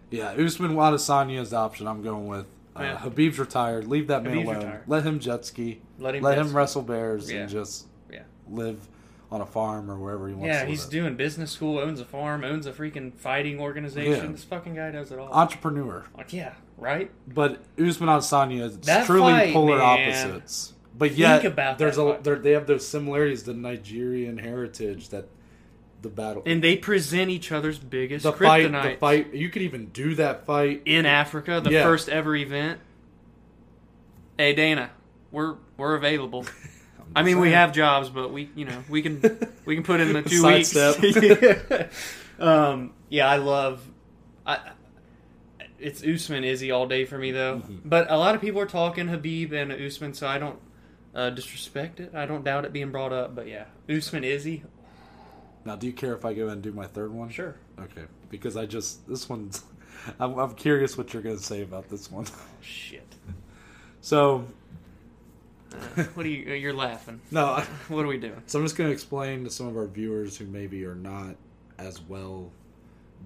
yeah, 0.10 0.32
Usman 0.34 0.76
Adesanya 0.76 1.40
is 1.40 1.50
the 1.52 1.58
option 1.58 1.88
I'm 1.88 2.04
going 2.04 2.28
with. 2.28 2.46
Uh, 2.76 2.96
Khabib's 2.98 3.38
retired. 3.40 3.88
Leave 3.88 4.08
that 4.08 4.24
man 4.24 4.34
Khabib's 4.38 4.46
alone. 4.48 4.56
retired. 4.58 4.84
Let 4.88 5.04
him 5.04 5.20
jet 5.20 5.46
ski. 5.46 5.82
Let 6.00 6.16
him. 6.16 6.24
Let 6.24 6.38
him 6.38 6.56
wrestle 6.56 6.82
bears 6.84 7.30
Yeah. 7.32 7.42
and 7.42 7.50
just 7.50 7.88
Yeah. 8.12 8.22
live 8.50 8.88
on 9.30 9.42
a 9.42 9.46
farm 9.46 9.90
or 9.90 9.98
wherever 9.98 10.28
he 10.28 10.34
wants. 10.34 10.48
Yeah, 10.48 10.66
he's 10.66 10.86
doing 10.86 11.16
business 11.16 11.52
school, 11.52 11.80
owns 11.80 12.00
a 12.00 12.06
farm, 12.06 12.44
owns 12.44 12.66
a 12.66 12.72
freaking 12.72 13.14
fighting 13.14 13.60
organization. 13.60 14.26
Yeah. 14.26 14.32
This 14.32 14.44
fucking 14.44 14.76
guy 14.76 14.92
does 14.92 15.12
it 15.12 15.20
all. 15.20 15.32
entrepreneur. 15.32 16.06
Like, 16.18 16.34
yeah, 16.34 16.54
right? 16.82 17.10
But 17.28 17.64
Usman 17.80 18.10
Adesanya 18.10 18.64
is 18.64 18.78
That 18.80 19.06
truly 19.06 19.32
fight, 19.32 19.54
polar 19.54 19.78
man. 19.78 20.10
opposites. 20.10 20.74
But 20.98 21.14
yet, 21.16 21.46
about 21.46 21.78
there's 21.78 21.98
a 21.98 22.20
they 22.22 22.52
have 22.52 22.68
those 22.68 22.86
similarities, 22.86 23.44
the 23.44 23.54
Nigerian 23.54 24.38
heritage 24.38 25.10
that 25.10 25.30
the 26.02 26.10
battle, 26.10 26.44
And 26.46 26.62
they 26.64 26.76
present 26.78 27.30
each 27.30 27.52
other's 27.52 27.78
biggest 27.80 28.24
the 28.24 28.34
fight, 28.34 28.72
the 28.72 28.98
fight. 29.00 29.34
You 29.34 29.50
could 29.50 29.62
even 29.62 29.86
do 29.88 30.16
that 30.16 30.46
fight. 30.46 30.82
in 30.86 31.06
Africa, 31.06 31.62
the 31.64 31.72
Yeah. 31.72 31.84
first 31.84 32.10
ever 32.10 32.36
event. 32.36 32.80
Hey 34.38 34.54
Dana, 34.54 34.90
we're 35.32 35.56
we're 35.78 35.96
available. 35.96 36.46
I 37.16 37.24
mean, 37.24 37.40
we 37.40 37.52
have 37.52 37.74
jobs, 37.74 38.10
but 38.10 38.32
we, 38.32 38.50
you 38.56 38.66
know, 38.66 38.84
we 38.90 39.02
can 39.02 39.22
we 39.66 39.76
can 39.76 39.84
put 39.84 40.00
in 40.00 40.14
the 40.14 40.22
two 40.30 40.44
weeks. 40.46 40.70
Sidestep. 40.72 41.92
um, 42.40 42.94
yeah, 43.10 43.28
I 43.30 43.38
love. 43.38 43.82
I, 44.46 44.60
it's 45.82 46.04
Usman 46.04 46.44
Izzy 46.44 46.72
all 46.72 46.88
day 46.88 47.06
for 47.06 47.18
me 47.18 47.32
though. 47.32 47.58
Mm-hmm. 47.58 47.78
But 47.90 48.10
a 48.12 48.18
lot 48.18 48.36
of 48.36 48.42
people 48.42 48.62
are 48.62 48.66
talking 48.66 49.08
Khabib 49.08 49.52
and 49.52 49.72
Usman, 49.72 50.14
so 50.14 50.28
I 50.28 50.38
don't 50.38 50.60
uh, 51.16 51.30
disrespect 51.32 52.00
it. 52.00 52.14
I 52.16 52.26
don't 52.26 52.44
doubt 52.44 52.66
it 52.66 52.74
being 52.74 52.92
brought 52.92 53.12
up. 53.14 53.36
But 53.36 53.48
yeah, 53.48 53.66
Usman 53.90 54.24
Izzy, 54.24 54.64
Now, 55.66 55.76
do 55.76 55.88
you 55.88 55.94
care 55.94 56.14
if 56.16 56.24
I 56.26 56.34
go 56.34 56.48
and 56.50 56.62
do 56.62 56.72
my 56.72 56.88
third 56.88 57.12
one? 57.12 57.30
sure. 57.30 57.56
Okay, 57.80 58.04
because 58.30 58.56
I 58.58 58.66
just 58.66 59.08
this 59.08 59.28
one's. 59.30 59.64
I'm, 60.20 60.38
I'm 60.40 60.54
curious 60.56 60.98
what 60.98 61.14
you're 61.14 61.22
going 61.22 61.38
to 61.38 61.44
say 61.44 61.62
about 61.62 61.90
this 61.90 62.10
one. 62.12 62.26
Shit. 62.62 63.08
So 64.02 64.46
Uh, 65.74 66.04
what 66.16 66.26
are 66.26 66.30
you? 66.30 66.54
You're 66.54 66.74
laughing. 66.74 67.22
no, 67.30 67.46
I, 67.46 67.64
What 67.88 68.04
are 68.06 68.08
we 68.08 68.18
doing? 68.18 68.42
So 68.48 68.60
I'm 68.60 68.66
just 68.66 68.76
going 68.76 68.90
to 68.90 68.94
explain 68.94 69.44
to 69.44 69.50
some 69.50 69.68
of 69.68 69.78
our 69.78 69.86
viewers 69.88 70.38
who 70.38 70.46
maybe 70.46 70.84
are 70.86 70.96
not 70.96 71.36
as 71.78 72.02
well 72.02 72.52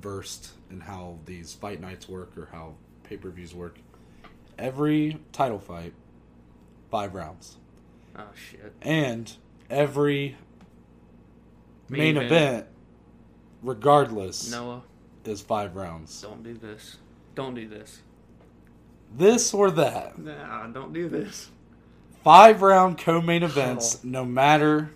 versed 0.02 0.50
in 0.70 0.82
how 0.82 1.20
these 1.26 1.54
fight 1.54 1.80
nights 1.82 2.08
work 2.10 2.38
or 2.38 2.48
how 2.52 2.74
pay 3.04 3.18
per 3.18 3.30
views 3.30 3.54
work. 3.54 3.80
Every 4.58 5.18
title 5.32 5.60
fight, 5.60 5.94
five 6.90 7.14
rounds, 7.14 7.58
Oh 8.18 8.24
shit. 8.34 8.74
and 8.82 9.32
every 9.70 10.38
Main 11.90 12.00
main, 12.00 12.18
event. 12.18 12.32
event, 12.32 12.68
regardless, 13.62 14.50
Noah, 14.52 14.84
is 15.26 15.42
five 15.42 15.76
rounds. 15.76 16.22
don't 16.22 16.44
do 16.44 16.54
this. 16.56 16.98
Don't 17.36 17.54
do 17.56 17.68
this. 17.68 18.00
This 19.16 19.54
or 19.54 19.70
that, 19.72 20.18
Nah, 20.18 20.68
don't 20.68 20.94
do 20.94 21.08
this. 21.10 21.50
five 22.24 22.62
round 22.62 22.98
co-main 22.98 23.44
oh. 23.44 23.48
events, 23.48 23.98
Oh. 23.98 24.00
no 24.08 24.26
matter 24.26 24.92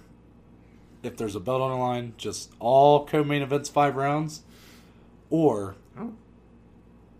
if 1.03 1.15
there's 1.17 1.35
a 1.35 1.39
belt 1.39 1.61
on 1.61 1.69
the 1.71 1.77
line, 1.77 2.13
just 2.17 2.51
all 2.59 3.05
co-main 3.05 3.41
events 3.41 3.69
five 3.69 3.95
rounds, 3.95 4.41
or 5.29 5.75
Oh. 5.97 6.13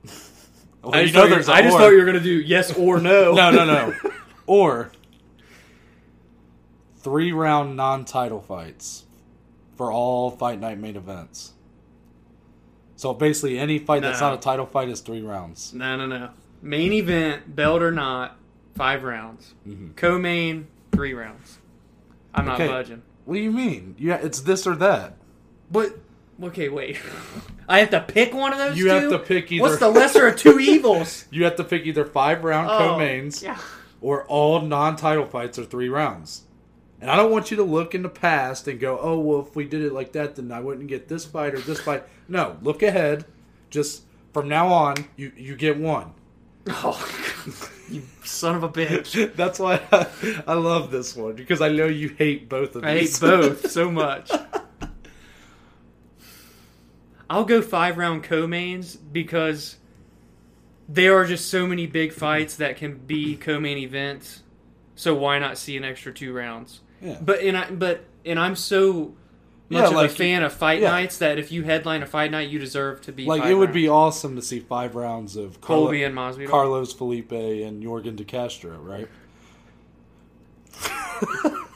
Well, 0.81 0.95
I 0.95 1.03
just, 1.03 1.13
thought, 1.13 1.27
you, 1.27 1.35
I 1.35 1.61
just 1.61 1.77
thought 1.77 1.89
you 1.89 1.97
were 1.97 2.05
gonna 2.05 2.21
do 2.21 2.39
yes 2.39 2.71
or 2.77 3.01
no. 3.01 3.33
no, 3.33 3.51
no, 3.51 3.65
no, 3.65 3.93
or 4.47 4.91
three 6.97 7.33
round 7.33 7.75
non-title 7.75 8.39
fights 8.41 9.03
for 9.75 9.91
all 9.91 10.31
fight 10.31 10.59
night 10.59 10.79
main 10.79 10.95
events. 10.95 11.51
So 12.95 13.13
basically, 13.13 13.59
any 13.59 13.77
fight 13.79 14.01
that's 14.01 14.21
not 14.21 14.33
a 14.33 14.37
title 14.37 14.65
fight 14.65 14.87
is 14.87 15.01
three 15.01 15.21
rounds. 15.21 15.73
No, 15.73 15.97
no, 15.97 16.05
no. 16.05 16.29
Main 16.61 16.93
event, 16.93 17.55
belt 17.55 17.81
or 17.81 17.91
not, 17.91 18.37
five 18.75 19.03
rounds. 19.03 19.53
Mhm. 19.67 19.95
Co-main, 19.95 20.67
three 20.93 21.13
rounds. 21.13 21.59
I'm 22.33 22.45
not 22.45 22.57
budging. 22.57 23.01
What 23.25 23.35
do 23.35 23.41
you 23.41 23.51
mean? 23.51 23.95
Yeah, 23.97 24.15
it's 24.15 24.41
this 24.41 24.65
or 24.65 24.75
that. 24.77 25.17
But 25.71 25.97
okay, 26.43 26.69
wait. 26.69 26.99
I 27.69 27.79
have 27.79 27.89
to 27.91 28.01
pick 28.01 28.33
one 28.33 28.51
of 28.51 28.57
those. 28.57 28.77
You 28.77 28.85
two? 28.85 28.89
have 28.89 29.09
to 29.11 29.19
pick 29.19 29.51
either. 29.51 29.61
What's 29.63 29.79
the 29.79 29.89
lesser 29.89 30.27
of 30.27 30.37
two 30.37 30.59
evils? 30.59 31.25
you 31.31 31.43
have 31.43 31.55
to 31.57 31.63
pick 31.63 31.85
either 31.85 32.05
five 32.05 32.43
round 32.43 32.69
Oh, 32.69 32.77
co-mains 32.79 33.43
yeah. 33.43 33.59
or 34.01 34.23
all 34.25 34.61
non-title 34.61 35.25
fights 35.27 35.59
are 35.59 35.65
three 35.65 35.89
rounds. 35.89 36.43
And 37.01 37.09
I 37.09 37.15
don't 37.15 37.31
want 37.31 37.49
you 37.51 37.57
to 37.57 37.63
look 37.63 37.95
in 37.95 38.01
the 38.01 38.09
past 38.09 38.67
and 38.67 38.77
go, 38.79 38.99
"Oh, 38.99 39.19
well, 39.19 39.39
if 39.47 39.55
we 39.55 39.63
did 39.65 39.81
it 39.83 39.93
like 39.93 40.11
that, 40.13 40.35
then 40.35 40.51
I 40.51 40.59
wouldn't 40.59 40.87
get 40.87 41.07
this 41.07 41.23
fight 41.25 41.53
or 41.53 41.59
this 41.59 41.79
fight." 41.79 42.03
No, 42.27 42.57
look 42.61 42.83
ahead. 42.83 43.23
Just 43.69 44.03
from 44.33 44.49
now 44.49 44.67
on, 44.67 44.95
you 45.15 45.31
you 45.37 45.55
get 45.55 45.77
one. 45.77 46.11
Oh, 46.71 47.01
you 47.89 48.03
son 48.25 48.55
of 48.55 48.63
a 48.63 48.69
bitch! 48.69 49.33
That's 49.35 49.59
why 49.59 49.79
I, 49.91 50.05
I 50.45 50.53
love 50.55 50.91
this 50.91 51.15
one 51.15 51.33
because 51.33 51.61
I 51.61 51.69
know 51.69 51.85
you 51.85 52.09
hate 52.09 52.49
both 52.49 52.75
of 52.75 52.81
these. 52.83 52.83
I 52.83 52.97
hate 52.99 53.17
both 53.19 53.71
so 53.71 53.89
much. 53.89 54.29
I'll 57.29 57.45
go 57.45 57.61
five 57.61 57.97
round 57.97 58.23
co-mains 58.23 58.95
because 58.95 59.77
there 60.87 61.15
are 61.17 61.25
just 61.25 61.49
so 61.49 61.67
many 61.67 61.85
big 61.85 62.11
fights 62.13 62.55
that 62.55 62.77
can 62.77 62.97
be 62.97 63.35
co-main 63.35 63.77
events. 63.77 64.41
So 64.95 65.13
why 65.13 65.37
not 65.39 65.57
see 65.57 65.77
an 65.77 65.83
extra 65.83 66.11
two 66.13 66.33
rounds? 66.33 66.81
yeah. 67.01 67.17
But 67.21 67.41
and 67.41 67.55
I 67.57 67.69
but 67.71 68.03
and 68.25 68.39
I'm 68.39 68.55
so 68.55 69.13
much 69.69 69.81
Yeah, 69.83 69.87
of 69.87 69.93
like- 69.93 70.09
a 70.09 70.13
fan 70.13 70.41
of 70.43 70.51
fight 70.51 70.81
yeah. 70.81 70.89
nights 70.89 71.19
that 71.19 71.37
if 71.37 71.51
you 71.51 71.63
headline 71.63 72.01
a 72.01 72.07
fight 72.07 72.31
night, 72.31 72.49
you 72.49 72.57
deserve 72.59 73.01
to 73.01 73.11
be 73.11 73.25
like 73.25 73.43
it 73.43 73.53
would 73.53 73.65
rounds. 73.69 73.73
be 73.75 73.87
awesome 73.87 74.35
to 74.35 74.41
see 74.41 74.59
five 74.59 74.95
rounds 74.95 75.35
of 75.35 75.61
Carlo- 75.61 75.83
Colby 75.85 76.03
and 76.03 76.15
Masvidal. 76.15 76.49
Carlos 76.49 76.91
Felipe 76.93 77.31
and 77.31 77.83
Jorgen 77.83 78.15
De 78.15 78.23
Castro, 78.23 78.77
right? 78.79 79.07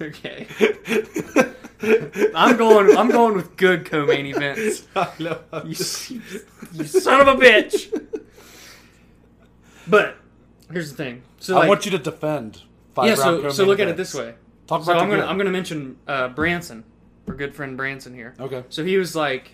Okay, 0.00 0.46
I'm 2.34 2.56
going. 2.56 2.96
I'm 2.96 3.08
going 3.10 3.34
with 3.34 3.56
good 3.56 3.84
co-main 3.84 4.26
events. 4.26 4.86
I 4.96 5.08
know. 5.20 5.38
I'm 5.52 5.68
You, 5.68 5.74
just- 5.74 6.10
you 6.10 6.84
son 6.84 7.20
of 7.20 7.28
a 7.28 7.34
bitch. 7.40 7.90
But 9.86 10.16
here's 10.72 10.90
the 10.90 10.96
thing. 10.96 11.22
So 11.38 11.56
I 11.56 11.60
like, 11.60 11.68
want 11.68 11.84
you 11.84 11.90
to 11.92 11.98
defend 11.98 12.62
five 12.94 13.06
yeah. 13.06 13.14
So 13.16 13.36
co-main 13.36 13.50
so 13.52 13.64
look 13.64 13.80
at 13.80 13.88
it 13.88 13.96
this 13.96 14.14
way. 14.14 14.34
Talk 14.66 14.82
So 14.84 14.92
about 14.92 15.02
I'm 15.02 15.08
your 15.08 15.18
gonna 15.18 15.26
good. 15.26 15.30
I'm 15.30 15.38
gonna 15.38 15.50
mention 15.50 15.96
uh, 16.08 16.28
Branson, 16.28 16.84
our 17.28 17.34
good 17.34 17.54
friend 17.54 17.76
Branson 17.76 18.14
here. 18.14 18.34
Okay. 18.40 18.64
So 18.70 18.82
he 18.84 18.96
was 18.96 19.14
like, 19.14 19.52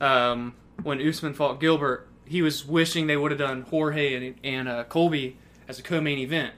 um, 0.00 0.54
when 0.82 1.00
Usman 1.00 1.32
fought 1.34 1.60
Gilbert, 1.60 2.08
he 2.26 2.42
was 2.42 2.66
wishing 2.66 3.06
they 3.06 3.16
would 3.16 3.30
have 3.30 3.38
done 3.38 3.62
Jorge 3.62 4.14
and, 4.14 4.34
and 4.42 4.68
uh, 4.68 4.84
Colby 4.84 5.36
as 5.68 5.78
a 5.78 5.82
co-main 5.82 6.18
event. 6.18 6.54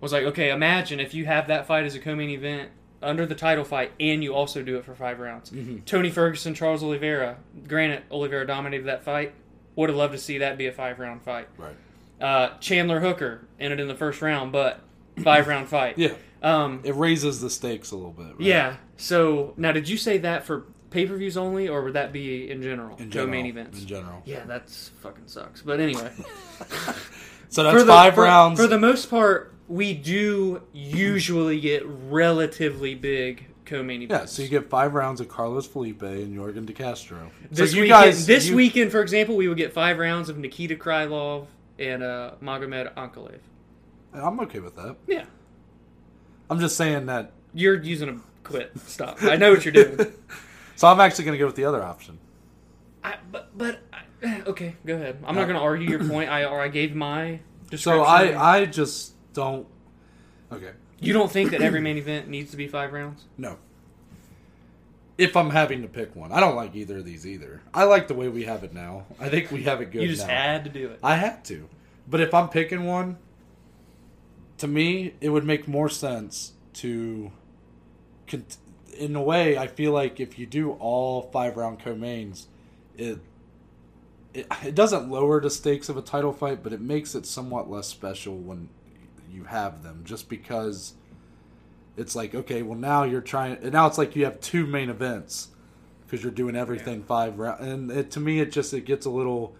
Was 0.00 0.12
like, 0.12 0.24
okay, 0.24 0.50
imagine 0.50 0.98
if 1.00 1.12
you 1.14 1.26
have 1.26 1.48
that 1.48 1.66
fight 1.66 1.84
as 1.84 1.94
a 1.94 1.98
co-main 1.98 2.30
event 2.30 2.70
under 3.02 3.26
the 3.26 3.34
title 3.34 3.64
fight, 3.64 3.92
and 4.00 4.22
you 4.24 4.34
also 4.34 4.62
do 4.62 4.76
it 4.76 4.84
for 4.84 4.94
five 4.94 5.18
rounds. 5.20 5.50
Mhm. 5.50 5.84
Tony 5.84 6.10
Ferguson, 6.10 6.54
Charles 6.54 6.82
Oliveira. 6.82 7.36
Granted, 7.68 8.02
Oliveira 8.10 8.46
dominated 8.46 8.86
that 8.86 9.02
fight. 9.04 9.32
Would 9.76 9.88
have 9.90 9.96
loved 9.96 10.12
to 10.12 10.18
see 10.18 10.38
that 10.38 10.58
be 10.58 10.66
a 10.66 10.72
five-round 10.72 11.22
fight. 11.22 11.48
Right. 11.56 11.76
Uh, 12.20 12.58
Chandler 12.60 13.00
Hooker 13.00 13.46
ended 13.58 13.80
in 13.80 13.88
the 13.88 13.94
first 13.94 14.20
round, 14.20 14.52
but 14.52 14.80
five-round 15.22 15.68
fight. 15.76 15.96
Yeah. 15.98 16.12
Um, 16.42 16.80
It 16.84 16.94
raises 16.94 17.40
the 17.40 17.48
stakes 17.50 17.90
a 17.90 17.96
little 17.96 18.12
bit. 18.12 18.26
Right? 18.26 18.40
yeah. 18.40 18.76
So 18.96 19.54
now, 19.56 19.72
did 19.72 19.88
you 19.88 19.96
say 19.96 20.18
that 20.18 20.44
for 20.44 20.64
pay-per-views 20.90 21.36
only, 21.36 21.68
or 21.68 21.82
would 21.84 21.92
that 21.94 22.12
be 22.12 22.50
in 22.50 22.62
general? 22.62 22.96
In 22.98 23.10
general, 23.10 23.30
main 23.30 23.46
events. 23.46 23.80
In 23.80 23.86
general. 23.86 24.22
Yeah, 24.26 24.44
that's 24.46 24.90
fucking 25.00 25.24
sucks. 25.28 25.62
But 25.62 25.80
anyway, 25.80 26.10
So 27.48 27.62
that's 27.64 27.76
for 27.78 27.82
the, 27.84 27.92
five 27.92 28.14
for- 28.14 28.22
rounds. 28.24 28.60
For 28.60 28.66
the 28.66 28.78
most 28.78 29.08
part, 29.10 29.54
we 29.70 29.94
do 29.94 30.62
usually 30.72 31.60
get 31.60 31.82
relatively 31.86 32.94
big 32.96 33.46
co-main 33.64 34.02
events. 34.02 34.20
yeah, 34.22 34.26
so 34.26 34.42
you 34.42 34.48
get 34.48 34.68
five 34.68 34.94
rounds 34.94 35.20
of 35.20 35.28
Carlos 35.28 35.64
Felipe 35.66 36.02
and 36.02 36.36
Jorgen 36.36 36.66
De 36.66 36.72
Castro. 36.72 37.30
this 37.52 37.70
so 37.70 37.76
you 37.76 37.82
weekend, 37.82 38.02
guys, 38.04 38.26
this 38.26 38.48
you- 38.48 38.56
weekend, 38.56 38.90
for 38.90 39.00
example, 39.00 39.36
we 39.36 39.46
would 39.48 39.56
get 39.56 39.72
five 39.72 39.98
rounds 39.98 40.28
of 40.28 40.36
Nikita 40.38 40.74
Krylov 40.74 41.46
and 41.78 42.02
uh, 42.02 42.32
Magomed 42.42 42.92
Ankalaev. 42.94 43.38
I'm 44.12 44.40
okay 44.40 44.58
with 44.58 44.74
that. 44.74 44.96
Yeah, 45.06 45.24
I'm 46.50 46.58
just 46.58 46.76
saying 46.76 47.06
that. 47.06 47.30
you're 47.54 47.80
using 47.80 48.08
a 48.08 48.20
quit. 48.42 48.72
Stop. 48.86 49.22
I 49.22 49.36
know 49.36 49.50
what 49.52 49.64
you're 49.64 49.72
doing. 49.72 50.12
So 50.76 50.88
I'm 50.88 50.98
actually 50.98 51.24
going 51.26 51.34
to 51.34 51.38
go 51.38 51.44
with 51.44 51.56
the 51.56 51.66
other 51.66 51.82
option. 51.82 52.18
I, 53.04 53.16
but 53.30 53.50
but 53.54 53.80
I, 53.92 54.40
okay, 54.46 54.76
go 54.86 54.94
ahead. 54.94 55.22
I'm 55.26 55.34
not 55.34 55.42
going 55.44 55.56
to 55.56 55.60
argue 55.60 55.90
your 55.90 56.02
point. 56.08 56.30
I 56.30 56.44
or 56.46 56.58
I 56.62 56.68
gave 56.68 56.94
my 56.96 57.40
So. 57.76 58.00
I 58.02 58.56
I 58.60 58.64
just 58.64 59.12
don't. 59.32 59.66
Okay. 60.52 60.72
you 60.98 61.12
don't 61.12 61.30
think 61.30 61.50
that 61.52 61.60
every 61.62 61.80
main 61.80 61.96
event 61.96 62.28
needs 62.28 62.50
to 62.50 62.56
be 62.56 62.66
five 62.66 62.92
rounds? 62.92 63.24
No. 63.38 63.56
If 65.18 65.36
I'm 65.36 65.50
having 65.50 65.82
to 65.82 65.88
pick 65.88 66.16
one, 66.16 66.32
I 66.32 66.40
don't 66.40 66.56
like 66.56 66.74
either 66.74 66.98
of 66.98 67.04
these 67.04 67.26
either. 67.26 67.60
I 67.74 67.84
like 67.84 68.08
the 68.08 68.14
way 68.14 68.28
we 68.28 68.44
have 68.44 68.64
it 68.64 68.72
now. 68.72 69.04
I 69.20 69.28
think 69.28 69.50
we 69.50 69.62
have 69.64 69.80
it 69.82 69.90
good 69.92 70.02
You 70.02 70.08
just 70.08 70.26
now. 70.26 70.32
had 70.34 70.64
to 70.64 70.70
do 70.70 70.88
it. 70.88 70.98
I 71.02 71.16
had 71.16 71.44
to. 71.46 71.68
But 72.08 72.20
if 72.20 72.32
I'm 72.32 72.48
picking 72.48 72.86
one, 72.86 73.18
to 74.58 74.66
me, 74.66 75.14
it 75.20 75.28
would 75.28 75.44
make 75.44 75.68
more 75.68 75.88
sense 75.88 76.52
to. 76.74 77.30
Cont- 78.26 78.56
in 78.98 79.14
a 79.16 79.22
way, 79.22 79.56
I 79.56 79.66
feel 79.66 79.92
like 79.92 80.20
if 80.20 80.38
you 80.38 80.46
do 80.46 80.72
all 80.72 81.22
five 81.32 81.56
round 81.56 81.80
co-mains, 81.80 82.48
it, 82.96 83.18
it 84.34 84.46
it 84.64 84.74
doesn't 84.74 85.10
lower 85.10 85.40
the 85.40 85.50
stakes 85.50 85.88
of 85.88 85.96
a 85.96 86.02
title 86.02 86.32
fight, 86.32 86.62
but 86.62 86.72
it 86.72 86.80
makes 86.80 87.14
it 87.14 87.24
somewhat 87.26 87.70
less 87.70 87.86
special 87.88 88.36
when 88.36 88.68
you 89.30 89.44
have 89.44 89.82
them. 89.82 90.02
Just 90.04 90.28
because 90.28 90.94
it's 91.96 92.14
like 92.16 92.34
okay, 92.34 92.62
well 92.62 92.78
now 92.78 93.04
you're 93.04 93.20
trying, 93.20 93.58
and 93.62 93.72
now 93.72 93.86
it's 93.86 93.98
like 93.98 94.16
you 94.16 94.24
have 94.24 94.40
two 94.40 94.66
main 94.66 94.90
events 94.90 95.48
because 96.06 96.22
you're 96.22 96.32
doing 96.32 96.56
everything 96.56 97.02
five 97.02 97.38
round, 97.38 97.60
and 97.64 97.90
it, 97.90 98.10
to 98.12 98.20
me 98.20 98.40
it 98.40 98.50
just 98.52 98.72
it 98.74 98.84
gets 98.84 99.06
a 99.06 99.10
little 99.10 99.54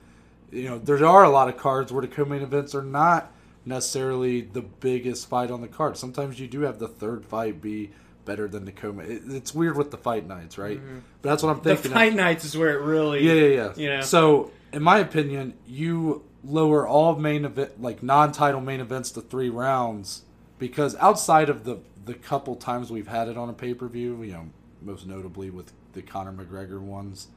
you 0.53 0.69
know, 0.69 0.79
there 0.79 1.07
are 1.07 1.23
a 1.23 1.31
lot 1.31 1.49
of 1.49 1.57
cards 1.57 1.93
where 1.93 2.03
the 2.03 2.09
co-main 2.09 2.43
events 2.43 2.75
are 2.75 2.83
not 2.83 3.31
necessarily 3.65 4.41
the 4.41 4.63
biggest 4.63 5.29
fight 5.29 5.49
on 5.49 5.61
the 5.61 5.69
card. 5.69 5.97
Sometimes 5.97 6.41
you 6.41 6.49
do 6.49 6.63
have 6.63 6.81
the 6.81 6.89
third 6.89 7.25
fight 7.25 7.61
be 7.63 7.93
better 8.25 8.49
than 8.49 8.65
the 8.65 8.73
co-main. 8.73 9.09
It, 9.09 9.23
it's 9.29 9.55
weird 9.55 9.77
with 9.77 9.93
the 9.93 9.97
fight 9.97 10.27
nights, 10.27 10.59
right? 10.59 10.81
But 11.23 11.29
that's 11.29 11.43
what 11.45 11.51
I'm 11.51 11.57
Mm-hmm. 11.59 11.69
The 11.69 11.77
thinking. 11.77 11.93
fight 11.93 12.15
nights 12.15 12.45
is 12.45 12.57
where 12.57 12.71
it 12.77 12.83
really. 12.83 13.25
yeah, 13.25 13.33
yeah, 13.35 13.47
yeah. 13.47 13.73
You 13.77 13.89
know. 13.91 14.01
So, 14.01 14.51
in 14.73 14.83
my 14.83 14.99
opinion, 14.99 15.55
you 15.69 16.25
lower 16.45 16.87
all 16.87 17.17
main 17.17 17.45
event, 17.45 17.81
like 17.81 18.03
non-title 18.03 18.61
main 18.61 18.81
events, 18.81 19.11
to 19.13 19.21
three 19.21 19.49
rounds 19.49 20.23
because 20.59 20.95
outside 20.97 21.49
of 21.49 21.65
the 21.65 21.79
the 22.05 22.15
couple 22.15 22.57
times 22.57 22.91
we've 22.91 23.09
had 23.09 23.29
it 23.29 23.37
on 23.37 23.49
a 23.49 23.53
pay-per-view, 23.53 24.23
you 24.23 24.33
know, 24.33 24.49
most 24.81 25.07
notably 25.07 25.51
with 25.51 25.73
the 25.93 26.03
Conor 26.03 26.33
McGregor 26.33 26.81
ones, 26.81 27.29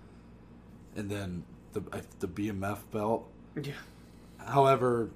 and 0.96 1.10
then 1.10 1.44
the 1.74 1.82
the 2.20 2.28
BMF 2.28 2.80
belt. 2.92 3.28
Yeah. 3.62 3.74
However, 4.38 5.10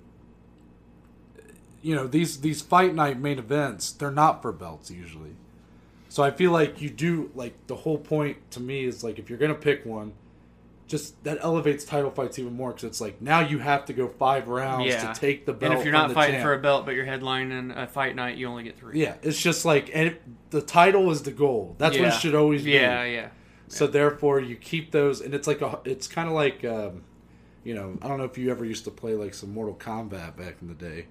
you 1.82 1.96
know 1.96 2.08
these 2.08 2.42
these 2.42 2.62
fight 2.62 2.94
night 2.94 3.20
main 3.20 3.40
events 3.40 3.92
they're 3.92 4.12
not 4.12 4.42
for 4.42 4.52
belts 4.52 4.92
usually. 4.92 5.36
So 6.10 6.24
I 6.24 6.32
feel 6.32 6.52
like 6.52 6.82
you 6.82 6.90
do 6.90 7.32
like 7.36 7.54
the 7.68 7.76
whole 7.76 7.98
point 7.98 8.38
to 8.52 8.60
me 8.60 8.86
is 8.86 9.04
like 9.04 9.20
if 9.20 9.30
you're 9.30 9.40
gonna 9.40 9.54
pick 9.56 9.86
one, 9.86 10.14
just 10.88 11.22
that 11.26 11.38
elevates 11.42 11.84
title 11.84 12.10
fights 12.10 12.40
even 12.40 12.54
more 12.54 12.70
because 12.72 12.86
it's 12.86 13.02
like 13.02 13.22
now 13.22 13.42
you 13.42 13.60
have 13.60 13.86
to 13.86 13.94
go 13.94 14.08
five 14.08 14.48
rounds 14.48 14.88
Yeah. 14.88 15.12
to 15.12 15.20
take 15.20 15.46
the 15.46 15.52
belt. 15.54 15.72
And 15.72 15.80
if 15.80 15.86
you're 15.86 15.94
not 15.94 16.12
fighting 16.14 16.36
champ. 16.36 16.44
for 16.46 16.54
a 16.54 16.60
belt, 16.60 16.86
but 16.86 16.96
you're 16.96 17.06
headlining 17.06 17.76
a 17.78 17.88
fight 17.88 18.16
night, 18.16 18.38
you 18.38 18.48
only 18.48 18.64
get 18.64 18.78
three. 18.78 19.00
yeah, 19.02 19.16
it's 19.22 19.40
just 19.42 19.66
like 19.66 19.90
and 19.94 20.08
it, 20.10 20.22
the 20.52 20.62
title 20.62 21.12
is 21.12 21.24
the 21.24 21.32
goal. 21.32 21.76
That's 21.78 21.98
what 22.00 22.08
it 22.08 22.14
should 22.14 22.36
always 22.36 22.64
be. 22.64 22.72
Yeah, 22.72 23.04
yeah. 23.04 23.30
So 23.68 23.86
therefore, 23.86 24.40
you 24.40 24.56
keep 24.56 24.92
those, 24.92 25.20
and 25.20 25.34
it's 25.34 25.46
like 25.46 25.62
a, 25.62 25.80
it's 25.84 26.08
kind 26.08 26.30
of 26.30 26.34
like, 26.34 26.64
um, 26.64 27.04
you 27.66 27.74
know, 27.76 27.98
I 28.02 28.08
don't 28.08 28.18
know 28.18 28.24
if 28.24 28.38
you 28.38 28.50
ever 28.50 28.64
used 28.64 28.86
to 28.86 28.92
play 28.92 29.14
like 29.16 29.34
some 29.34 29.54
Mortal 29.54 29.76
Kombat 29.76 30.38
back 30.38 30.56
in 30.62 30.70
the 30.70 30.74
day, 30.74 31.08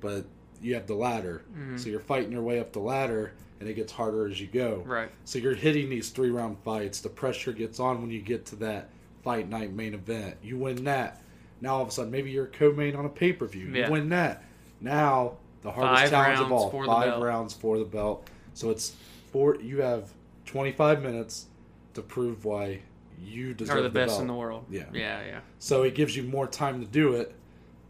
but 0.00 0.24
you 0.60 0.74
have 0.74 0.88
the 0.88 0.94
ladder, 0.94 1.42
Mm-hmm. 1.56 1.76
so 1.76 1.88
you're 1.88 2.00
fighting 2.00 2.32
your 2.32 2.42
way 2.42 2.58
up 2.58 2.72
the 2.72 2.80
ladder, 2.80 3.34
and 3.60 3.68
it 3.68 3.74
gets 3.74 3.92
harder 3.92 4.26
as 4.26 4.40
you 4.40 4.48
go. 4.48 4.82
Right. 4.84 5.08
So 5.24 5.38
you're 5.38 5.54
hitting 5.54 5.88
these 5.88 6.08
three 6.08 6.30
round 6.30 6.56
fights. 6.64 6.98
The 7.00 7.08
pressure 7.10 7.52
gets 7.52 7.78
on 7.78 8.00
when 8.00 8.10
you 8.10 8.20
get 8.20 8.44
to 8.46 8.56
that 8.56 8.88
fight 9.22 9.48
night 9.48 9.72
main 9.72 9.94
event. 9.94 10.36
You 10.42 10.58
win 10.58 10.84
that. 10.84 11.22
Now 11.60 11.76
all 11.76 11.82
of 11.82 11.88
a 11.88 11.90
sudden, 11.90 12.10
maybe 12.10 12.30
you're 12.30 12.44
a 12.46 12.48
co-main 12.48 12.96
on 12.96 13.04
a 13.04 13.08
pay 13.08 13.32
per 13.32 13.46
view. 13.46 13.66
Yeah. 13.72 13.86
You 13.86 13.92
win 13.92 14.08
that. 14.10 14.44
Now 14.80 15.34
the 15.62 15.70
hardest 15.70 16.02
Five 16.02 16.10
challenge 16.10 16.40
of 16.40 16.50
rounds 16.50 16.62
all, 16.64 16.70
for 16.70 16.84
the 16.84 16.90
five 16.92 17.06
belt. 17.10 17.22
rounds 17.22 17.54
for 17.54 17.78
the 17.78 17.84
belt. 17.84 18.26
So 18.54 18.70
it's 18.70 18.94
four. 19.30 19.56
You 19.56 19.82
have 19.82 20.10
25 20.46 21.02
minutes 21.02 21.46
to 21.94 22.02
prove 22.02 22.44
why 22.44 22.80
you 23.22 23.52
deserve 23.52 23.76
Are 23.78 23.82
the 23.82 23.90
best 23.90 24.10
belt. 24.12 24.20
in 24.22 24.26
the 24.28 24.34
world. 24.34 24.64
Yeah. 24.70 24.84
Yeah, 24.92 25.20
yeah. 25.26 25.40
So 25.58 25.82
it 25.82 25.94
gives 25.94 26.16
you 26.16 26.22
more 26.22 26.46
time 26.46 26.80
to 26.80 26.86
do 26.86 27.14
it, 27.14 27.34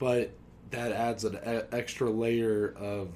but 0.01 0.33
that 0.73 0.91
adds 0.93 1.25
an 1.25 1.37
e- 1.37 1.61
extra 1.77 2.11
layer 2.11 2.75
of 2.77 3.09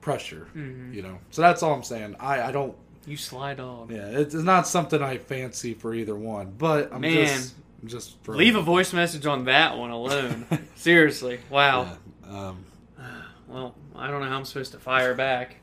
pressure. 0.00 0.46
Mhm. 0.56 0.94
You 0.94 1.02
know. 1.02 1.18
So 1.30 1.42
that's 1.42 1.62
all 1.62 1.74
I'm 1.74 1.82
saying. 1.82 2.16
I 2.18 2.40
I 2.48 2.52
don't. 2.52 2.74
You 3.08 3.16
sly 3.16 3.54
dog. 3.54 3.90
Yeah, 3.90 4.06
it's 4.06 4.34
not 4.34 4.66
something 4.66 5.02
I 5.02 5.16
fancy 5.16 5.72
for 5.72 5.94
either 5.94 6.14
one, 6.14 6.52
but 6.58 6.92
I'm 6.92 7.00
Man. 7.00 7.26
just 7.26 7.54
I'm 7.82 7.88
just 7.88 8.28
Leave 8.28 8.54
a 8.54 8.60
voice 8.60 8.92
message 8.92 9.24
on 9.24 9.46
that 9.46 9.78
one 9.78 9.90
alone. 9.90 10.46
Seriously. 10.76 11.40
Wow. 11.48 11.96
Yeah, 12.26 12.48
um, 12.48 12.64
Well, 13.48 13.74
I 13.96 14.10
don't 14.10 14.20
know 14.20 14.28
how 14.28 14.36
I'm 14.36 14.44
supposed 14.44 14.72
to 14.72 14.78
fire 14.78 15.14
back. 15.14 15.56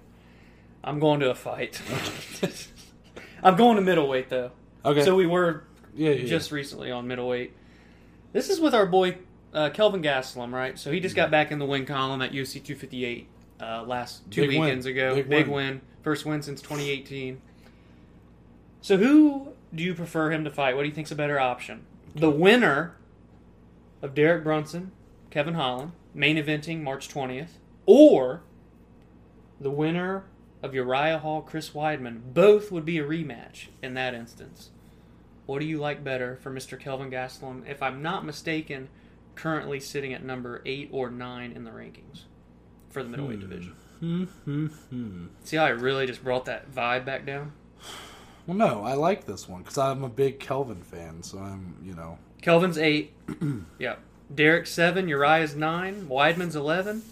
I'm 0.83 0.99
going 0.99 1.19
to 1.19 1.29
a 1.29 1.35
fight. 1.35 1.79
I'm 3.43 3.55
going 3.55 3.75
to 3.75 3.81
middleweight 3.83 4.29
though. 4.29 4.51
okay. 4.83 5.03
So 5.03 5.15
we 5.15 5.27
were 5.27 5.65
yeah, 5.93 6.11
yeah, 6.11 6.25
just 6.25 6.51
recently 6.51 6.89
on 6.89 7.07
middleweight. 7.07 7.53
This 8.33 8.49
is 8.49 8.59
with 8.59 8.73
our 8.73 8.87
boy 8.87 9.19
uh, 9.53 9.69
Kelvin 9.69 10.01
Gastelum, 10.01 10.51
right? 10.51 10.79
So 10.79 10.91
he 10.91 10.99
just 10.99 11.15
got 11.15 11.29
back 11.29 11.51
in 11.51 11.59
the 11.59 11.65
win 11.65 11.85
column 11.85 12.23
at 12.23 12.31
UFC 12.31 12.53
258 12.53 13.27
uh, 13.59 13.83
last 13.83 14.29
two 14.31 14.41
Big 14.41 14.49
win. 14.51 14.61
weekends 14.61 14.85
ago. 14.85 15.15
Big 15.15 15.29
Big, 15.29 15.47
win. 15.47 15.55
win. 15.55 15.81
first 16.03 16.25
win 16.25 16.41
since 16.41 16.61
2018. 16.61 17.41
So 18.81 18.97
who 18.97 19.49
do 19.73 19.83
you 19.83 19.93
prefer 19.95 20.31
him 20.31 20.43
to 20.43 20.51
fight? 20.51 20.75
What 20.75 20.83
do 20.83 20.89
you 20.89 20.93
think's 20.95 21.11
a 21.11 21.15
better 21.15 21.39
option? 21.39 21.85
The 22.13 22.29
winner 22.29 22.95
of 24.01 24.13
Derek 24.13 24.43
Brunson, 24.43 24.91
Kevin 25.31 25.55
Holland, 25.55 25.93
main 26.13 26.37
eventing 26.37 26.81
March 26.81 27.09
20th, 27.09 27.57
or 27.85 28.43
the 29.59 29.71
winner 29.71 30.25
of 30.61 30.73
Uriah 30.73 31.19
Hall, 31.19 31.41
Chris 31.41 31.71
Weidman. 31.71 32.33
Both 32.33 32.71
would 32.71 32.85
be 32.85 32.99
a 32.99 33.03
rematch 33.03 33.67
in 33.81 33.93
that 33.95 34.13
instance. 34.13 34.69
What 35.45 35.59
do 35.59 35.65
you 35.65 35.77
like 35.77 36.03
better 36.03 36.37
for 36.41 36.51
Mr. 36.51 36.79
Kelvin 36.79 37.11
Gastelum? 37.11 37.67
If 37.69 37.83
I'm 37.83 38.01
not 38.01 38.25
mistaken, 38.25 38.89
currently 39.35 39.79
sitting 39.79 40.13
at 40.13 40.23
number 40.23 40.61
eight 40.65 40.89
or 40.91 41.09
nine 41.11 41.51
in 41.51 41.63
the 41.65 41.71
rankings 41.71 42.23
for 42.95 43.03
the 43.03 43.09
middleweight 43.09 43.41
division. 43.41 43.73
Hmm, 43.99 44.23
hmm, 44.23 44.67
hmm. 44.67 45.25
See 45.43 45.57
how 45.57 45.65
I 45.65 45.69
really 45.69 46.07
just 46.07 46.23
brought 46.23 46.45
that 46.45 46.71
vibe 46.73 47.03
back 47.03 47.25
down? 47.25 47.51
Well, 48.47 48.55
no, 48.55 48.83
I 48.83 48.93
like 48.93 49.25
this 49.25 49.49
one 49.49 49.63
because 49.63 49.77
I'm 49.77 50.05
a 50.05 50.09
big 50.09 50.39
Kelvin 50.39 50.81
fan, 50.81 51.21
so 51.21 51.39
I'm 51.39 51.75
you 51.83 51.93
know 51.93 52.17
Kelvin's 52.41 52.77
eight. 52.77 53.11
yep. 53.79 53.99
Derek's 54.33 54.71
seven. 54.71 55.09
Uriah's 55.09 55.55
nine. 55.57 56.07
Weidman's 56.07 56.55
eleven. 56.55 57.03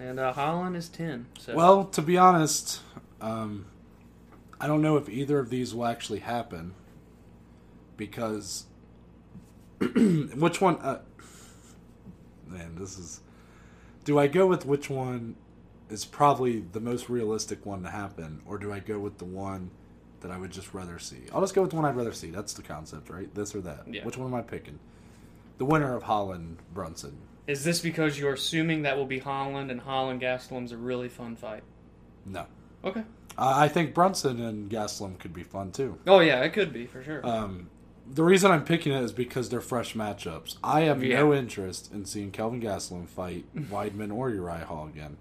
And 0.00 0.18
uh, 0.18 0.32
Holland 0.32 0.74
is 0.76 0.88
ten. 0.88 1.26
So 1.38 1.54
Well, 1.54 1.84
to 1.84 2.02
be 2.02 2.18
honest, 2.18 2.80
um, 3.20 3.66
I 4.60 4.66
don't 4.66 4.82
know 4.82 4.96
if 4.96 5.08
either 5.08 5.38
of 5.38 5.50
these 5.50 5.72
will 5.72 5.86
actually 5.86 6.18
happen 6.18 6.74
because 7.96 8.66
which 9.78 10.60
one? 10.60 10.78
Uh, 10.78 11.00
man, 12.48 12.74
this 12.74 12.98
is. 12.98 13.20
Do 14.04 14.18
I 14.18 14.26
go 14.26 14.46
with 14.46 14.66
which 14.66 14.90
one 14.90 15.36
is 15.90 16.04
probably 16.04 16.60
the 16.60 16.80
most 16.80 17.08
realistic 17.08 17.64
one 17.64 17.82
to 17.82 17.90
happen, 17.90 18.42
or 18.46 18.58
do 18.58 18.72
I 18.72 18.78
go 18.78 18.98
with 18.98 19.18
the 19.18 19.24
one 19.24 19.70
that 20.20 20.30
I 20.30 20.38
would 20.38 20.50
just 20.50 20.72
rather 20.74 20.98
see? 20.98 21.22
I'll 21.32 21.40
just 21.40 21.54
go 21.54 21.62
with 21.62 21.70
the 21.70 21.76
one 21.76 21.84
I'd 21.84 21.96
rather 21.96 22.12
see. 22.12 22.30
That's 22.30 22.52
the 22.54 22.62
concept, 22.62 23.10
right? 23.10 23.32
This 23.34 23.54
or 23.54 23.60
that. 23.62 23.82
Yeah. 23.86 24.04
Which 24.04 24.16
one 24.16 24.28
am 24.28 24.34
I 24.34 24.42
picking? 24.42 24.78
The 25.58 25.64
winner 25.64 25.94
of 25.94 26.02
Holland 26.04 26.58
Brunson. 26.72 27.16
is 27.46 27.62
this 27.64 27.80
because 27.80 28.18
you're 28.18 28.32
assuming 28.32 28.82
that 28.82 28.96
will 28.96 29.04
be 29.06 29.18
Holland 29.20 29.70
and 29.70 29.80
Holland 29.80 30.20
Gastelum's 30.20 30.72
a 30.72 30.76
really 30.76 31.08
fun 31.08 31.36
fight? 31.36 31.62
No. 32.26 32.46
Okay. 32.84 33.04
I 33.38 33.64
I 33.64 33.68
think 33.68 33.94
Brunson 33.94 34.40
and 34.40 34.70
Gastelum 34.70 35.18
could 35.18 35.32
be 35.34 35.42
fun 35.42 35.70
too. 35.72 35.98
Oh 36.06 36.20
yeah, 36.20 36.40
it 36.42 36.52
could 36.52 36.72
be 36.72 36.86
for 36.86 37.02
sure. 37.02 37.24
Um, 37.26 37.68
the 38.10 38.22
reason 38.22 38.50
I'm 38.50 38.64
picking 38.64 38.92
it 38.92 39.02
is 39.02 39.12
because 39.12 39.48
they're 39.48 39.60
fresh 39.60 39.94
matchups. 39.94 40.56
I 40.62 40.82
have 40.82 41.02
Yeah. 41.02 41.20
no 41.20 41.34
interest 41.34 41.92
in 41.92 42.04
seeing 42.04 42.30
Kelvin 42.30 42.60
Gastelum 42.60 43.08
fight 43.08 43.44
Weidman 43.56 44.14
or 44.14 44.30
Uriah 44.30 44.66
Hall 44.66 44.86
again. 44.86 45.16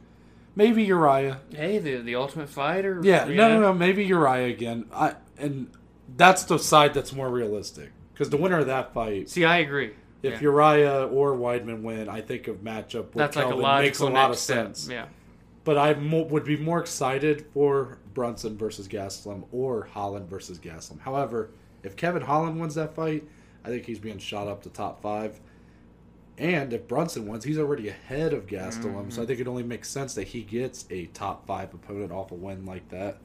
Maybe 0.55 0.84
Uriah. 0.84 1.39
hey, 1.53 1.79
the 1.79 1.97
the 1.97 2.15
Ultimate 2.15 2.49
Fighter. 2.49 2.99
Yeah, 3.03 3.25
you 3.25 3.36
no, 3.36 3.49
no, 3.49 3.59
no. 3.59 3.73
Maybe 3.73 4.05
Uriah 4.05 4.47
again. 4.47 4.86
I 4.93 5.15
and 5.38 5.71
that's 6.15 6.43
the 6.43 6.59
side 6.59 6.93
that's 6.93 7.11
more 7.13 7.29
realistic 7.29 7.91
because 8.13 8.29
the 8.29 8.38
winner 8.38 8.59
of 8.59 8.67
that 8.67 8.93
fight, 8.93 9.29
See, 9.29 9.45
I 9.45 9.57
agree. 9.57 9.93
if 10.21 10.34
Yeah. 10.34 10.39
Uriah 10.41 11.07
or 11.07 11.36
Weidman 11.36 11.81
win, 11.81 12.07
I 12.07 12.21
think 12.21 12.47
of 12.47 12.57
matchup 12.57 13.05
with 13.05 13.13
That's 13.15 13.36
like 13.36 13.51
a 13.51 13.81
makes 13.81 13.99
a 13.99 14.05
lot 14.07 14.29
of 14.29 14.38
step. 14.38 14.57
sense. 14.75 14.88
Yeah. 14.91 15.05
But 15.63 15.77
I 15.79 15.93
mo- 15.95 16.23
would 16.25 16.43
be 16.43 16.57
more 16.57 16.79
excited 16.81 17.45
for 17.53 17.97
Brunson 18.13 18.57
versus 18.57 18.88
Gastelum 18.88 19.45
or 19.51 19.86
Holland 19.91 20.29
versus 20.29 20.59
Gastelum. 20.59 20.99
However, 20.99 21.49
if 21.84 21.95
Kevin 21.95 22.21
Holland 22.21 22.59
wins 22.59 22.75
that 22.75 22.95
fight, 22.95 23.23
I 23.63 23.69
think 23.69 23.86
he's 23.86 23.99
being 23.99 24.17
shot 24.17 24.47
up 24.47 24.63
to 24.63 24.69
top 24.69 25.01
five. 25.01 25.39
And 26.38 26.73
if 26.73 26.88
Brunson 26.88 27.27
wins, 27.27 27.43
he's 27.43 27.59
already 27.59 27.89
ahead 27.89 28.34
of 28.34 28.47
Gastelum, 28.47 28.81
so 28.81 28.89
I 28.89 28.95
mm-hmm. 28.95 29.25
think 29.25 29.39
it 29.39 29.47
only 29.47 29.63
makes 29.63 29.88
sense 29.89 30.15
that 30.15 30.29
he 30.29 30.41
gets 30.41 30.86
a 30.89 31.05
top 31.07 31.45
five 31.45 31.73
opponent 31.73 32.11
off 32.11 32.31
a 32.31 32.36
win 32.36 32.65
like 32.65 32.89
that. 32.89 33.17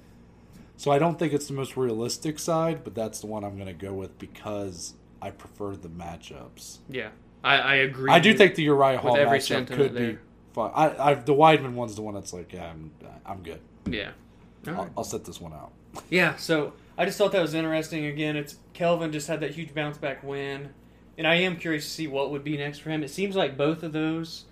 So 0.76 0.90
I 0.90 0.98
don't 0.98 1.18
think 1.18 1.32
it's 1.32 1.48
the 1.48 1.54
most 1.54 1.76
realistic 1.76 2.38
side, 2.38 2.84
but 2.84 2.94
that's 2.94 3.20
the 3.20 3.26
one 3.26 3.44
I'm 3.44 3.56
going 3.56 3.66
to 3.66 3.72
go 3.72 3.94
with 3.94 4.18
because 4.18 4.94
I 5.22 5.30
prefer 5.30 5.74
the 5.74 5.88
matchups. 5.88 6.78
Yeah, 6.88 7.08
I, 7.42 7.56
I 7.56 7.74
agree. 7.76 8.12
I 8.12 8.20
do 8.20 8.34
think 8.34 8.54
the 8.54 8.64
Uriah 8.64 8.98
Hall 8.98 9.16
every 9.16 9.38
matchup 9.38 9.66
could 9.68 9.94
be 9.94 10.18
fun. 10.52 10.70
I, 10.74 11.10
I 11.10 11.14
the 11.14 11.34
Weidman 11.34 11.72
one's 11.72 11.96
the 11.96 12.02
one 12.02 12.14
that's 12.14 12.32
like, 12.32 12.52
yeah, 12.52 12.70
I'm, 12.70 12.92
I'm 13.24 13.42
good. 13.42 13.60
Yeah. 13.86 14.10
I'll, 14.66 14.74
right. 14.74 14.90
I'll 14.98 15.04
set 15.04 15.24
this 15.24 15.40
one 15.40 15.52
out. 15.52 15.72
Yeah, 16.10 16.36
so 16.36 16.74
I 16.98 17.04
just 17.04 17.16
thought 17.16 17.30
that 17.32 17.40
was 17.40 17.54
interesting. 17.54 18.04
Again, 18.06 18.36
it's 18.36 18.56
Kelvin 18.74 19.12
just 19.12 19.28
had 19.28 19.40
that 19.40 19.52
huge 19.52 19.72
bounce 19.72 19.96
back 19.98 20.22
win, 20.24 20.70
and 21.16 21.26
I 21.26 21.36
am 21.36 21.56
curious 21.56 21.84
to 21.84 21.90
see 21.90 22.06
what 22.08 22.30
would 22.32 22.42
be 22.44 22.56
next 22.56 22.80
for 22.80 22.90
him. 22.90 23.02
It 23.04 23.10
seems 23.10 23.36
like 23.36 23.56
both 23.56 23.82
of 23.84 23.92
those 23.92 24.46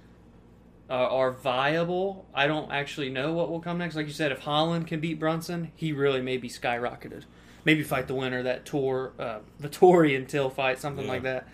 uh, 0.88 0.92
are 0.94 1.32
viable. 1.32 2.24
I 2.32 2.47
don't 2.47 2.70
actually 2.70 3.11
know 3.11 3.32
what 3.32 3.51
will 3.51 3.59
come 3.61 3.78
next. 3.78 3.97
Like 3.97 4.07
you 4.07 4.12
said, 4.12 4.30
if 4.30 4.38
Holland 4.40 4.86
can 4.86 5.01
beat 5.01 5.18
Brunson, 5.18 5.72
he 5.74 5.92
really 5.92 6.22
may 6.22 6.36
be 6.36 6.49
skyrocketed. 6.49 7.24
Maybe 7.64 7.82
fight 7.82 8.07
the 8.07 8.14
winner 8.14 8.44
that 8.44 8.64
tour, 8.64 9.12
uh, 9.18 9.40
the 9.59 9.68
Tory 9.68 10.14
until 10.14 10.49
fight, 10.49 10.78
something 10.78 11.05
Yeah. 11.07 11.11
like 11.12 11.22
that. 11.24 11.49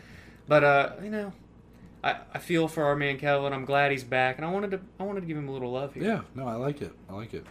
But 0.47 0.63
uh, 0.63 0.93
you 1.03 1.09
know, 1.09 1.33
I, 2.05 2.17
I 2.35 2.39
feel 2.39 2.69
for 2.69 2.85
our 2.85 2.97
man 2.97 3.17
Kelvin. 3.17 3.55
I'm 3.55 3.65
glad 3.65 3.93
he's 3.93 4.05
back, 4.05 4.37
and 4.37 4.45
I 4.45 4.51
wanted 4.51 4.73
to 4.73 4.81
I 5.01 5.05
wanted 5.05 5.21
to 5.21 5.27
give 5.27 5.39
him 5.39 5.49
a 5.49 5.53
little 5.53 5.73
love 5.73 5.95
here. 5.95 6.03
Yeah, 6.03 6.21
no, 6.35 6.47
I 6.47 6.57
like 6.57 6.83
it. 6.83 6.93
I 7.09 7.15
like 7.15 7.33
it. 7.33 7.47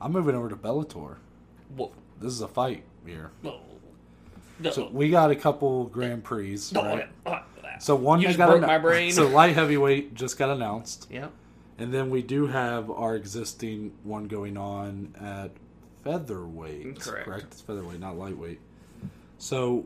I'm 0.00 0.12
moving 0.12 0.36
over 0.36 0.48
to 0.48 0.54
Bellator. 0.54 1.16
Whoa. 1.74 1.90
This 2.20 2.32
is 2.32 2.40
a 2.40 2.48
fight 2.48 2.82
here. 3.04 3.30
So 4.70 4.88
we 4.90 5.10
got 5.10 5.30
a 5.30 5.36
couple 5.36 5.84
Grand 5.86 6.24
Prix. 6.24 6.58
Right? 6.74 7.08
So 7.78 7.94
one 7.94 8.20
You 8.20 8.28
just 8.28 8.38
got 8.38 8.48
broke 8.48 8.62
annou- 8.62 8.66
my 8.66 8.78
brain. 8.78 9.12
So 9.14 9.26
light 9.28 9.54
heavyweight 9.54 10.14
just 10.14 10.38
got 10.38 10.48
announced, 10.50 11.08
Yep. 11.10 11.30
and 11.78 11.92
then 11.92 12.08
we 12.08 12.22
do 12.22 12.46
have 12.46 12.90
our 12.90 13.14
existing 13.16 13.92
one 14.02 14.28
going 14.28 14.56
on 14.56 15.14
at 15.20 15.50
featherweight. 16.02 16.96
Mm, 16.96 17.00
correct. 17.00 17.44
It's 17.52 17.60
featherweight, 17.60 18.00
not 18.00 18.16
lightweight. 18.16 18.60
So 19.38 19.84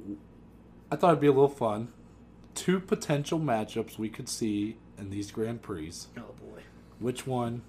I 0.92 0.96
thought 0.96 1.08
it'd 1.08 1.20
be 1.20 1.26
a 1.26 1.32
little 1.32 1.48
fun. 1.48 1.88
Two 2.54 2.78
potential 2.78 3.40
matchups 3.40 3.98
we 3.98 4.08
could 4.08 4.28
see 4.28 4.76
in 4.98 5.10
these 5.10 5.30
Grand 5.32 5.62
Prix. 5.62 5.92
Oh 6.16 6.20
boy. 6.40 6.60
Which 7.00 7.26
one 7.26 7.62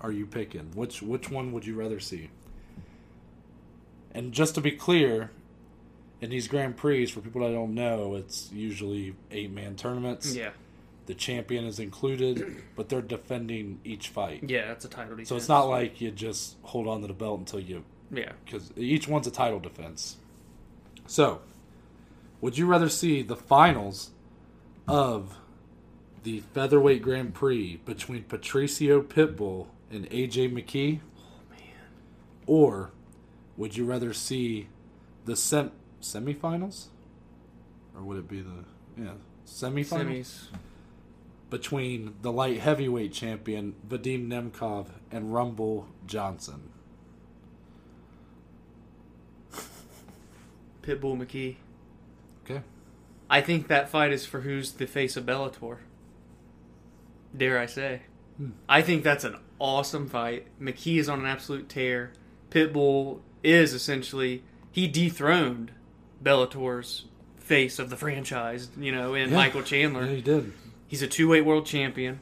are 0.00 0.12
you 0.12 0.24
picking? 0.26 0.70
Which 0.74 1.02
which 1.02 1.30
one 1.30 1.52
would 1.52 1.66
you 1.66 1.74
rather 1.74 2.00
see? 2.00 2.30
And 4.14 4.32
just 4.32 4.54
to 4.56 4.60
be 4.60 4.70
clear, 4.72 5.30
in 6.20 6.30
these 6.30 6.46
Grand 6.48 6.76
Prix, 6.76 7.06
for 7.06 7.20
people 7.20 7.40
that 7.42 7.52
don't 7.52 7.74
know, 7.74 8.14
it's 8.14 8.50
usually 8.52 9.14
eight 9.30 9.50
man 9.50 9.74
tournaments. 9.76 10.34
Yeah. 10.34 10.50
The 11.06 11.14
champion 11.14 11.64
is 11.64 11.80
included, 11.80 12.62
but 12.76 12.88
they're 12.88 13.00
defending 13.02 13.80
each 13.84 14.08
fight. 14.08 14.44
Yeah, 14.48 14.68
that's 14.68 14.84
a 14.84 14.88
title 14.88 15.12
defense. 15.16 15.28
So 15.30 15.36
it's 15.36 15.48
not 15.48 15.64
like 15.64 16.00
you 16.00 16.10
just 16.12 16.56
hold 16.62 16.86
on 16.86 17.00
to 17.00 17.08
the 17.08 17.12
belt 17.12 17.40
until 17.40 17.58
you, 17.58 17.84
Yeah. 18.12 18.32
because 18.44 18.72
each 18.76 19.08
one's 19.08 19.26
a 19.26 19.32
title 19.32 19.58
defense. 19.58 20.16
So, 21.06 21.40
would 22.40 22.56
you 22.56 22.66
rather 22.66 22.88
see 22.88 23.22
the 23.22 23.34
finals 23.34 24.10
of 24.86 25.38
the 26.22 26.40
featherweight 26.54 27.02
Grand 27.02 27.34
Prix 27.34 27.80
between 27.84 28.22
Patricio 28.22 29.02
Pitbull 29.02 29.66
and 29.90 30.08
AJ 30.10 30.52
McKee? 30.52 31.00
Oh 31.18 31.40
man. 31.50 31.58
Or 32.46 32.91
would 33.56 33.76
you 33.76 33.84
rather 33.84 34.12
see 34.12 34.68
the 35.24 35.36
sem- 35.36 35.72
semifinals? 36.00 36.86
Or 37.94 38.02
would 38.02 38.18
it 38.18 38.28
be 38.28 38.40
the 38.40 38.64
yeah 38.96 39.12
semifinals 39.46 40.08
Semis. 40.08 40.46
between 41.50 42.14
the 42.22 42.32
light 42.32 42.60
heavyweight 42.60 43.12
champion 43.12 43.74
Vadim 43.86 44.28
Nemkov 44.28 44.86
and 45.10 45.32
Rumble 45.32 45.88
Johnson? 46.06 46.70
Pitbull 50.82 51.16
McKee. 51.18 51.56
Okay, 52.44 52.62
I 53.28 53.40
think 53.40 53.68
that 53.68 53.88
fight 53.88 54.12
is 54.12 54.26
for 54.26 54.40
who's 54.40 54.72
the 54.72 54.86
face 54.86 55.16
of 55.16 55.24
Bellator. 55.24 55.78
Dare 57.36 57.58
I 57.58 57.66
say? 57.66 58.02
Hmm. 58.36 58.50
I 58.68 58.82
think 58.82 59.04
that's 59.04 59.24
an 59.24 59.36
awesome 59.58 60.08
fight. 60.08 60.46
McKee 60.60 60.98
is 60.98 61.08
on 61.08 61.20
an 61.20 61.26
absolute 61.26 61.68
tear. 61.68 62.12
Pitbull 62.50 63.20
is 63.42 63.72
essentially 63.74 64.42
he 64.70 64.86
dethroned 64.88 65.72
Bellator's 66.22 67.06
face 67.38 67.78
of 67.78 67.90
the 67.90 67.96
franchise. 67.96 68.70
You 68.78 68.92
know, 68.92 69.14
in 69.14 69.30
Yeah. 69.30 69.36
Michael 69.36 69.62
Chandler. 69.62 70.04
yeah, 70.06 70.14
he 70.16 70.20
did. 70.22 70.52
He's 70.86 71.02
a 71.02 71.06
two 71.08 71.28
weight 71.28 71.44
world 71.44 71.66
champion. 71.66 72.20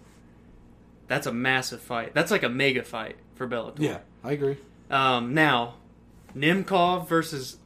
That's 1.09 1.27
a 1.27 1.33
massive 1.33 1.81
fight. 1.81 2.15
That's 2.15 2.31
like 2.31 2.43
a 2.45 2.49
mega 2.49 2.83
fight 2.85 3.17
for 3.35 3.49
Bellator. 3.49 3.79
Yeah, 3.81 3.99
I 4.23 4.33
agree. 4.33 4.57
Um, 4.91 5.35
now, 5.35 5.75
Nemkov 6.37 7.09
versus. 7.09 7.57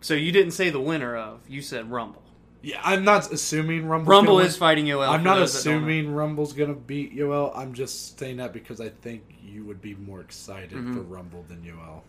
So 0.00 0.14
you 0.14 0.32
didn't 0.32 0.52
say 0.52 0.70
the 0.70 0.80
winner 0.80 1.14
of. 1.16 1.40
You 1.48 1.62
said 1.62 1.90
Rumble. 1.90 2.22
Yeah, 2.62 2.80
I'm 2.82 3.04
not 3.04 3.30
assuming 3.32 3.86
Rumble. 3.86 4.10
Rumble 4.10 4.38
is 4.40 4.56
fighting 4.56 4.86
Yoel. 4.86 5.08
I'm 5.08 5.22
not 5.24 5.36
those 5.36 5.52
that 5.62 5.68
don't 5.68 5.82
know. 5.82 5.88
assuming 5.88 6.14
Rumble's 6.14 6.52
gonna 6.52 6.74
beat 6.74 7.14
Yoel. 7.14 7.52
I'm 7.56 7.74
just 7.74 8.18
saying 8.18 8.36
that 8.38 8.52
because 8.52 8.80
I 8.80 8.88
think 8.88 9.22
you 9.44 9.64
would 9.64 9.82
be 9.82 9.94
more 9.94 10.20
excited 10.20 10.70
Mm-hmm. 10.72 10.94
for 10.94 11.00
Rumble 11.02 11.44
than 11.48 11.62
Yoel. 11.62 12.02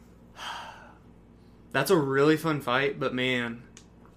That's 1.73 1.91
a 1.91 1.97
really 1.97 2.37
fun 2.37 2.61
fight, 2.61 2.99
but 2.99 3.13
man, 3.13 3.63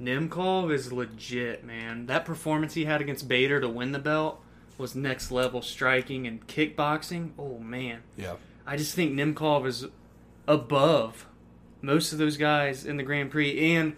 Nemkov 0.00 0.72
is 0.72 0.92
legit, 0.92 1.64
man. 1.64 2.06
That 2.06 2.24
performance 2.24 2.74
he 2.74 2.84
had 2.84 3.00
against 3.00 3.26
Bader 3.26 3.60
to 3.60 3.68
win 3.68 3.90
the 3.92 3.98
belt 3.98 4.40
was 4.78 4.94
next 4.94 5.32
level 5.32 5.62
striking 5.62 6.26
and 6.26 6.46
kickboxing. 6.46 7.30
Oh 7.38 7.58
man. 7.58 8.02
Yeah, 8.16 8.34
I 8.66 8.76
just 8.76 8.94
think 8.94 9.12
Nemkov 9.12 9.66
is 9.66 9.86
above 10.46 11.26
most 11.80 12.12
of 12.12 12.18
those 12.18 12.36
guys 12.36 12.84
in 12.84 12.96
the 12.96 13.02
Grand 13.02 13.30
Prix. 13.30 13.74
And 13.74 13.96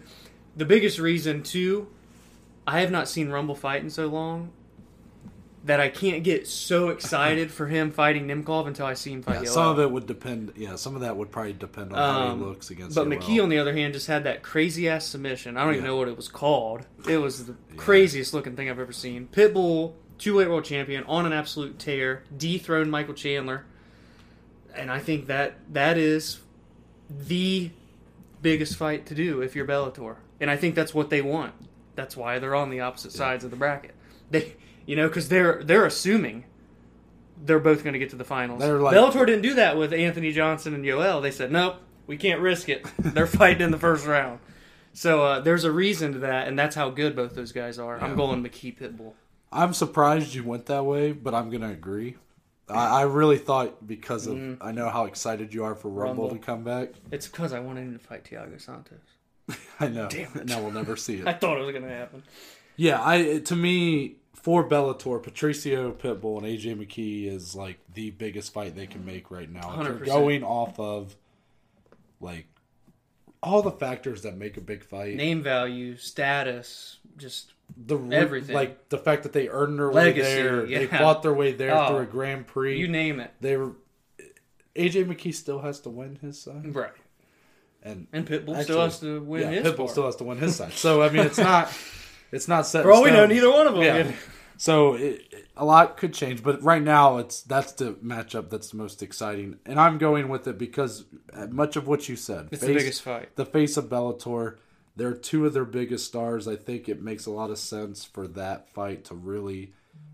the 0.55 0.65
biggest 0.65 0.99
reason, 0.99 1.43
too, 1.43 1.87
I 2.65 2.79
have 2.79 2.91
not 2.91 3.09
seen 3.09 3.29
Rumble 3.29 3.55
fight 3.55 3.83
in 3.83 3.89
so 3.89 4.07
long 4.07 4.51
that 5.65 5.79
I 5.81 5.89
can't 5.89 6.23
get 6.23 6.47
so 6.47 6.89
excited 6.89 7.51
for 7.51 7.67
him 7.67 7.91
fighting 7.91 8.27
Nemkov 8.27 8.67
until 8.67 8.85
I 8.85 8.93
see 8.93 9.11
him 9.11 9.21
fight 9.21 9.43
yeah 9.43 9.49
some 9.49 9.67
of 9.67 9.79
it 9.79 9.91
would 9.91 10.07
depend. 10.07 10.53
Yeah, 10.55 10.75
some 10.75 10.95
of 10.95 11.01
that 11.01 11.17
would 11.17 11.31
probably 11.31 11.53
depend 11.53 11.91
on 11.93 11.97
how 11.97 12.27
Um, 12.31 12.39
he 12.39 12.45
looks 12.45 12.69
against. 12.69 12.97
Him. 12.97 13.09
But 13.09 13.19
Yoel. 13.19 13.21
McKee, 13.21 13.43
on 13.43 13.49
the 13.49 13.57
other 13.57 13.73
hand, 13.73 13.93
just 13.93 14.07
had 14.07 14.23
that 14.23 14.41
crazy 14.41 14.87
ass 14.87 15.05
submission. 15.05 15.57
I 15.57 15.65
don't 15.65 15.73
even 15.73 15.85
know 15.85 15.97
what 15.97 16.07
it 16.07 16.15
was 16.15 16.29
called. 16.29 16.85
It 17.07 17.17
was 17.17 17.45
the 17.45 17.55
craziest 17.75 18.33
looking 18.33 18.55
thing 18.55 18.69
I've 18.69 18.79
ever 18.79 18.93
seen. 18.93 19.27
Pitbull, 19.31 19.93
two 20.17 20.37
weight 20.37 20.47
world 20.47 20.63
champion, 20.63 21.03
on 21.03 21.25
an 21.25 21.33
absolute 21.33 21.77
tear, 21.77 22.23
dethroned 22.35 22.89
Michael 22.89 23.13
Chandler, 23.13 23.65
and 24.73 24.89
I 24.89 24.99
think 24.99 25.27
that 25.27 25.55
that 25.73 25.97
is 25.97 26.39
the 27.09 27.71
biggest 28.41 28.77
fight 28.77 29.05
to 29.07 29.15
do 29.15 29.41
if 29.41 29.55
you're 29.55 29.65
Bellator, 29.67 30.17
and 30.39 30.49
I 30.49 30.55
think 30.55 30.75
that's 30.75 30.93
what 30.93 31.09
they 31.09 31.21
want. 31.21 31.53
That's 31.95 32.15
why 32.15 32.39
they're 32.39 32.55
on 32.55 32.69
the 32.69 32.79
opposite 32.79 33.11
sides 33.11 33.43
of 33.43 33.51
the 33.51 33.57
bracket. 33.57 33.93
They, 34.31 34.55
you 34.89 34.95
know, 34.95 35.07
because 35.07 35.29
they're 35.29 35.61
they're 35.63 35.85
assuming 35.85 36.45
they're 37.45 37.59
both 37.59 37.83
going 37.83 37.93
to 37.93 37.99
get 37.99 38.09
to 38.09 38.15
the 38.15 38.23
finals. 38.23 38.59
They're 38.59 38.79
like- 38.79 38.95
Bellator 38.95 39.25
didn't 39.25 39.43
do 39.43 39.53
that 39.55 39.77
with 39.77 39.93
Anthony 39.93 40.31
Johnson 40.31 40.73
and 40.73 40.83
Yoel. 40.83 41.21
They 41.21 41.31
said, 41.31 41.51
nope, 41.51 41.75
we 42.07 42.17
can't 42.17 42.41
risk 42.41 42.67
it. 42.69 42.85
They're 42.99 43.27
fighting 43.27 43.61
in 43.61 43.71
the 43.71 43.77
first 43.77 44.05
round. 44.05 44.39
So 44.91 45.23
uh, 45.23 45.39
there's 45.39 45.63
a 45.63 45.71
reason 45.71 46.13
to 46.13 46.19
that, 46.19 46.47
and 46.49 46.57
that's 46.59 46.75
how 46.75 46.89
good 46.89 47.15
both 47.15 47.35
those 47.35 47.51
guys 47.53 47.79
are. 47.79 47.97
I'm 48.01 48.11
Yeah. 48.11 48.15
going 48.17 48.43
McKee 48.43 48.77
Pitbull. 48.77 49.13
I'm 49.51 49.73
surprised 49.73 50.33
you 50.33 50.43
went 50.43 50.65
that 50.65 50.83
way, 50.83 51.11
but 51.13 51.33
I'm 51.33 51.49
gonna 51.49 51.69
agree. 51.71 52.17
I, 52.67 52.99
I 52.99 53.01
really 53.03 53.37
thought 53.37 53.87
because 53.87 54.27
of 54.27 54.57
I 54.61 54.71
know 54.71 54.89
how 54.89 55.05
excited 55.05 55.53
you 55.53 55.63
are 55.63 55.75
for 55.75 55.87
Rumble, 55.89 56.23
Rumble. 56.25 56.37
to 56.37 56.45
come 56.45 56.63
back. 56.63 56.89
It's 57.11 57.27
because 57.27 57.53
I 57.53 57.59
wanted 57.59 57.81
him 57.81 57.93
to 57.97 58.03
fight 58.05 58.25
Thiago 58.25 58.59
Santos. 58.61 58.99
I 59.79 59.87
know. 59.87 60.07
Damn 60.09 60.35
it. 60.35 60.45
Now 60.47 60.61
we'll 60.61 60.71
never 60.71 60.95
see 60.97 61.15
it. 61.21 61.27
I 61.27 61.33
thought 61.33 61.57
it 61.57 61.61
was 61.65 61.71
going 61.71 61.83
to 61.85 61.89
happen. 61.89 62.21
Yeah, 62.75 63.01
I 63.03 63.39
to 63.39 63.55
me 63.55 64.17
for 64.41 64.67
Bellator, 64.67 65.21
Patricio 65.21 65.91
Pitbull 65.91 66.37
and 66.37 66.45
AJ 66.47 66.75
McKee 66.77 67.27
is 67.31 67.55
like 67.55 67.79
the 67.93 68.11
biggest 68.11 68.53
fight 68.53 68.75
they 68.75 68.87
can 68.87 69.05
make 69.05 69.31
right 69.31 69.51
now. 69.51 69.81
If 69.81 69.87
you're 69.87 69.97
going 69.99 70.43
off 70.43 70.79
of 70.79 71.15
like 72.21 72.47
all 73.41 73.61
the 73.61 73.71
factors 73.71 74.21
that 74.23 74.37
make 74.37 74.57
a 74.57 74.61
big 74.61 74.83
fight. 74.83 75.15
Name 75.15 75.41
value, 75.41 75.95
status, 75.97 76.97
just 77.17 77.53
the 77.77 77.97
everything. 78.11 78.53
like 78.55 78.89
the 78.89 78.97
fact 78.97 79.23
that 79.23 79.33
they 79.33 79.47
earned 79.47 79.79
their 79.79 79.91
Legacy, 79.91 80.21
way 80.21 80.43
there, 80.43 80.65
they 80.65 80.87
fought 80.87 81.21
their 81.23 81.33
way 81.33 81.51
there 81.53 81.73
Oh. 81.75 81.87
through 81.87 81.97
a 81.97 82.01
oh, 82.01 82.05
Grand 82.05 82.47
Prix. 82.47 82.77
you 82.77 82.87
name 82.87 83.19
it. 83.19 83.31
they 83.41 83.55
were 83.57 83.73
AJ 84.75 85.05
McKee 85.05 85.33
still 85.33 85.59
has 85.59 85.79
to 85.81 85.89
win 85.89 86.17
his 86.21 86.39
side, 86.41 86.73
Right. 86.73 86.91
and 87.83 88.07
And 88.13 88.25
Pitbull 88.25 88.49
Actually, 88.57 88.63
still 88.63 88.81
has 88.81 88.99
to 89.01 89.21
win 89.21 89.53
yeah, 89.53 89.61
Pitbull 89.61 89.77
part. 89.77 89.89
still 89.91 90.05
has 90.05 90.15
to 90.17 90.23
win 90.23 90.37
his 90.37 90.55
side. 90.55 90.73
So 90.73 91.01
I 91.01 91.09
mean, 91.09 91.25
it's 91.25 91.37
not 91.37 91.71
it's 92.31 92.47
not 92.47 92.65
set. 92.65 92.83
For 92.83 92.91
all 92.91 93.03
we 93.03 93.11
know, 93.11 93.25
neither 93.25 93.49
one 93.51 93.67
of 93.67 93.73
them. 93.73 93.83
Yeah. 93.83 94.11
So 94.61 94.95
it, 94.95 95.21
it- 95.31 95.45
a 95.55 95.63
lot 95.63 95.95
could 95.95 96.13
change, 96.13 96.43
but 96.43 96.61
right 96.63 96.81
now 96.81 97.17
it's 97.17 97.41
that's 97.43 97.71
the 97.73 97.93
matchup 97.95 98.49
that's 98.49 98.71
the 98.71 98.77
most 98.77 99.01
exciting, 99.01 99.57
and 99.65 99.79
I'm 99.79 99.97
going 99.97 100.27
with 100.29 100.47
it 100.47 100.57
because 100.57 101.05
uh, 101.33 101.47
much 101.47 101.75
of 101.77 101.87
what 101.87 102.07
you 102.09 102.15
said, 102.17 102.49
It's 102.51 102.59
the 102.61 102.67
face- 102.67 102.77
biggest 102.77 103.01
fight. 103.01 103.35
the 103.37 103.45
face 103.45 103.77
of 103.77 103.85
Bellator, 103.85 104.57
They're 104.97 105.13
two 105.13 105.45
of 105.45 105.53
their 105.53 105.63
biggest 105.65 106.05
stars. 106.07 106.45
I 106.45 106.57
think 106.57 106.89
it 106.89 107.01
makes 107.01 107.25
a 107.25 107.31
lot 107.31 107.51
of 107.51 107.57
sense 107.57 108.03
for 108.03 108.27
that 108.29 108.69
fight 108.69 109.05
to 109.05 109.15
really, 109.15 109.71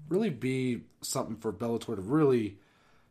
really 0.10 0.30
be 0.32 0.82
something 1.02 1.38
for 1.38 1.52
Bellator 1.52 1.96
to 1.96 2.02
really, 2.02 2.58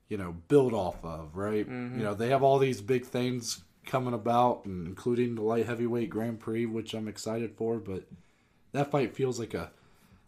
you 0.08 0.16
know, 0.16 0.36
build 0.48 0.72
off 0.72 1.04
of. 1.04 1.34
Right? 1.36 1.68
Mm-hmm. 1.68 1.98
You 1.98 2.04
know, 2.04 2.14
they 2.14 2.28
have 2.30 2.44
all 2.44 2.58
these 2.60 2.80
big 2.80 3.06
things 3.06 3.62
coming 3.86 4.14
about, 4.14 4.66
and 4.66 4.86
including 4.86 5.34
the 5.34 5.42
light 5.42 5.66
heavyweight 5.66 6.10
Grand 6.10 6.38
Prix, 6.40 6.66
which 6.66 6.94
I'm 6.94 7.08
excited 7.08 7.56
for. 7.56 7.78
But 7.78 8.04
that 8.74 8.90
fight 8.90 9.14
feels 9.16 9.38
like 9.40 9.54
a 9.54 9.70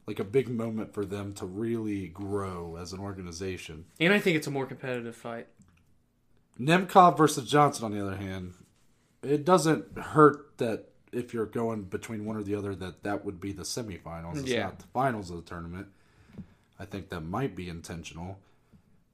like 0.06 0.20
a 0.20 0.24
big 0.24 0.48
moment 0.48 0.94
for 0.94 1.04
them 1.04 1.34
to 1.34 1.44
really 1.44 2.06
grow 2.06 2.76
as 2.80 2.92
an 2.92 3.00
organization. 3.00 3.84
And 3.98 4.12
I 4.12 4.20
think 4.20 4.36
it's 4.36 4.46
a 4.46 4.52
more 4.52 4.64
competitive 4.64 5.16
fight. 5.16 5.48
Nemkov 6.60 7.18
versus 7.18 7.50
Johnson, 7.50 7.84
on 7.86 7.92
the 7.92 8.00
other 8.06 8.16
hand, 8.16 8.54
it 9.24 9.44
doesn't 9.44 9.98
hurt 9.98 10.56
that 10.58 10.90
if 11.12 11.34
you're 11.34 11.44
going 11.44 11.82
between 11.82 12.24
one 12.24 12.36
or 12.36 12.44
the 12.44 12.54
other, 12.54 12.74
that 12.76 13.02
that 13.02 13.24
would 13.24 13.40
be 13.40 13.50
the 13.50 13.64
semifinals. 13.64 14.38
It's 14.38 14.48
Yeah. 14.48 14.64
not 14.64 14.78
the 14.78 14.86
finals 14.94 15.28
of 15.30 15.36
the 15.36 15.42
tournament. 15.42 15.88
I 16.78 16.84
think 16.84 17.08
that 17.08 17.22
might 17.22 17.56
be 17.56 17.68
intentional 17.68 18.38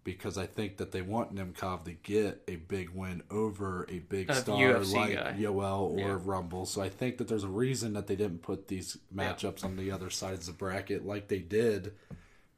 because 0.05 0.37
I 0.37 0.47
think 0.47 0.79
that 0.79 0.91
they 0.93 1.01
want 1.03 1.35
Nemkov 1.35 1.85
to 1.85 1.93
get 1.93 2.43
a 2.49 2.57
big 2.57 2.91
win 2.91 3.23
over 3.31 3.87
a 3.89 4.01
big 4.01 4.31
A 4.31 4.35
star 4.35 4.59
UFC 4.59 4.95
like 4.95 5.15
guy. 5.15 5.37
Yoel 5.39 5.81
or 5.93 5.99
Yeah. 5.99 6.19
Rumble. 6.25 6.67
So 6.67 6.83
I 6.83 6.89
think 6.89 7.19
that 7.19 7.29
there's 7.29 7.45
a 7.45 7.49
reason 7.49 7.93
that 7.93 8.09
they 8.09 8.17
didn't 8.17 8.43
put 8.43 8.67
these 8.69 8.99
matchups 9.15 9.65
on 9.65 9.77
the 9.77 9.91
other 9.93 10.11
sides 10.11 10.49
of 10.49 10.55
the 10.55 10.59
bracket 10.59 11.07
like 11.07 11.29
they 11.29 11.39
did 11.39 11.93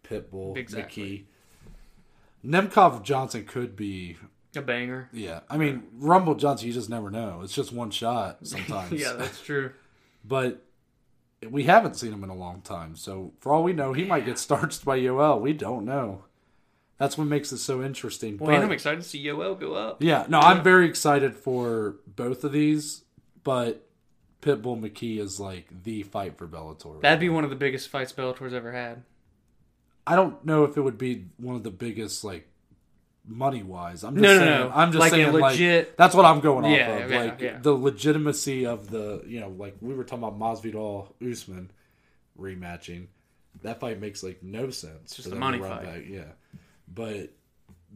Pitbull, 0.08 0.56
Exactly. 0.56 1.26
McKee. 2.44 2.50
Nemkov 2.50 3.02
Johnson 3.02 3.44
could 3.44 3.74
be 3.76 4.16
A 4.56 4.62
banger. 4.62 5.08
yeah, 5.12 5.40
I 5.50 5.56
mean 5.56 5.84
Rumble 5.98 6.34
Johnson, 6.34 6.66
you 6.68 6.72
just 6.74 6.90
never 6.90 7.10
know. 7.10 7.40
It's 7.42 7.54
just 7.54 7.72
one 7.72 7.90
shot 7.90 8.38
sometimes. 8.46 8.92
yeah, 8.92 9.12
that's 9.12 9.40
true. 9.40 9.72
but 10.24 10.62
we 11.48 11.64
haven't 11.64 11.94
seen 11.96 12.12
him 12.12 12.24
in 12.24 12.30
a 12.30 12.34
long 12.34 12.62
time. 12.62 12.96
So 12.96 13.32
for 13.40 13.52
all 13.52 13.62
we 13.62 13.74
know, 13.74 13.92
he 13.92 14.04
might 14.04 14.24
get 14.24 14.38
starched 14.38 14.84
by 14.84 14.98
Yoel. 14.98 15.40
We 15.40 15.52
don't 15.52 15.84
know. 15.84 16.24
That's 16.98 17.18
what 17.18 17.26
makes 17.26 17.50
it 17.52 17.58
so 17.58 17.82
interesting. 17.82 18.38
Well, 18.38 18.46
but, 18.46 18.54
and 18.56 18.64
I'm 18.64 18.72
excited 18.72 19.02
to 19.02 19.08
see 19.08 19.24
Yoel 19.24 19.58
go 19.58 19.74
up. 19.74 20.02
yeah, 20.02 20.26
no, 20.28 20.38
I'm 20.38 20.62
very 20.62 20.86
excited 20.88 21.34
for 21.36 21.96
both 22.06 22.44
of 22.44 22.52
these. 22.52 23.02
But 23.42 23.86
Pitbull 24.42 24.80
McKee 24.80 25.18
is 25.18 25.38
like 25.40 25.66
the 25.84 26.02
fight 26.04 26.38
for 26.38 26.46
Bellator. 26.46 27.00
That'd 27.00 27.20
be 27.20 27.28
one 27.28 27.44
of 27.44 27.50
the 27.50 27.56
biggest 27.56 27.88
fights 27.88 28.12
Bellator's 28.12 28.54
ever 28.54 28.72
had. 28.72 29.02
I 30.06 30.16
don't 30.16 30.44
know 30.44 30.64
if 30.64 30.76
it 30.76 30.82
would 30.82 30.98
be 30.98 31.26
one 31.38 31.56
of 31.56 31.62
the 31.62 31.70
biggest 31.70 32.24
like 32.24 32.46
money 33.26 33.62
wise. 33.62 34.04
I'm 34.04 34.14
just 34.14 34.22
No, 34.22 34.34
no, 34.34 34.38
saying, 34.38 34.60
no. 34.68 34.72
I'm 34.74 34.92
just 34.92 35.00
Like 35.00 35.10
saying 35.12 35.32
legit- 35.32 35.88
like 35.88 35.96
that's 35.96 36.14
what 36.14 36.24
I'm 36.26 36.40
going 36.40 36.70
Yeah, 36.70 36.92
off 36.96 37.02
of. 37.04 37.10
yeah, 37.10 37.22
like 37.22 37.40
yeah. 37.40 37.58
the 37.60 37.72
legitimacy 37.72 38.66
of 38.66 38.90
the 38.90 39.22
you 39.26 39.40
know, 39.40 39.48
like 39.48 39.76
we 39.80 39.94
were 39.94 40.04
talking 40.04 40.24
about 40.24 40.38
Masvidal 40.38 41.08
Usman 41.26 41.70
rematching. 42.38 43.06
That 43.62 43.80
fight 43.80 44.00
makes 44.00 44.22
like 44.22 44.42
no 44.42 44.70
sense. 44.70 45.16
just 45.16 45.28
for 45.28 45.34
a 45.34 45.38
money 45.38 45.58
fight. 45.58 45.84
Back. 45.84 46.02
Yeah. 46.08 46.24
But 46.94 47.30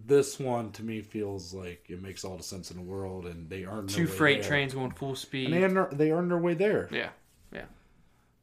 this 0.07 0.39
one 0.39 0.71
to 0.73 0.83
me 0.83 1.01
feels 1.03 1.53
like 1.53 1.85
it 1.89 2.01
makes 2.03 2.25
all 2.25 2.37
the 2.37 2.43
sense 2.43 2.71
in 2.71 2.77
the 2.77 2.83
world 2.83 3.27
and 3.27 3.49
they 3.51 3.65
earned 3.65 3.89
Two 3.91 4.05
their 4.07 4.13
way 4.13 4.19
freight 4.19 4.41
there. 4.43 4.49
trains 4.51 4.75
going 4.75 4.93
full 4.93 5.15
speed. 5.15 5.47
And 5.47 5.55
they 5.55 5.65
earned, 5.65 5.99
they 5.99 6.11
earned 6.11 6.31
their 6.31 6.39
way 6.39 6.55
there. 6.55 6.89
yeah, 6.93 7.11
yeah. 7.53 7.65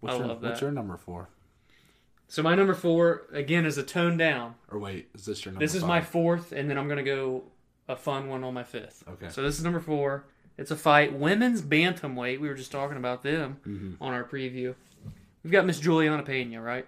What's 0.02 0.16
I 0.16 0.20
your, 0.20 0.28
love 0.28 0.44
What's 0.44 0.62
your 0.62 0.72
number 0.72 0.98
four? 0.98 1.30
So 2.28 2.42
my 2.44 2.56
number 2.56 2.74
four 2.74 3.24
again 3.32 3.66
is 3.66 3.78
a 3.78 3.84
tone 3.84 4.18
down. 4.18 4.56
Or 4.72 4.80
wait, 4.80 5.10
is 5.16 5.26
this 5.26 5.46
your 5.46 5.54
number? 5.54 5.66
This 5.66 5.76
is 5.76 5.84
my 5.84 6.02
fourth, 6.02 6.52
and 6.52 6.70
then 6.70 6.78
I'm 6.78 6.88
gonna 6.90 7.04
go 7.04 7.44
a 7.88 7.96
fun 7.96 8.28
one 8.30 8.44
on 8.44 8.54
my 8.54 8.64
fifth. 8.64 9.04
Okay. 9.08 9.30
So 9.30 9.42
this 9.44 9.58
is 9.58 9.64
number 9.64 9.80
four. 9.80 10.26
It's 10.58 10.72
a 10.72 10.76
fight, 10.76 11.14
women's 11.14 11.62
bantamweight. 11.62 12.40
We 12.40 12.48
were 12.48 12.56
just 12.56 12.72
talking 12.72 12.98
about 12.98 13.24
them 13.24 13.58
Mm-hmm. 13.68 14.04
on 14.04 14.14
our 14.14 14.24
preview. 14.24 14.74
We've 15.44 15.52
got 15.52 15.66
Miss 15.66 15.80
Juliana 15.80 16.24
Pena, 16.24 16.62
right? 16.62 16.88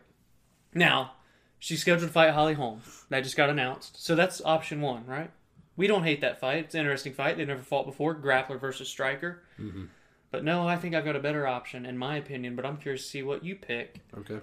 Now, 0.73 1.13
she's 1.59 1.81
scheduled 1.81 2.07
to 2.07 2.13
fight 2.13 2.31
Holly 2.33 2.53
Holm. 2.53 2.81
That 3.09 3.23
just 3.23 3.37
got 3.37 3.49
announced. 3.49 4.03
So 4.03 4.15
that's 4.15 4.41
option 4.43 4.81
one, 4.81 5.05
right? 5.05 5.31
We 5.75 5.87
don't 5.87 6.03
hate 6.03 6.21
that 6.21 6.39
fight. 6.39 6.65
It's 6.65 6.75
an 6.75 6.81
interesting 6.81 7.13
fight. 7.13 7.37
They 7.37 7.45
never 7.45 7.61
fought 7.61 7.85
before. 7.85 8.15
Grappler 8.15 8.59
versus 8.59 8.89
striker. 8.89 9.43
Mm-hmm. 9.59 9.85
But 10.31 10.43
no, 10.43 10.67
I 10.67 10.75
think 10.75 10.95
I've 10.95 11.05
got 11.05 11.15
a 11.15 11.21
better 11.21 11.47
option, 11.47 11.85
in 11.85 11.97
my 11.97 12.17
opinion. 12.17 12.55
But 12.55 12.65
I'm 12.65 12.77
curious 12.77 13.03
to 13.03 13.09
see 13.09 13.23
what 13.23 13.43
you 13.43 13.55
pick. 13.55 14.01
Okay. 14.17 14.39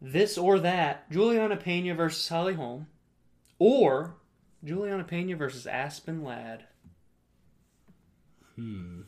This 0.00 0.36
or 0.38 0.58
that. 0.60 1.10
Juliana 1.10 1.56
Pena 1.56 1.94
versus 1.94 2.28
Holly 2.28 2.54
Holm. 2.54 2.86
Or 3.58 4.14
Juliana 4.62 5.04
Pena 5.04 5.36
versus 5.36 5.66
Aspen 5.66 6.22
Ladd. 6.22 6.64
Hmm. 8.56 9.02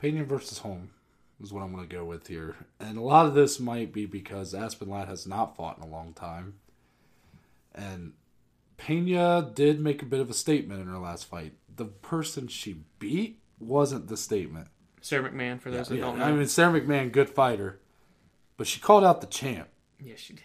Pena 0.00 0.24
versus 0.24 0.58
Holm 0.58 0.90
is 1.42 1.52
what 1.52 1.62
I'm 1.62 1.72
going 1.72 1.88
to 1.88 1.94
go 1.94 2.04
with 2.04 2.26
here. 2.26 2.56
And 2.80 2.98
a 2.98 3.02
lot 3.02 3.26
of 3.26 3.34
this 3.34 3.60
might 3.60 3.92
be 3.92 4.06
because 4.06 4.54
Aspen 4.54 4.88
Ladd 4.90 5.08
has 5.08 5.26
not 5.26 5.56
fought 5.56 5.78
in 5.78 5.84
a 5.84 5.88
long 5.88 6.12
time. 6.12 6.54
And 7.74 8.12
Pena 8.76 9.50
did 9.54 9.80
make 9.80 10.02
a 10.02 10.06
bit 10.06 10.20
of 10.20 10.30
a 10.30 10.34
statement 10.34 10.80
in 10.80 10.88
her 10.88 10.98
last 10.98 11.24
fight. 11.24 11.52
The 11.74 11.84
person 11.86 12.48
she 12.48 12.82
beat 12.98 13.40
wasn't 13.60 14.08
the 14.08 14.16
statement. 14.16 14.68
Sara 15.00 15.30
McMann, 15.30 15.60
for 15.60 15.70
those 15.70 15.88
that 15.88 15.94
Yeah, 15.96 16.00
don't 16.02 16.18
know. 16.18 16.24
I 16.24 16.32
mean, 16.32 16.46
Sara 16.48 16.80
McMann, 16.80 17.12
good 17.12 17.28
fighter, 17.30 17.78
but 18.56 18.66
she 18.66 18.80
called 18.80 19.04
out 19.04 19.20
the 19.20 19.26
champ. 19.28 19.68
yes, 20.00 20.18
she 20.18 20.32
did. 20.32 20.42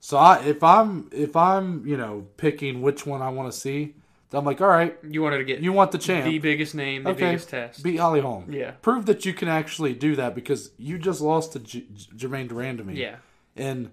So 0.00 0.18
I, 0.18 0.42
if 0.44 0.62
I'm 0.62 1.08
if 1.12 1.34
I'm 1.34 1.86
you 1.86 1.96
know 1.96 2.26
picking 2.36 2.82
which 2.82 3.06
one 3.06 3.22
I 3.22 3.30
want 3.30 3.50
to 3.50 3.58
see, 3.58 3.94
I'm 4.36 4.44
like, 4.44 4.60
all 4.60 4.68
right, 4.68 4.96
You 5.08 5.22
wanted 5.22 5.38
to 5.38 5.44
get 5.44 5.60
you 5.60 5.72
want 5.72 5.92
the 5.92 5.98
champ. 5.98 6.24
the 6.24 6.38
biggest 6.38 6.74
name, 6.74 7.04
the 7.04 7.10
Okay, 7.10 7.26
biggest 7.30 7.48
test. 7.50 7.82
beat 7.82 7.96
Holly 7.96 8.20
Holm. 8.20 8.52
Yeah. 8.52 8.72
Prove 8.82 9.06
that 9.06 9.24
you 9.24 9.32
can 9.32 9.48
actually 9.48 9.94
do 9.94 10.16
that 10.16 10.34
because 10.34 10.70
you 10.78 10.98
just 10.98 11.20
lost 11.20 11.52
to 11.52 11.58
J- 11.60 11.84
J- 11.94 12.06
Germaine 12.16 12.48
de 12.48 12.54
Randamie 12.54 12.76
to 12.78 12.84
me. 12.84 13.00
yeah. 13.00 13.16
And 13.56 13.90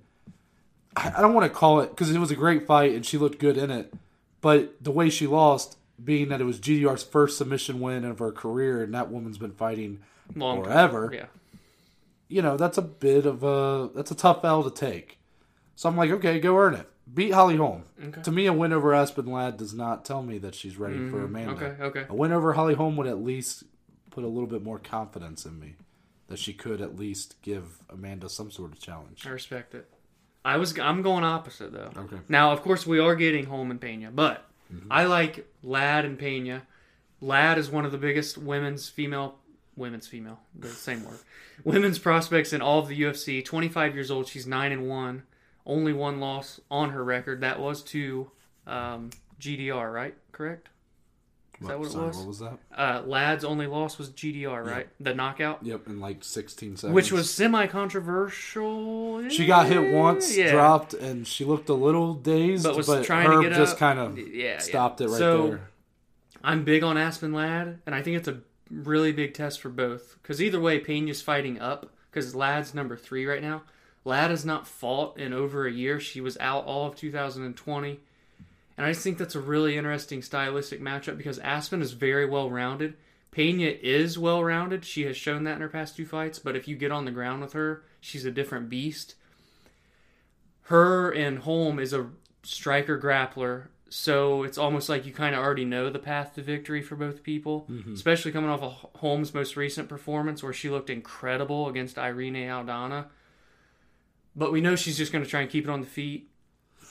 I, 0.96 1.14
I 1.18 1.22
don't 1.22 1.34
want 1.34 1.46
to 1.52 1.56
call 1.58 1.82
it 1.82 1.90
because 1.92 2.10
it 2.12 2.20
was 2.20 2.32
a 2.32 2.36
great 2.36 2.66
fight 2.66 2.94
and 2.94 3.06
she 3.06 3.18
looked 3.18 3.40
good 3.40 3.58
in 3.58 3.72
it. 3.72 3.94
But 4.42 4.76
the 4.84 4.92
way 4.92 5.10
she 5.10 5.28
lost, 5.28 5.78
being 6.04 6.30
that 6.30 6.42
it 6.42 6.46
was 6.46 6.60
GDR's 6.60 7.04
first 7.04 7.38
submission 7.38 7.80
win 7.80 8.04
of 8.06 8.18
her 8.20 8.32
career, 8.32 8.82
and 8.84 8.94
that 8.96 9.12
woman's 9.12 9.38
been 9.38 9.52
fighting 9.54 10.00
Long 10.36 10.64
forever. 10.64 11.12
Yeah. 11.14 11.26
You 12.28 12.42
know, 12.42 12.58
that's 12.58 12.78
a 12.78 12.82
bit 12.82 13.26
of 13.26 13.44
a 13.44 13.90
that's 13.94 14.10
a 14.10 14.16
tough 14.16 14.44
L 14.44 14.64
to 14.64 14.72
take. 14.72 15.20
So 15.76 15.90
I'm 15.90 15.98
like, 15.98 16.10
okay, 16.12 16.40
go 16.40 16.58
earn 16.58 16.74
it. 16.76 16.88
Beat 17.14 17.32
Holly 17.32 17.58
Holm. 17.58 17.84
Okay. 18.04 18.22
To 18.22 18.32
me, 18.32 18.46
a 18.46 18.54
win 18.54 18.74
over 18.74 18.94
Aspen 18.94 19.26
Ladd 19.26 19.58
does 19.58 19.74
not 19.74 20.06
tell 20.06 20.24
me 20.24 20.38
that 20.40 20.56
she's 20.56 20.78
ready 20.78 21.10
for 21.10 21.24
Amanda. 21.24 21.54
Mm-hmm. 21.56 21.84
Okay, 21.84 22.00
okay. 22.00 22.06
A 22.10 22.16
win 22.16 22.32
over 22.32 22.54
Holly 22.54 22.74
Holm 22.74 22.96
would 22.98 23.08
at 23.08 23.22
least 23.22 23.64
put 24.12 24.24
a 24.24 24.28
little 24.28 24.48
bit 24.48 24.64
more 24.64 24.80
confidence 24.80 25.46
in 25.46 25.60
me 25.60 25.76
that 26.28 26.40
she 26.40 26.54
could 26.54 26.82
at 26.82 26.98
least 26.98 27.36
give 27.42 27.80
Amanda 27.90 28.30
some 28.30 28.52
sort 28.52 28.72
of 28.72 28.80
challenge. 28.80 29.26
I 29.26 29.30
respect 29.30 29.76
it. 29.76 29.90
I 30.44 30.58
was 30.58 30.78
I'm 30.80 31.02
going 31.02 31.24
opposite 31.24 31.72
though. 31.74 31.92
Okay. 31.96 32.18
Now, 32.30 32.52
of 32.52 32.62
course, 32.62 32.88
we 32.88 33.00
are 33.00 33.16
getting 33.16 33.46
Holm 33.46 33.70
and 33.70 33.80
Pena, 33.80 34.12
but 34.12 34.46
I 34.90 35.06
like 35.06 35.48
Ladd 35.64 36.06
and 36.06 36.18
Pena. 36.18 36.64
Ladd 37.20 37.58
is 37.58 37.70
one 37.70 37.86
of 37.86 37.92
the 37.92 37.98
biggest 37.98 38.38
women's 38.38 38.90
female 38.90 39.36
women's 39.78 40.06
female 40.06 40.40
the 40.54 40.68
same 40.68 41.04
word 41.04 41.18
women's 41.64 41.98
prospects 41.98 42.52
in 42.54 42.62
all 42.62 42.80
of 42.80 42.88
the 42.88 43.02
UFC. 43.02 43.44
25 43.44 43.96
years 43.96 44.10
old. 44.10 44.28
She's 44.28 44.48
nine 44.48 44.72
and 44.72 44.88
one. 44.88 45.24
Only 45.66 45.94
one 45.94 46.20
loss 46.20 46.60
on 46.70 46.90
her 46.92 47.04
record. 47.04 47.42
That 47.42 47.60
was 47.60 47.82
to 47.84 48.32
um, 48.68 49.10
GDR, 49.40 49.94
right? 49.94 50.16
Correct. 50.32 50.70
Is 51.62 51.68
that 51.68 51.78
what 51.78 51.88
it 51.88 51.92
sorry, 51.92 52.08
was? 52.08 52.18
What 52.18 52.28
was 52.28 52.40
that? 52.40 52.58
Uh, 52.76 53.04
Ladd's 53.06 53.44
only 53.46 53.68
loss 53.68 54.00
was 54.00 54.10
GDR, 54.10 54.66
right? 54.66 54.88
The 55.00 55.14
knockout, 55.14 55.60
Yep, 55.62 55.88
in 55.88 56.00
like 56.00 56.24
16 56.24 56.76
seconds. 56.78 56.96
which 56.96 57.12
was 57.12 57.30
semi-controversial. 57.32 59.30
She 59.30 59.46
got 59.46 59.68
hit 59.68 59.94
once, 59.94 60.36
Yeah. 60.36 60.52
dropped, 60.52 60.94
and 60.94 61.28
she 61.28 61.46
looked 61.46 61.70
a 61.70 61.74
little 61.74 62.14
dazed, 62.14 62.64
But 62.64 62.78
but, 62.78 62.88
was 62.88 63.06
trying 63.06 63.30
to 63.30 63.36
Herb 63.38 63.44
get 63.44 63.54
just 63.54 63.74
up. 63.74 63.80
kind 63.80 64.00
of 64.00 64.18
Yeah, 64.18 64.58
stopped 64.58 65.02
yeah. 65.02 65.08
it 65.08 65.10
right 65.12 65.20
So, 65.20 65.48
there. 65.48 65.70
I'm 66.44 66.64
big 66.64 66.82
on 66.84 66.98
Aspen 66.98 67.34
Ladd, 67.34 67.80
and 67.86 67.94
I 67.94 68.02
think 68.02 68.18
it's 68.18 68.28
a 68.28 68.40
really 68.72 69.12
big 69.12 69.34
test 69.36 69.62
for 69.62 69.70
both. 69.70 70.18
Because 70.22 70.42
either 70.42 70.60
way, 70.60 70.80
Pena's 70.80 71.22
fighting 71.22 71.60
up. 71.60 71.92
Because 72.10 72.36
Ladd's 72.36 72.74
number 72.74 72.98
three 72.98 73.26
right 73.26 73.42
now. 73.42 73.62
Ladd 74.04 74.32
has 74.32 74.46
not 74.46 74.68
fought 74.68 75.18
in 75.18 75.34
over 75.34 75.68
a 75.68 75.72
year. 75.72 76.00
She 76.00 76.22
was 76.22 76.38
out 76.40 76.66
all 76.66 76.88
of 76.88 76.96
2020. 76.96 78.00
And 78.78 78.86
I 78.86 78.92
just 78.92 79.04
think 79.04 79.18
that's 79.18 79.36
a 79.36 79.40
really 79.40 79.78
interesting 79.78 80.22
stylistic 80.22 80.82
matchup 80.82 81.18
because 81.18 81.38
Aspen 81.40 81.82
is 81.82 81.92
very 81.92 82.26
well 82.26 82.50
rounded. 82.50 82.96
Pena 83.32 83.74
is 83.82 84.18
well 84.18 84.44
rounded. 84.44 84.84
She 84.84 85.04
has 85.04 85.16
shown 85.16 85.44
that 85.44 85.56
in 85.56 85.62
her 85.62 85.70
past 85.70 85.96
two 85.96 86.06
fights. 86.06 86.40
But 86.40 86.56
if 86.56 86.68
you 86.68 86.76
get 86.76 86.92
on 86.92 87.06
the 87.06 87.12
ground 87.12 87.42
with 87.42 87.54
her, 87.54 87.84
she's 88.00 88.26
a 88.26 88.32
different 88.32 88.70
beast. 88.70 89.16
Her 90.64 91.12
and 91.12 91.40
Holm 91.40 91.80
is 91.80 91.94
a 91.94 92.10
striker 92.44 93.00
grappler. 93.00 93.68
So 93.90 94.44
it's 94.44 94.58
almost 94.58 94.88
like 94.88 95.06
you 95.06 95.12
kind 95.12 95.36
of 95.36 95.44
already 95.44 95.66
know 95.66 95.90
the 95.90 96.00
path 96.00 96.36
to 96.36 96.42
victory 96.42 96.82
for 96.82 96.96
both 96.96 97.24
people, 97.24 97.68
mm-hmm. 97.70 97.94
especially 97.94 98.32
coming 98.32 98.50
off 98.50 98.62
of 98.62 98.86
Holm's 99.02 99.34
most 99.34 99.58
recent 99.58 99.90
performance 99.90 100.42
where 100.42 100.54
she 100.54 100.70
looked 100.70 100.90
incredible 100.90 101.68
against 101.68 102.00
Irene 102.00 102.36
Aldana. 102.36 103.08
But 104.36 104.52
we 104.52 104.62
know 104.62 104.76
she's 104.76 104.98
just 104.98 105.12
going 105.12 105.24
to 105.24 105.30
try 105.30 105.42
and 105.42 105.50
keep 105.50 105.66
it 105.66 105.70
on 105.70 105.82
the 105.82 105.88
feet, 105.88 106.30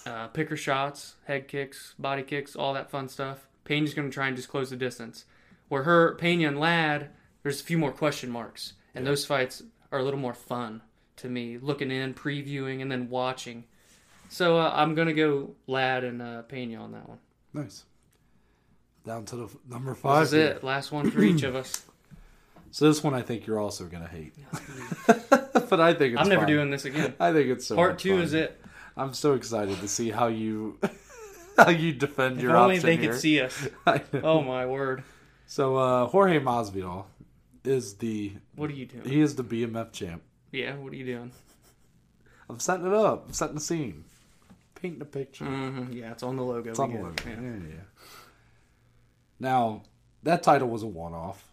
uh, 0.07 0.29
pick 0.29 0.49
her 0.51 0.57
shots, 0.57 1.15
head 1.25 1.49
kicks, 1.49 1.95
body 1.99 2.23
kicks, 2.23 2.55
all 2.55 2.75
that 2.75 2.91
fun 2.91 3.09
stuff. 3.09 3.47
Pena's 3.65 3.95
going 3.95 4.09
to 4.09 4.15
try 4.15 4.27
and 4.27 4.37
just 4.37 4.49
close 4.49 4.71
the 4.71 4.77
distance. 4.77 5.25
Where 5.69 5.85
her 5.85 6.15
Pena 6.17 6.49
and 6.49 6.59
Ladd, 6.61 7.11
there's 7.43 7.61
a 7.61 7.65
few 7.65 7.79
more 7.79 7.93
question 7.93 8.31
marks, 8.31 8.75
and 8.95 9.07
those 9.07 9.25
fights 9.25 9.63
are 9.93 9.99
a 9.99 10.03
little 10.03 10.19
more 10.21 10.35
fun 10.35 10.83
to 11.17 11.29
me. 11.29 11.57
Looking 11.59 11.91
in, 11.91 12.13
previewing, 12.15 12.83
and 12.83 12.91
then 12.91 13.09
watching. 13.09 13.65
So 14.29 14.59
uh, 14.59 14.73
I'm 14.75 14.95
gonna 14.95 15.13
go 15.15 15.55
Ladd 15.67 16.05
and 16.05 16.21
uh, 16.21 16.43
Pena 16.43 16.79
on 16.83 16.93
that 16.93 17.09
one. 17.09 17.19
Nice. 17.55 17.85
Down 19.07 19.25
to 19.27 19.37
the 19.37 19.45
f- 19.45 19.57
number 19.69 19.93
This 19.93 20.01
five. 20.03 20.23
is 20.25 20.31
here. 20.33 20.47
it. 20.49 20.65
Last 20.65 20.93
one 20.93 21.11
for 21.11 21.23
each 21.23 21.43
of 21.43 21.55
us. 21.57 21.85
So 22.73 22.87
this 22.87 23.03
one 23.03 23.15
I 23.15 23.23
think 23.23 23.47
you're 23.47 23.59
also 23.59 23.85
gonna 23.87 24.07
hate, 24.09 24.33
but 25.07 25.81
I 25.81 25.93
think 25.95 26.13
it's 26.15 26.21
I'm 26.23 26.29
never 26.29 26.43
fine. 26.43 26.49
doing 26.49 26.71
this 26.71 26.85
again. 26.85 27.15
I 27.19 27.33
think 27.33 27.49
it's 27.49 27.67
so 27.67 27.75
Part 27.75 27.93
much 27.95 28.03
two 28.03 28.15
fun. 28.17 28.23
is 28.23 28.33
it. 28.35 28.61
I'm 28.97 29.13
so 29.13 29.35
excited 29.35 29.79
to 29.81 29.89
see 29.89 30.11
how 30.11 30.29
you 30.29 30.79
how 31.57 31.71
you 31.71 31.93
defend 31.93 32.37
If 32.37 32.43
your 32.45 32.57
only 32.57 32.77
option 32.77 32.87
they 32.87 32.97
here. 32.97 33.11
could 33.13 33.21
see 33.21 33.41
us. 33.41 33.69
Oh 34.23 34.41
my 34.43 34.67
word! 34.67 35.03
So 35.47 35.77
uh, 35.77 36.07
Jorge 36.07 36.39
Masvidal 36.39 37.07
is 37.65 37.95
the 37.95 38.33
What 38.55 38.71
are 38.71 38.75
you 38.75 38.87
doing? 38.87 39.05
he 39.05 39.21
is 39.21 39.35
the 39.35 39.45
BMF 39.45 39.93
champ. 39.93 40.23
Yeah, 40.53 40.75
what 40.77 40.93
are 40.93 40.97
you 40.97 41.05
doing? 41.07 41.33
I'm 42.49 42.61
setting 42.61 42.87
it 42.87 42.93
up. 42.93 43.27
I'm 43.29 43.33
setting 43.33 43.55
the 43.57 43.61
scene, 43.61 44.05
painting 44.77 45.01
a 45.03 45.05
picture. 45.05 45.45
hmm 45.45 45.91
Yeah, 45.93 46.13
it's 46.13 46.23
on 46.23 46.37
the 46.37 46.43
logo. 46.45 46.71
It's 46.71 46.79
on 46.79 46.93
the 46.93 46.99
logo. 47.01 47.15
Yeah. 47.27 47.33
Yeah. 47.41 47.49
yeah, 47.69 47.75
Now 49.39 49.83
that 50.23 50.43
title 50.43 50.69
was 50.69 50.83
a 50.83 50.87
one-off. 50.87 51.45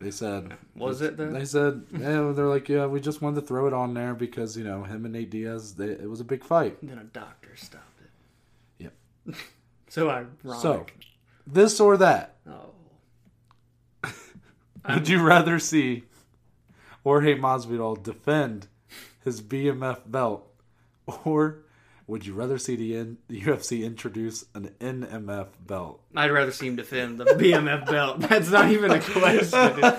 They 0.00 0.10
said 0.10 0.56
Was 0.74 1.02
it 1.02 1.18
though? 1.18 1.30
They 1.30 1.44
said 1.44 1.84
yeah. 1.92 2.32
They're 2.34 2.46
like 2.46 2.68
yeah. 2.68 2.86
We 2.86 3.00
just 3.00 3.20
wanted 3.20 3.42
to 3.42 3.46
throw 3.46 3.66
it 3.66 3.74
on 3.74 3.92
there 3.92 4.14
because 4.14 4.56
you 4.56 4.64
know 4.64 4.82
him 4.82 5.04
and 5.04 5.12
Nate 5.12 5.30
Diaz. 5.30 5.74
They, 5.74 5.90
it 5.90 6.08
was 6.08 6.20
a 6.20 6.24
big 6.24 6.42
fight. 6.42 6.78
Then 6.82 6.98
a 6.98 7.04
doctor 7.04 7.54
stopped 7.54 8.00
it. 8.00 8.84
Yep. 9.26 9.36
so 9.88 10.08
ironic. 10.08 10.62
So 10.62 10.86
this 11.46 11.80
or 11.80 11.98
that. 11.98 12.36
oh, 12.48 12.70
Would 14.88 15.08
you 15.08 15.22
rather 15.22 15.58
see 15.58 16.04
Jorge 17.04 17.36
Masvidal 17.36 18.02
defend 18.02 18.68
his 19.22 19.42
BMF 19.42 20.10
belt, 20.10 20.50
or 21.24 21.64
would 22.10 22.26
you 22.26 22.34
rather 22.34 22.58
see 22.58 22.74
the, 22.76 22.96
N- 22.96 23.18
the 23.28 23.40
UFC 23.40 23.84
introduce 23.84 24.44
an 24.54 24.70
NMF 24.80 25.46
belt? 25.64 26.00
I'd 26.16 26.30
rather 26.32 26.50
see 26.50 26.66
him 26.66 26.74
defend 26.76 27.18
the 27.18 27.24
BMF 27.24 27.86
belt. 27.86 28.20
That's 28.28 28.50
not 28.50 28.70
even 28.70 28.90
a 28.90 29.00
question. 29.00 29.94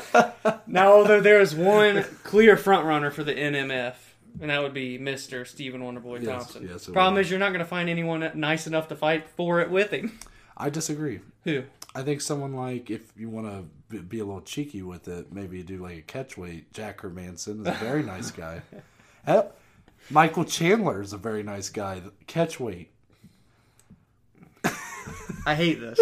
now, 0.68 0.92
although 0.94 1.22
there 1.22 1.40
is 1.40 1.56
one 1.56 2.04
clear 2.24 2.58
front 2.58 2.86
runner 2.86 3.12
for 3.12 3.24
the 3.24 3.34
NMF, 3.34 3.96
and 4.42 4.50
that 4.50 4.62
would 4.62 4.74
be 4.74 4.98
Mister 4.98 5.46
Stephen 5.46 5.82
Wonderboy 5.82 6.26
Thompson. 6.26 6.68
yes, 6.70 6.86
Problem 6.88 7.20
is, 7.22 7.30
you're 7.30 7.40
not 7.40 7.50
going 7.50 7.60
to 7.60 7.66
find 7.66 7.90
anyone 7.90 8.30
nice 8.36 8.68
enough 8.68 8.90
to 8.90 8.96
fight 8.96 9.28
for 9.36 9.62
it 9.62 9.72
with 9.72 9.92
him. 9.92 10.20
I 10.58 10.70
disagree. 10.70 11.22
Who? 11.46 11.64
I 11.96 12.04
think 12.04 12.22
someone 12.22 12.54
like 12.54 12.90
if 12.90 13.02
you 13.18 13.30
want 13.30 13.48
to 13.90 14.02
be 14.02 14.20
a 14.20 14.26
little 14.26 14.42
cheeky 14.42 14.82
with 14.82 15.08
it, 15.08 15.34
maybe 15.34 15.64
do 15.64 15.78
like 15.78 15.98
a 15.98 16.02
catchweight. 16.02 16.66
Jack 16.74 17.02
Hermansson 17.02 17.62
is 17.62 17.68
a 17.68 17.72
very 17.80 18.04
nice 18.04 18.32
guy. 18.32 18.62
Hell, 19.26 19.52
Michael 20.12 20.46
Chandler 20.46 21.02
is 21.02 21.14
a 21.14 21.18
very 21.18 21.44
nice 21.44 21.70
guy. 21.70 22.02
Catchweight. 22.28 22.88
I 25.46 25.56
hate 25.56 25.80
this. 25.80 26.00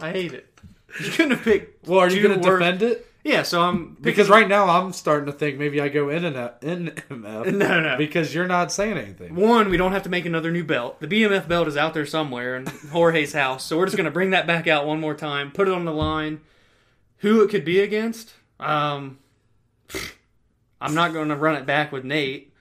I 0.00 0.12
hate 0.12 0.32
it. 0.32 0.60
You 1.00 1.10
couldn't 1.10 1.32
have 1.32 1.42
picked. 1.42 1.88
Well, 1.88 2.00
are 2.00 2.10
you 2.10 2.22
going 2.22 2.40
to 2.40 2.50
defend 2.50 2.82
it? 2.82 3.06
Yeah, 3.24 3.42
so 3.42 3.60
I'm 3.60 3.96
Because 4.00 4.28
right 4.28 4.46
now 4.46 4.68
I'm 4.68 4.92
starting 4.92 5.26
to 5.26 5.32
think 5.32 5.58
maybe 5.58 5.80
I 5.80 5.88
go 5.88 6.10
in 6.10 6.24
and 6.24 6.36
out, 6.36 6.60
NMF. 6.60 7.52
No, 7.56 7.80
no. 7.80 7.96
Because 7.98 8.32
you're 8.32 8.46
not 8.46 8.70
saying 8.70 8.96
anything. 8.96 9.34
One, 9.34 9.68
we 9.68 9.76
don't 9.76 9.90
have 9.90 10.04
to 10.04 10.08
make 10.08 10.26
another 10.26 10.52
new 10.52 10.62
belt. 10.62 11.00
The 11.00 11.08
BMF 11.08 11.48
belt 11.48 11.66
is 11.66 11.76
out 11.76 11.92
there 11.92 12.06
somewhere 12.06 12.56
in 12.56 12.66
Jorge's 12.92 13.32
house, 13.32 13.64
so 13.64 13.76
we're 13.76 13.86
just 13.86 13.96
gonna 13.96 14.12
bring 14.12 14.30
that 14.30 14.46
back 14.46 14.68
out 14.68 14.86
one 14.86 15.00
more 15.00 15.14
time, 15.14 15.50
put 15.50 15.66
it 15.66 15.74
on 15.74 15.84
the 15.84 15.92
line. 15.92 16.40
Who 17.18 17.42
it 17.42 17.50
could 17.50 17.64
be 17.64 17.80
against? 17.80 18.34
Um, 18.60 19.18
I'm 20.80 20.94
not 20.94 21.12
gonna 21.12 21.34
run 21.36 21.56
it 21.56 21.66
back 21.66 21.90
with 21.90 22.04
Nate. 22.04 22.52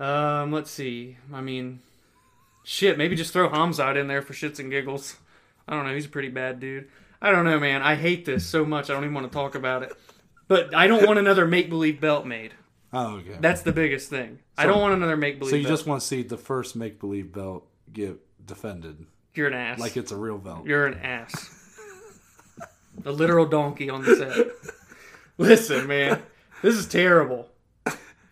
Um, 0.00 0.50
let's 0.50 0.70
see. 0.70 1.18
I 1.32 1.40
mean, 1.42 1.80
shit, 2.64 2.98
maybe 2.98 3.14
just 3.14 3.32
throw 3.32 3.48
Khamzat 3.48 3.96
in 3.96 4.08
there 4.08 4.22
for 4.22 4.32
shits 4.32 4.58
and 4.58 4.70
giggles. 4.70 5.16
I 5.68 5.76
don't 5.76 5.86
know. 5.86 5.94
He's 5.94 6.06
a 6.06 6.10
pretty 6.10 6.30
bad 6.30 6.58
dude. 6.58 6.88
I 7.22 7.30
don't 7.30 7.44
know, 7.44 7.60
man. 7.60 7.82
I 7.82 7.94
hate 7.96 8.24
this 8.24 8.46
so 8.46 8.64
much. 8.64 8.88
I 8.88 8.94
don't 8.94 9.04
even 9.04 9.14
want 9.14 9.30
to 9.30 9.36
talk 9.36 9.54
about 9.54 9.82
it. 9.82 9.92
But 10.48 10.74
I 10.74 10.86
don't 10.86 11.06
want 11.06 11.18
another 11.18 11.46
make 11.46 11.68
believe 11.68 12.00
belt 12.00 12.26
made. 12.26 12.54
Oh, 12.92 13.16
okay. 13.18 13.36
That's 13.38 13.62
the 13.62 13.72
biggest 13.72 14.10
thing. 14.10 14.40
I 14.58 14.66
don't 14.66 14.80
want 14.80 14.94
another 14.94 15.16
make 15.16 15.38
believe. 15.38 15.50
so 15.50 15.56
you 15.56 15.62
belt. 15.64 15.72
just 15.72 15.86
want 15.86 16.00
to 16.00 16.06
see 16.06 16.22
the 16.22 16.36
first 16.36 16.74
make 16.74 16.98
believe 16.98 17.32
belt 17.32 17.68
get 17.92 18.18
defended 18.44 19.06
You're 19.34 19.46
an 19.46 19.54
ass. 19.54 19.78
like 19.78 19.96
it's 19.96 20.10
a 20.10 20.16
real 20.16 20.38
belt. 20.38 20.66
You're 20.66 20.86
an 20.86 20.94
ass. 20.98 21.50
a 23.04 23.12
literal 23.12 23.46
donkey 23.46 23.90
on 23.90 24.02
the 24.02 24.16
set. 24.16 24.74
Listen, 25.38 25.86
man, 25.86 26.22
this 26.62 26.74
is 26.74 26.88
terrible. 26.88 27.48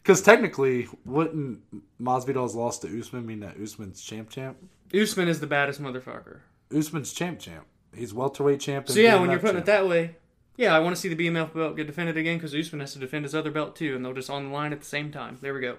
Because 0.09 0.23
technically, 0.23 0.89
wouldn't 1.05 1.61
Masvidal's 2.01 2.55
loss 2.55 2.79
to 2.79 2.99
Usman 2.99 3.27
mean 3.27 3.41
that 3.41 3.61
Usman's 3.63 4.01
champ 4.01 4.31
champ? 4.31 4.57
Usman 4.99 5.29
is 5.29 5.39
the 5.41 5.47
baddest 5.47 5.83
motherfucker. 5.83 6.39
Usman's 6.75 7.13
champ 7.13 7.39
champ. 7.39 7.67
He's 7.95 8.15
welterweight 8.15 8.59
champ. 8.59 8.87
and 8.87 8.95
So 8.95 9.01
yeah, 9.01 9.21
when 9.21 9.29
you're 9.29 9.39
putting 9.39 9.57
champ. 9.57 9.65
it 9.69 9.71
that 9.71 9.87
way, 9.87 10.17
yeah, 10.57 10.75
I 10.75 10.79
want 10.79 10.97
to 10.97 11.01
see 11.03 11.13
the 11.13 11.29
BMF 11.29 11.53
belt 11.53 11.77
get 11.77 11.87
defended 11.87 12.17
again 12.17 12.39
because 12.39 12.55
Usman 12.55 12.81
has 12.81 12.95
to 12.95 12.99
defend 12.99 13.27
his 13.27 13.35
other 13.35 13.51
belt 13.51 13.77
too, 13.77 13.95
and 13.95 14.03
they'll 14.03 14.15
just 14.15 14.31
on 14.31 14.45
the 14.47 14.51
line 14.51 14.73
at 14.73 14.81
the 14.81 14.87
same 14.87 15.13
time. 15.13 15.37
There 15.43 15.53
we 15.53 15.61
go. 15.61 15.77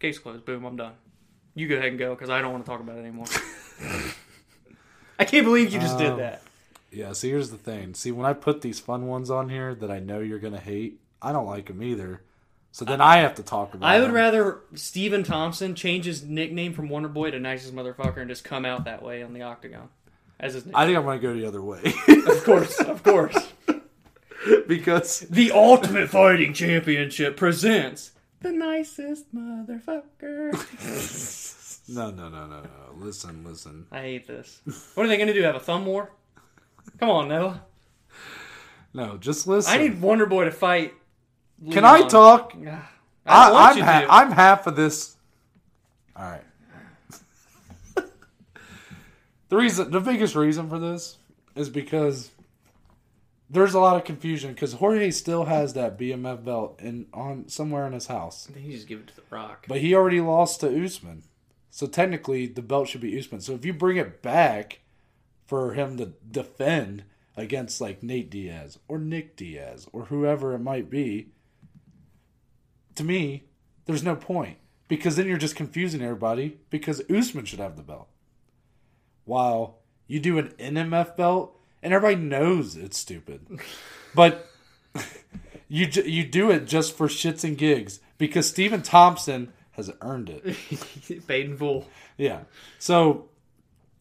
Case 0.00 0.18
closed. 0.18 0.44
Boom. 0.44 0.64
I'm 0.64 0.74
done. 0.74 0.94
You 1.54 1.68
go 1.68 1.76
ahead 1.76 1.90
and 1.90 1.98
go 2.00 2.16
because 2.16 2.30
I 2.30 2.40
don't 2.42 2.50
want 2.50 2.64
to 2.64 2.68
talk 2.68 2.80
about 2.80 2.96
it 2.96 3.02
anymore. 3.02 3.26
I 5.20 5.24
can't 5.24 5.44
believe 5.46 5.72
you 5.72 5.78
just 5.78 5.98
did 5.98 6.10
Um, 6.10 6.18
that. 6.18 6.42
Yeah, 6.90 7.12
So 7.12 7.28
here's 7.28 7.50
the 7.50 7.58
thing. 7.58 7.94
See, 7.94 8.10
when 8.10 8.26
I 8.26 8.32
put 8.32 8.60
these 8.60 8.80
fun 8.80 9.06
ones 9.06 9.30
on 9.30 9.50
here 9.50 9.72
that 9.76 9.88
I 9.88 10.00
know 10.00 10.18
you're 10.18 10.40
going 10.40 10.52
to 10.52 10.58
hate, 10.58 10.98
I 11.22 11.30
don't 11.30 11.46
like 11.46 11.66
them 11.66 11.80
either. 11.80 12.22
So 12.74 12.86
then 12.86 13.02
I 13.02 13.18
have 13.18 13.34
to 13.34 13.42
talk 13.42 13.74
about 13.74 13.86
I 13.86 13.98
would 13.98 14.08
them. 14.08 14.14
rather 14.14 14.60
Stephen 14.74 15.22
Thompson 15.24 15.74
change 15.74 16.06
his 16.06 16.22
nickname 16.24 16.72
from 16.72 16.88
Wonder 16.88 17.08
Boy 17.08 17.30
to 17.30 17.38
Nicest 17.38 17.74
Motherfucker 17.74 18.16
and 18.16 18.30
just 18.30 18.44
come 18.44 18.64
out 18.64 18.84
that 18.86 19.02
way 19.02 19.22
on 19.22 19.34
the 19.34 19.42
octagon 19.42 19.90
as 20.40 20.54
his 20.54 20.64
name. 20.64 20.74
I 20.74 20.86
think 20.86 20.96
I'm 20.96 21.04
going 21.04 21.20
to 21.20 21.26
go 21.26 21.34
the 21.34 21.46
other 21.46 21.60
way. 21.60 21.82
of 22.08 22.44
course, 22.44 22.80
of 22.80 23.02
course. 23.02 23.36
because 24.66 25.20
The 25.20 25.52
Ultimate 25.52 26.08
Fighting 26.08 26.54
Championship 26.54 27.36
presents 27.36 28.12
the 28.40 28.52
nicest 28.52 29.34
motherfucker. 29.34 30.52
no, 31.94 32.10
no, 32.10 32.28
no, 32.30 32.46
no, 32.46 32.62
no. 32.62 32.68
Listen, 32.96 33.44
listen. 33.44 33.86
I 33.92 34.00
hate 34.00 34.26
this. 34.26 34.62
What 34.94 35.04
are 35.04 35.08
they 35.08 35.18
going 35.18 35.28
to 35.28 35.34
do? 35.34 35.42
Have 35.42 35.56
a 35.56 35.60
thumb 35.60 35.84
war? 35.84 36.10
Come 36.98 37.10
on, 37.10 37.28
Noah. 37.28 37.64
No, 38.94 39.18
just 39.18 39.46
listen. 39.46 39.72
I 39.72 39.76
need 39.76 40.00
Wonder 40.00 40.24
Boy 40.26 40.44
to 40.44 40.50
fight. 40.50 40.94
Can 41.70 41.84
I 41.84 42.06
talk? 42.08 42.54
I, 43.26 43.70
I'm, 43.70 43.78
ha- 43.78 44.06
I'm 44.08 44.32
half 44.32 44.66
of 44.66 44.74
this. 44.74 45.16
All 46.16 46.24
right. 46.24 46.42
the 49.48 49.56
reason, 49.56 49.90
the 49.90 50.00
biggest 50.00 50.34
reason 50.34 50.68
for 50.68 50.78
this 50.78 51.18
is 51.54 51.68
because 51.68 52.30
there's 53.48 53.74
a 53.74 53.80
lot 53.80 53.96
of 53.96 54.04
confusion 54.04 54.52
because 54.54 54.72
Jorge 54.74 55.10
still 55.10 55.44
has 55.44 55.74
that 55.74 55.98
BMF 55.98 56.44
belt 56.44 56.80
in 56.80 57.06
on 57.12 57.48
somewhere 57.48 57.86
in 57.86 57.92
his 57.92 58.06
house, 58.06 58.48
I 58.50 58.54
think 58.54 58.66
you 58.66 58.72
just 58.72 58.88
give 58.88 59.00
it 59.00 59.08
to 59.08 59.16
the 59.16 59.22
Rock. 59.30 59.66
but 59.68 59.80
he 59.80 59.94
already 59.94 60.20
lost 60.20 60.60
to 60.60 60.84
Usman, 60.84 61.22
so 61.70 61.86
technically 61.86 62.46
the 62.46 62.62
belt 62.62 62.88
should 62.88 63.02
be 63.02 63.16
Usman. 63.18 63.40
So 63.40 63.52
if 63.52 63.64
you 63.64 63.72
bring 63.72 63.98
it 63.98 64.22
back 64.22 64.80
for 65.46 65.74
him 65.74 65.98
to 65.98 66.06
defend 66.28 67.04
against 67.36 67.80
like 67.80 68.02
Nate 68.02 68.30
Diaz 68.30 68.78
or 68.88 68.98
Nick 68.98 69.36
Diaz 69.36 69.86
or 69.92 70.06
whoever 70.06 70.54
it 70.54 70.60
might 70.60 70.88
be, 70.90 71.28
to 72.94 73.04
me, 73.04 73.44
there's 73.86 74.02
no 74.02 74.16
point 74.16 74.58
because 74.88 75.16
then 75.16 75.26
you're 75.26 75.38
just 75.38 75.56
confusing 75.56 76.02
everybody 76.02 76.58
because 76.70 77.02
Usman 77.10 77.44
should 77.44 77.58
have 77.58 77.76
the 77.76 77.82
belt. 77.82 78.08
While 79.24 79.78
you 80.06 80.20
do 80.20 80.38
an 80.38 80.48
NMF 80.58 81.16
belt 81.16 81.58
and 81.82 81.92
everybody 81.92 82.20
knows 82.20 82.76
it's 82.76 82.98
stupid. 82.98 83.60
but 84.14 84.50
you 85.68 85.88
you 86.04 86.24
do 86.24 86.50
it 86.50 86.66
just 86.66 86.96
for 86.96 87.08
shits 87.08 87.44
and 87.44 87.56
gigs 87.56 88.00
because 88.18 88.48
Stephen 88.48 88.82
Thompson 88.82 89.52
has 89.72 89.90
earned 90.00 90.30
it. 90.30 91.24
Paid 91.26 91.46
in 91.46 91.56
full. 91.56 91.88
Yeah. 92.16 92.40
So, 92.78 93.28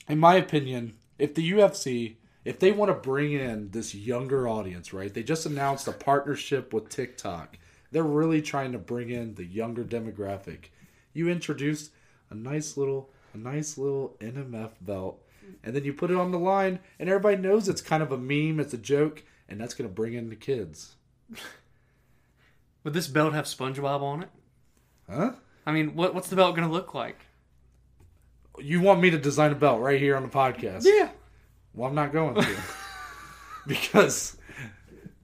in 0.08 0.20
my 0.20 0.36
opinion, 0.36 0.96
if 1.18 1.34
the 1.34 1.52
UFC, 1.52 2.16
if 2.44 2.60
they 2.60 2.72
want 2.72 2.90
to 2.90 2.96
bring 2.96 3.32
in 3.32 3.72
this 3.72 3.96
younger 3.96 4.48
audience, 4.48 4.94
right? 4.94 5.14
They 5.14 5.24
just 5.24 5.46
announced 5.46 5.88
a 5.88 5.94
partnership 5.94 6.74
with 6.74 6.90
TikTok. 6.90 7.58
They're 7.92 8.04
really 8.04 8.42
trying 8.42 8.72
to 8.72 8.78
bring 8.78 9.10
in 9.10 9.36
the 9.36 9.46
younger 9.46 9.84
demographic. 9.84 10.70
You 11.14 11.30
introduce 11.30 11.90
a 12.30 12.36
nice 12.36 12.78
little, 12.78 13.10
a 13.34 13.38
nice 13.38 13.78
little 13.78 14.16
NMF 14.20 14.72
belt, 14.82 15.22
and 15.64 15.76
then 15.76 15.84
you 15.84 15.94
put 15.94 16.12
it 16.12 16.18
on 16.18 16.32
the 16.32 16.40
line, 16.40 16.80
and 17.00 17.10
everybody 17.10 17.38
knows 17.38 17.68
it's 17.68 17.82
kind 17.82 18.02
of 18.02 18.12
a 18.12 18.18
meme, 18.18 18.60
it's 18.60 18.74
a 18.74 18.78
joke, 18.78 19.24
and 19.50 19.60
that's 19.60 19.74
going 19.74 19.90
to 19.90 19.94
bring 19.94 20.14
in 20.14 20.30
the 20.30 20.36
kids. 20.36 20.96
Would 22.84 22.94
this 22.94 23.08
belt 23.08 23.34
have 23.34 23.46
SpongeBob 23.46 24.02
on 24.02 24.24
it? 24.24 24.30
Huh? 25.10 25.34
I 25.66 25.72
mean, 25.72 25.96
what 25.96 26.16
what's 26.16 26.30
the 26.30 26.36
belt 26.36 26.56
going 26.56 26.68
to 26.68 26.74
look 26.74 26.94
like? 26.94 27.26
You 28.58 28.82
want 28.82 29.02
me 29.02 29.12
to 29.12 29.18
design 29.18 29.52
a 29.52 29.56
belt 29.56 29.82
right 29.82 30.00
here 30.00 30.16
on 30.16 30.24
the 30.24 30.30
podcast? 30.30 30.86
Yeah. 30.86 31.10
Well, 31.74 31.88
I'm 31.88 31.96
not 31.96 32.12
going 32.12 32.36
to. 32.36 32.48
because 33.68 34.38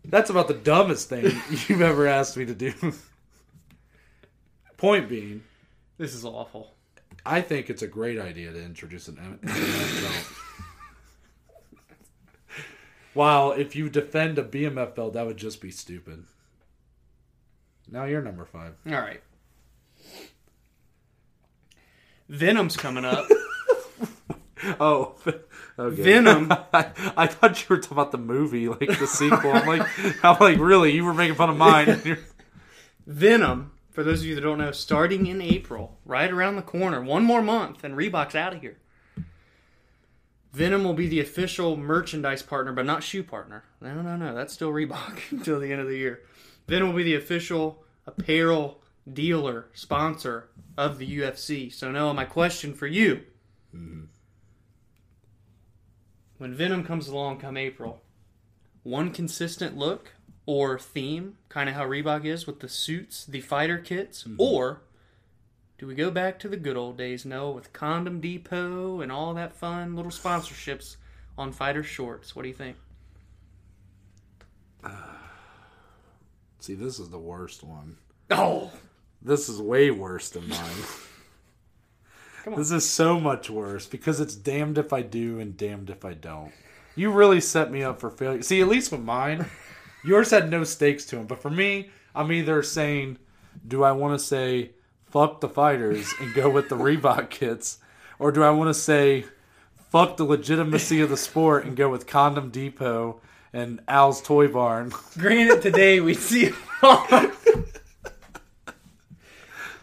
That's 0.09 0.29
about 0.29 0.47
the 0.47 0.53
dumbest 0.53 1.09
thing 1.09 1.25
you've 1.67 1.81
ever 1.81 2.07
asked 2.07 2.37
me 2.37 2.45
to 2.45 2.55
do. 2.55 2.73
Point 4.77 5.09
being, 5.09 5.43
This 5.97 6.13
is 6.13 6.23
awful. 6.25 6.73
I 7.25 7.41
think 7.41 7.69
it's 7.69 7.81
a 7.81 7.87
great 7.87 8.17
idea 8.19 8.51
to 8.53 8.63
introduce 8.63 9.07
an 9.09 9.17
M- 9.19 9.39
belt. 9.43 10.25
While 13.13 13.51
if 13.51 13.75
you 13.75 13.89
defend 13.89 14.37
a 14.37 14.43
BMF 14.43 14.95
belt, 14.95 15.13
that 15.13 15.25
would 15.25 15.37
just 15.37 15.59
be 15.59 15.71
stupid. 15.71 16.23
Now 17.91 18.05
you're 18.05 18.21
number 18.21 18.45
five. 18.45 18.75
All 18.85 18.93
right. 18.93 19.21
Venum's 22.29 22.77
coming 22.77 23.05
up. 23.05 23.27
Oh, 24.79 25.15
okay. 25.79 26.01
Venom. 26.01 26.51
I, 26.73 26.91
I 27.15 27.27
thought 27.27 27.61
you 27.61 27.67
were 27.69 27.81
talking 27.81 27.97
about 27.97 28.11
the 28.11 28.17
movie, 28.17 28.67
like 28.67 28.99
the 28.99 29.07
sequel. 29.07 29.53
I'm 29.53 29.67
like, 29.67 29.87
I'm 30.23 30.37
like, 30.39 30.59
really? 30.59 30.91
You 30.91 31.05
were 31.05 31.13
making 31.13 31.35
fun 31.35 31.49
of 31.49 31.57
mine. 31.57 32.17
Venum, 33.09 33.69
for 33.91 34.03
those 34.03 34.21
of 34.21 34.27
you 34.27 34.35
that 34.35 34.41
don't 34.41 34.57
know, 34.57 34.71
starting 34.71 35.27
in 35.27 35.41
April, 35.41 35.97
right 36.05 36.29
around 36.29 36.55
the 36.55 36.61
corner, 36.61 37.01
one 37.01 37.23
more 37.23 37.41
month, 37.41 37.83
and 37.83 37.95
Reebok's 37.95 38.35
out 38.35 38.53
of 38.53 38.61
here. 38.61 38.77
Venum 40.55 40.83
will 40.83 40.93
be 40.93 41.07
the 41.07 41.19
official 41.19 41.77
merchandise 41.77 42.41
partner, 42.41 42.73
but 42.73 42.85
not 42.85 43.03
shoe 43.03 43.23
partner. 43.23 43.63
No, 43.79 44.01
no, 44.01 44.17
no. 44.17 44.33
That's 44.33 44.53
still 44.53 44.71
Reebok 44.71 45.31
until 45.31 45.59
the 45.59 45.71
end 45.71 45.81
of 45.81 45.87
the 45.87 45.97
year. 45.97 46.21
Venum 46.67 46.87
will 46.87 46.97
be 46.97 47.03
the 47.03 47.15
official 47.15 47.83
apparel 48.05 48.81
dealer, 49.11 49.67
sponsor 49.73 50.49
of 50.77 50.97
the 50.97 51.19
UFC. 51.19 51.71
So, 51.71 51.91
Noah, 51.91 52.13
my 52.13 52.25
question 52.25 52.73
for 52.73 52.87
you 52.87 53.21
mm-hmm. 53.75 54.05
When 56.37 56.55
Venum 56.55 56.85
comes 56.85 57.07
along 57.07 57.39
come 57.39 57.57
April, 57.57 58.01
one 58.83 59.11
consistent 59.11 59.75
look 59.75 60.11
or 60.45 60.77
theme, 60.77 61.37
kind 61.49 61.67
of 61.67 61.75
how 61.75 61.85
Reebok 61.85 62.25
is 62.25 62.45
with 62.45 62.59
the 62.59 62.69
suits, 62.69 63.25
the 63.25 63.41
fighter 63.41 63.77
kits, 63.77 64.23
mm-hmm. 64.23 64.35
or 64.39 64.81
do 65.77 65.87
we 65.87 65.95
go 65.95 66.09
back 66.09 66.39
to 66.39 66.47
the 66.47 66.57
good 66.57 66.77
old 66.77 66.97
days, 66.97 67.25
no, 67.25 67.51
with 67.51 67.73
Condom 67.73 68.19
Depot 68.19 69.01
and 69.01 69.11
all 69.11 69.33
that 69.33 69.55
fun 69.55 69.95
little 69.95 70.11
sponsorships 70.11 70.95
on 71.37 71.51
fighter 71.51 71.83
shorts? 71.83 72.35
What 72.35 72.43
do 72.43 72.49
you 72.49 72.55
think? 72.55 72.77
See, 76.59 76.75
this 76.75 76.99
is 76.99 77.09
the 77.09 77.19
worst 77.19 77.63
one. 77.63 77.97
Oh, 78.29 78.71
This 79.21 79.49
is 79.49 79.61
way 79.61 79.89
worse 79.91 80.29
than 80.29 80.47
mine. 80.47 80.59
This 82.45 82.71
is 82.71 82.87
so 82.87 83.19
much 83.19 83.49
worse 83.49 83.85
because 83.85 84.19
it's 84.19 84.35
damned 84.35 84.77
if 84.77 84.93
I 84.93 85.01
do 85.01 85.39
and 85.39 85.57
damned 85.57 85.89
if 85.89 86.05
I 86.05 86.13
don't. 86.13 86.51
You 86.95 87.11
really 87.11 87.41
set 87.41 87.71
me 87.71 87.83
up 87.83 87.99
for 87.99 88.09
failure. 88.09 88.41
See, 88.41 88.61
at 88.61 88.67
least 88.67 88.91
with 88.91 89.01
mine, 89.01 89.45
yours 90.03 90.31
had 90.31 90.49
no 90.49 90.63
stakes 90.63 91.05
to 91.05 91.17
them. 91.17 91.27
But 91.27 91.41
for 91.41 91.49
me, 91.49 91.89
I'm 92.15 92.31
either 92.31 92.63
saying, 92.63 93.17
do 93.67 93.83
I 93.83 93.91
want 93.91 94.19
to 94.19 94.25
say 94.25 94.71
fuck 95.05 95.41
the 95.41 95.49
fighters 95.49 96.13
and 96.19 96.33
go 96.33 96.49
with 96.49 96.69
the 96.69 96.75
Reebok 96.77 97.29
kits, 97.29 97.79
or 98.17 98.31
do 98.31 98.43
I 98.43 98.49
want 98.49 98.69
to 98.69 98.73
say 98.73 99.25
fuck 99.89 100.17
the 100.17 100.23
legitimacy 100.23 101.01
of 101.01 101.09
the 101.09 101.17
sport 101.17 101.65
and 101.65 101.75
go 101.75 101.89
with 101.89 102.07
Condom 102.07 102.49
Depot 102.49 103.21
and 103.53 103.81
Al's 103.87 104.21
Toy 104.21 104.47
Barn? 104.47 104.91
granted, 105.17 105.61
today 105.61 105.99
we 105.99 106.13
see. 106.13 106.51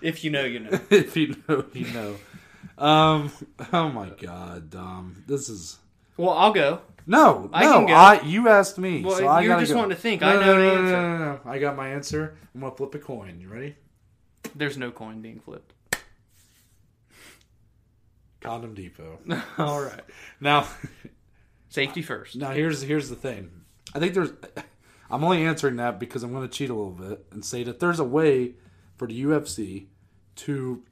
if 0.01 0.25
you 0.25 0.31
know, 0.31 0.45
you 0.45 0.61
know. 0.61 0.81
if 0.91 1.17
you 1.17 1.37
know, 1.49 1.65
you 1.73 1.93
know. 1.93 2.17
Um. 2.79 3.31
Oh 3.73 3.89
my 3.89 4.09
God, 4.11 4.71
Dom. 4.71 5.23
This 5.27 5.49
is 5.49 5.79
Well, 6.17 6.31
I'll 6.31 6.53
go. 6.53 6.81
no, 7.07 7.49
I 7.53 7.65
no. 7.65 7.73
can 7.79 7.87
go. 7.87 7.95
I 7.95 8.21
you 8.23 8.49
asked 8.49 8.79
me, 8.79 9.03
Well, 9.03 9.17
so 9.19 9.27
I 9.27 9.43
you're 9.43 9.59
just 9.61 9.73
go. 9.73 9.79
wanting 9.79 9.97
to 9.97 10.03
think. 10.03 10.21
No, 10.23 10.29
I 10.29 10.35
know 10.35 10.57
no, 10.57 10.75
the 10.77 10.83
no. 10.83 10.91
No, 10.91 11.17
no, 11.19 11.19
no, 11.19 11.41
I 11.51 11.59
got 11.59 11.77
my 11.77 11.89
answer. 11.89 12.37
I'm 12.55 12.61
gonna 12.61 12.75
flip 12.75 12.95
a 12.95 12.99
coin. 12.99 13.39
You 13.41 13.49
ready? 13.49 13.77
There's 14.55 14.77
no 14.77 14.91
coin 14.91 15.21
being 15.23 15.41
flipped. 15.41 15.73
Condom 18.41 18.75
Depot. 18.75 19.19
All 19.59 19.83
right. 19.83 20.03
now, 20.41 20.67
Safety 21.71 22.03
first. 22.03 22.37
now 22.37 22.51
here's 22.53 22.83
here's 22.83 23.09
the 23.09 23.17
thing. 23.17 23.51
I 23.95 23.99
think 23.99 24.15
there's. 24.15 24.31
I'm 25.11 25.23
only 25.25 25.45
answering 25.45 25.77
that 25.77 25.99
because 26.01 26.23
I'm 26.23 26.33
going 26.33 26.47
to 26.49 26.53
cheat 26.53 26.71
a 26.71 26.75
little 26.75 26.91
bit 26.93 27.25
and 27.31 27.45
say 27.45 27.63
that 27.65 27.79
there's 27.81 28.01
a 28.01 28.05
way 28.05 28.55
for 28.97 29.07
the 29.07 29.25
UFC 29.25 29.87
to 30.37 30.83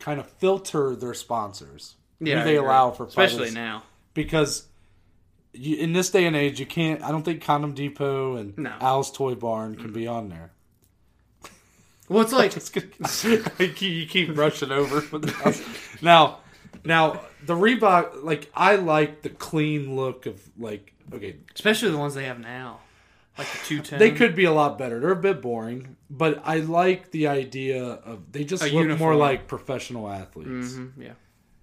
kind 0.00 0.18
of 0.18 0.26
filter 0.26 0.96
their 0.96 1.14
sponsors. 1.14 1.94
Yeah, 2.18 2.40
who 2.40 2.44
they 2.44 2.56
allow 2.56 2.90
for 2.90 3.06
especially 3.06 3.50
now. 3.50 3.82
because 4.12 4.66
you, 5.54 5.76
in 5.76 5.92
this 5.94 6.10
day 6.10 6.26
and 6.26 6.36
age, 6.36 6.60
you 6.60 6.66
can't. 6.66 7.02
I 7.02 7.10
don't 7.10 7.22
think 7.24 7.42
Condom 7.42 7.72
Depot 7.72 8.36
and 8.36 8.58
No. 8.58 8.74
Al's 8.80 9.10
Toy 9.10 9.34
Barn 9.34 9.76
can 9.76 9.92
be 9.92 10.06
on 10.06 10.28
there. 10.28 10.50
Well, 12.08 12.22
it's 12.22 12.32
like 13.58 13.80
you 13.80 14.06
keep 14.06 14.36
rushing 14.36 14.70
over 14.72 15.02
now. 16.02 16.38
Now 16.84 17.20
the 17.44 17.54
Reebok, 17.54 18.22
like 18.22 18.50
I 18.54 18.76
like 18.76 19.22
the 19.22 19.28
clean 19.30 19.96
look 19.96 20.26
of 20.26 20.40
like 20.58 20.92
okay, 21.12 21.36
especially 21.54 21.90
the 21.90 21.98
ones 21.98 22.14
they 22.14 22.24
have 22.24 22.38
now, 22.38 22.80
like 23.38 23.46
the 23.50 23.58
two 23.64 23.80
ten. 23.80 23.98
they 23.98 24.10
could 24.10 24.34
be 24.34 24.44
a 24.44 24.52
lot 24.52 24.76
better. 24.78 25.00
They're 25.00 25.10
a 25.12 25.16
bit 25.16 25.40
boring, 25.40 25.96
but 26.10 26.40
I 26.44 26.56
like 26.58 27.10
the 27.10 27.28
idea 27.28 27.82
of 27.84 28.32
they 28.32 28.44
just 28.44 28.62
A 28.62 28.66
look 28.66 28.74
more 28.74 28.82
uniform. 28.82 29.18
like 29.18 29.46
professional 29.46 30.08
athletes. 30.08 30.74
hmm 30.74 30.88
yeah. 31.00 31.12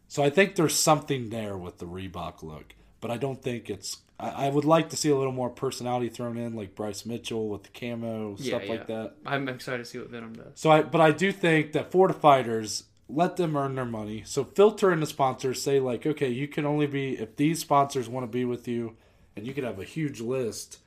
So 0.07 0.24
I 0.24 0.30
think 0.30 0.55
there's 0.55 0.76
something 0.76 1.30
there 1.30 1.57
with 1.57 1.80
the 1.80 1.86
Reebok 1.86 2.41
look, 2.41 2.74
but 3.01 3.11
I 3.11 3.18
don't 3.18 3.41
think 3.41 3.70
it's. 3.70 3.97
I, 4.20 4.47
I 4.47 4.49
would 4.49 4.65
like 4.65 4.89
to 4.89 4.97
see 4.97 5.09
a 5.09 5.15
little 5.15 5.34
more 5.34 5.49
personality 5.49 6.09
thrown 6.09 6.38
in, 6.38 6.55
like 6.55 6.74
Bryce 6.76 7.05
Mitchell 7.05 7.49
with 7.49 7.63
the 7.63 7.70
camo 7.78 8.36
Yeah, 8.39 8.47
stuff 8.47 8.63
yeah. 8.65 8.72
like 8.72 8.88
that. 8.88 9.15
I'm 9.26 9.47
excited 9.49 9.80
to 9.80 9.86
see 9.86 9.99
what 9.99 10.11
Venum 10.11 10.36
does. 10.36 10.53
So 10.55 10.72
I, 10.72 10.82
but 10.82 11.01
I 11.01 11.11
do 11.11 11.32
think 11.32 11.74
that 11.74 11.91
for 11.91 12.07
the 12.07 12.13
fighters, 12.15 12.86
let 13.09 13.36
them 13.36 13.55
earn 13.57 13.76
their 13.76 13.86
money. 13.86 14.24
So 14.26 14.43
filter 14.45 14.91
in 14.93 15.01
the 15.01 15.05
sponsors. 15.05 15.61
Say 15.61 15.80
like, 15.80 16.05
okay, 16.07 16.30
you 16.30 16.47
can 16.47 16.65
only 16.65 16.88
be 16.88 17.18
if 17.20 17.36
these 17.36 17.59
sponsors 17.59 18.07
want 18.09 18.24
to 18.24 18.28
be 18.32 18.45
with 18.45 18.68
you, 18.68 18.95
and 19.36 19.45
you 19.45 19.53
can 19.53 19.65
have 19.65 19.78
a 19.80 19.84
huge 19.84 20.20
list. 20.22 20.80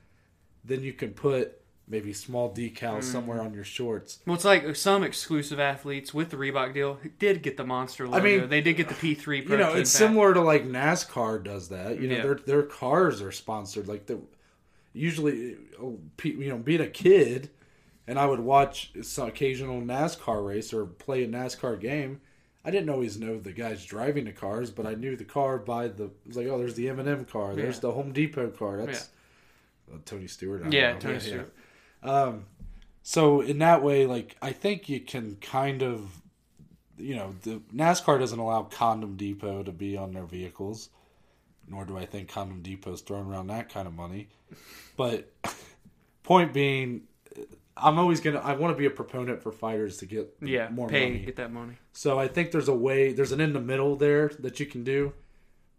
Then 0.64 0.82
you 0.82 0.92
can 0.92 1.10
put 1.12 1.56
maybe 1.88 2.12
small 2.12 2.54
decals 2.54 2.98
Mm. 3.00 3.02
somewhere 3.04 3.40
on 3.40 3.52
your 3.52 3.64
shorts. 3.64 4.20
Well, 4.24 4.36
it's 4.36 4.44
like 4.44 4.76
some 4.76 5.02
exclusive 5.02 5.58
athletes 5.58 6.14
with 6.14 6.30
the 6.30 6.36
Reebok 6.36 6.72
deal 6.72 7.00
did 7.18 7.42
get 7.42 7.56
the 7.56 7.64
monster 7.64 8.06
logo. 8.06 8.18
I 8.18 8.22
mean, 8.22 8.48
they 8.48 8.60
did 8.60 8.74
get 8.74 8.88
the 8.88 8.94
P3. 8.94 9.38
You 9.48 9.56
know, 9.56 9.74
it's 9.74 9.92
pack. 9.92 9.98
similar 9.98 10.32
to 10.34 10.40
like 10.40 10.64
NASCAR 10.66 11.42
does 11.42 11.68
that. 11.70 12.00
You 12.00 12.08
know, 12.08 12.16
Yeah. 12.16 12.22
their 12.22 12.34
their 12.34 12.62
cars 12.62 13.20
are 13.20 13.32
sponsored. 13.32 13.88
Like 13.88 14.06
the 14.06 14.20
usually, 14.92 15.56
oh, 15.80 15.98
you 16.24 16.48
know, 16.48 16.58
being 16.58 16.80
a 16.80 16.86
kid, 16.88 17.50
and 18.06 18.18
I 18.18 18.26
would 18.26 18.40
watch 18.40 18.92
some 19.02 19.28
occasional 19.28 19.80
NASCAR 19.80 20.46
race 20.46 20.72
or 20.72 20.86
play 20.86 21.24
a 21.24 21.28
NASCAR 21.28 21.80
game. 21.80 22.20
I 22.64 22.70
didn't 22.70 22.90
always 22.90 23.18
know 23.18 23.38
the 23.38 23.52
guys 23.52 23.84
driving 23.86 24.24
the 24.26 24.32
cars, 24.32 24.70
but 24.70 24.86
I 24.86 24.94
knew 24.94 25.16
the 25.16 25.24
car 25.24 25.58
by 25.58 25.88
the. 25.88 26.04
It 26.04 26.10
was 26.26 26.36
like, 26.36 26.46
oh, 26.46 26.58
there's 26.58 26.74
the 26.74 26.88
M 26.88 26.98
and 26.98 27.08
m 27.08 27.24
car. 27.24 27.54
There's 27.54 27.76
Yeah. 27.76 27.80
the 27.80 27.92
Home 27.92 28.12
Depot 28.12 28.50
car. 28.50 28.76
That's 28.84 29.08
uh, 29.92 29.98
Tony 30.04 30.26
Stewart. 30.26 30.60
I 30.60 30.64
don't 30.64 30.72
Yeah, 30.72 30.92
know. 30.92 30.98
Tony 30.98 31.20
Stewart. 31.20 31.52
Um, 32.02 32.44
so 33.02 33.40
in 33.40 33.58
that 33.58 33.82
way, 33.82 34.06
like 34.06 34.36
I 34.42 34.52
think 34.52 34.88
you 34.88 35.00
can 35.00 35.36
kind 35.36 35.82
of, 35.82 36.22
you 36.98 37.16
know, 37.16 37.34
the 37.42 37.60
NASCAR 37.74 38.18
doesn't 38.18 38.38
allow 38.38 38.62
Condom 38.64 39.16
Depot 39.16 39.62
to 39.62 39.72
be 39.72 39.96
on 39.96 40.12
their 40.12 40.24
vehicles, 40.24 40.90
nor 41.68 41.84
do 41.84 41.96
I 41.96 42.04
think 42.06 42.28
Condom 42.28 42.62
Depot's 42.62 43.00
throwing 43.02 43.26
around 43.26 43.48
that 43.48 43.68
kind 43.72 43.86
of 43.88 43.94
money. 43.94 44.28
But 44.96 45.32
point 46.22 46.52
being, 46.52 47.02
I'm 47.76 47.98
always 47.98 48.20
gonna. 48.20 48.40
I 48.40 48.54
want 48.54 48.74
to 48.74 48.78
be 48.78 48.86
a 48.86 48.90
proponent 48.90 49.42
for 49.42 49.52
fighters 49.52 49.96
to 49.98 50.06
get 50.06 50.34
Yeah, 50.42 50.68
more 50.68 50.88
pay 50.88 51.06
money. 51.10 51.18
get 51.24 51.36
that 51.36 51.52
money. 51.52 51.74
So 51.92 52.18
I 52.18 52.28
think 52.28 52.50
there's 52.50 52.68
a 52.68 52.74
way. 52.74 53.12
There's 53.12 53.32
an 53.32 53.40
in 53.40 53.52
the 53.52 53.60
middle 53.60 53.96
there 53.96 54.30
that 54.40 54.60
you 54.60 54.66
can 54.66 54.84
do. 54.84 55.12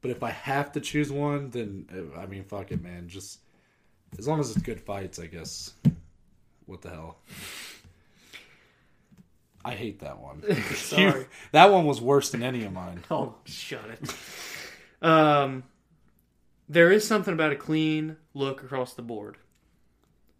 But 0.01 0.09
if 0.09 0.24
I 0.24 0.32
have 0.32 0.72
to 0.72 0.82
choose 0.82 1.12
one, 1.12 1.51
then 1.51 1.86
uh, 1.93 2.20
I 2.20 2.26
mean, 2.26 2.43
fuck 2.43 2.72
it, 2.72 2.82
man. 2.82 3.07
Just 3.07 3.39
as 4.18 4.28
long 4.28 4.39
as 4.39 4.51
it's 4.51 4.62
good 4.62 4.82
fights, 4.82 5.20
I 5.20 5.28
guess. 5.28 5.74
What 6.66 6.82
the 6.82 6.89
hell? 6.89 7.18
I 9.64 9.74
hate 9.74 9.99
that 9.99 10.20
one. 10.20 10.43
Sorry. 10.76 11.28
that 11.51 11.72
one 11.72 11.86
was 11.86 12.01
worse 12.01 12.32
than 12.32 12.43
any 12.43 12.64
of 12.64 12.74
mine. 12.74 13.03
Oh, 13.12 13.36
shut 13.45 13.86
it. 13.89 14.16
Um, 15.05 15.64
there 16.68 16.91
is 16.91 17.07
something 17.07 17.34
about 17.34 17.51
a 17.51 17.55
clean 17.55 18.18
look 18.34 18.64
across 18.64 18.93
the 18.93 19.01
board, 19.01 19.38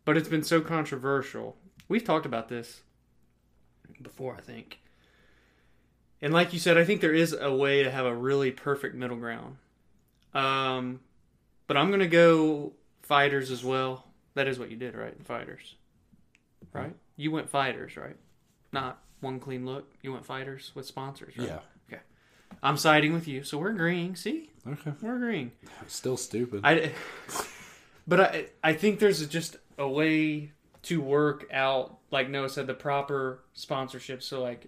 but 0.05 0.17
it's 0.17 0.30
been 0.30 0.43
so 0.43 0.61
controversial. 0.61 1.57
We've 1.88 2.03
talked 2.03 2.26
about 2.26 2.47
this 2.47 2.82
before, 4.01 4.36
I 4.36 4.41
think. 4.41 4.80
And 6.22 6.34
like 6.34 6.53
you 6.53 6.59
said, 6.59 6.78
I 6.78 6.86
think 6.86 7.01
there 7.01 7.13
is 7.13 7.34
a 7.34 7.53
way 7.53 7.84
to 7.84 7.91
have 7.91 8.05
a 8.05 8.15
really 8.15 8.51
perfect 8.51 8.95
middle 8.95 9.17
ground. 9.17 9.57
Um, 10.34 11.01
but 11.67 11.78
I'm 11.78 11.91
gonna 11.91 12.07
go 12.07 12.74
fighters 13.02 13.52
as 13.52 13.64
well. 13.64 14.06
That 14.36 14.47
is 14.47 14.58
what 14.60 14.72
you 14.72 14.78
did, 14.78 14.95
right? 14.95 15.16
Fighters, 15.26 15.76
right? 16.74 16.95
You 17.18 17.32
went 17.32 17.49
fighters, 17.49 17.97
right? 17.97 18.16
Not 18.72 19.02
one 19.20 19.39
clean 19.39 19.66
look. 19.66 19.91
You 20.02 20.14
went 20.14 20.26
fighters 20.26 20.72
with 20.74 20.86
sponsors, 20.86 21.38
right? 21.38 21.47
Yeah. 21.47 21.60
Okay. 21.91 22.02
I'm 22.64 22.78
siding 22.78 23.14
with 23.14 23.28
you, 23.28 23.43
so 23.43 23.58
we're 23.58 23.72
agreeing. 23.72 24.16
See, 24.16 24.49
Okay. 24.68 24.93
we're 25.02 25.16
agreeing. 25.18 25.52
Still 25.88 26.18
stupid. 26.18 26.62
I, 26.64 26.91
but 28.08 28.20
I, 28.22 28.45
I 28.64 28.74
think 28.74 28.99
there's 28.99 29.26
just 29.28 29.58
a 29.78 29.88
way 29.88 30.52
to 30.84 31.02
work 31.02 31.45
out, 31.52 31.97
like 32.10 32.30
Noah 32.30 32.49
said, 32.49 32.68
the 32.68 32.74
proper 32.74 33.43
sponsorship. 33.54 34.24
So 34.24 34.41
like, 34.41 34.68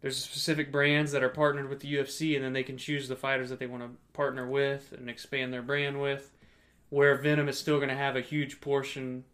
there's 0.00 0.16
specific 0.16 0.72
brands 0.72 1.12
that 1.12 1.22
are 1.22 1.28
partnered 1.28 1.68
with 1.68 1.80
the 1.80 1.94
UFC, 1.94 2.36
and 2.36 2.44
then 2.44 2.52
they 2.52 2.62
can 2.62 2.76
choose 2.78 3.08
the 3.08 3.16
fighters 3.16 3.50
that 3.50 3.58
they 3.58 3.66
want 3.66 3.82
to 3.82 3.90
partner 4.12 4.48
with 4.48 4.92
and 4.96 5.08
expand 5.10 5.52
their 5.52 5.62
brand 5.62 6.00
with. 6.00 6.32
Where 6.90 7.16
Venum 7.18 7.48
is 7.48 7.58
still 7.58 7.76
going 7.78 7.88
to 7.88 7.96
have 7.96 8.16
a 8.16 8.20
huge 8.20 8.60
portion 8.60 9.24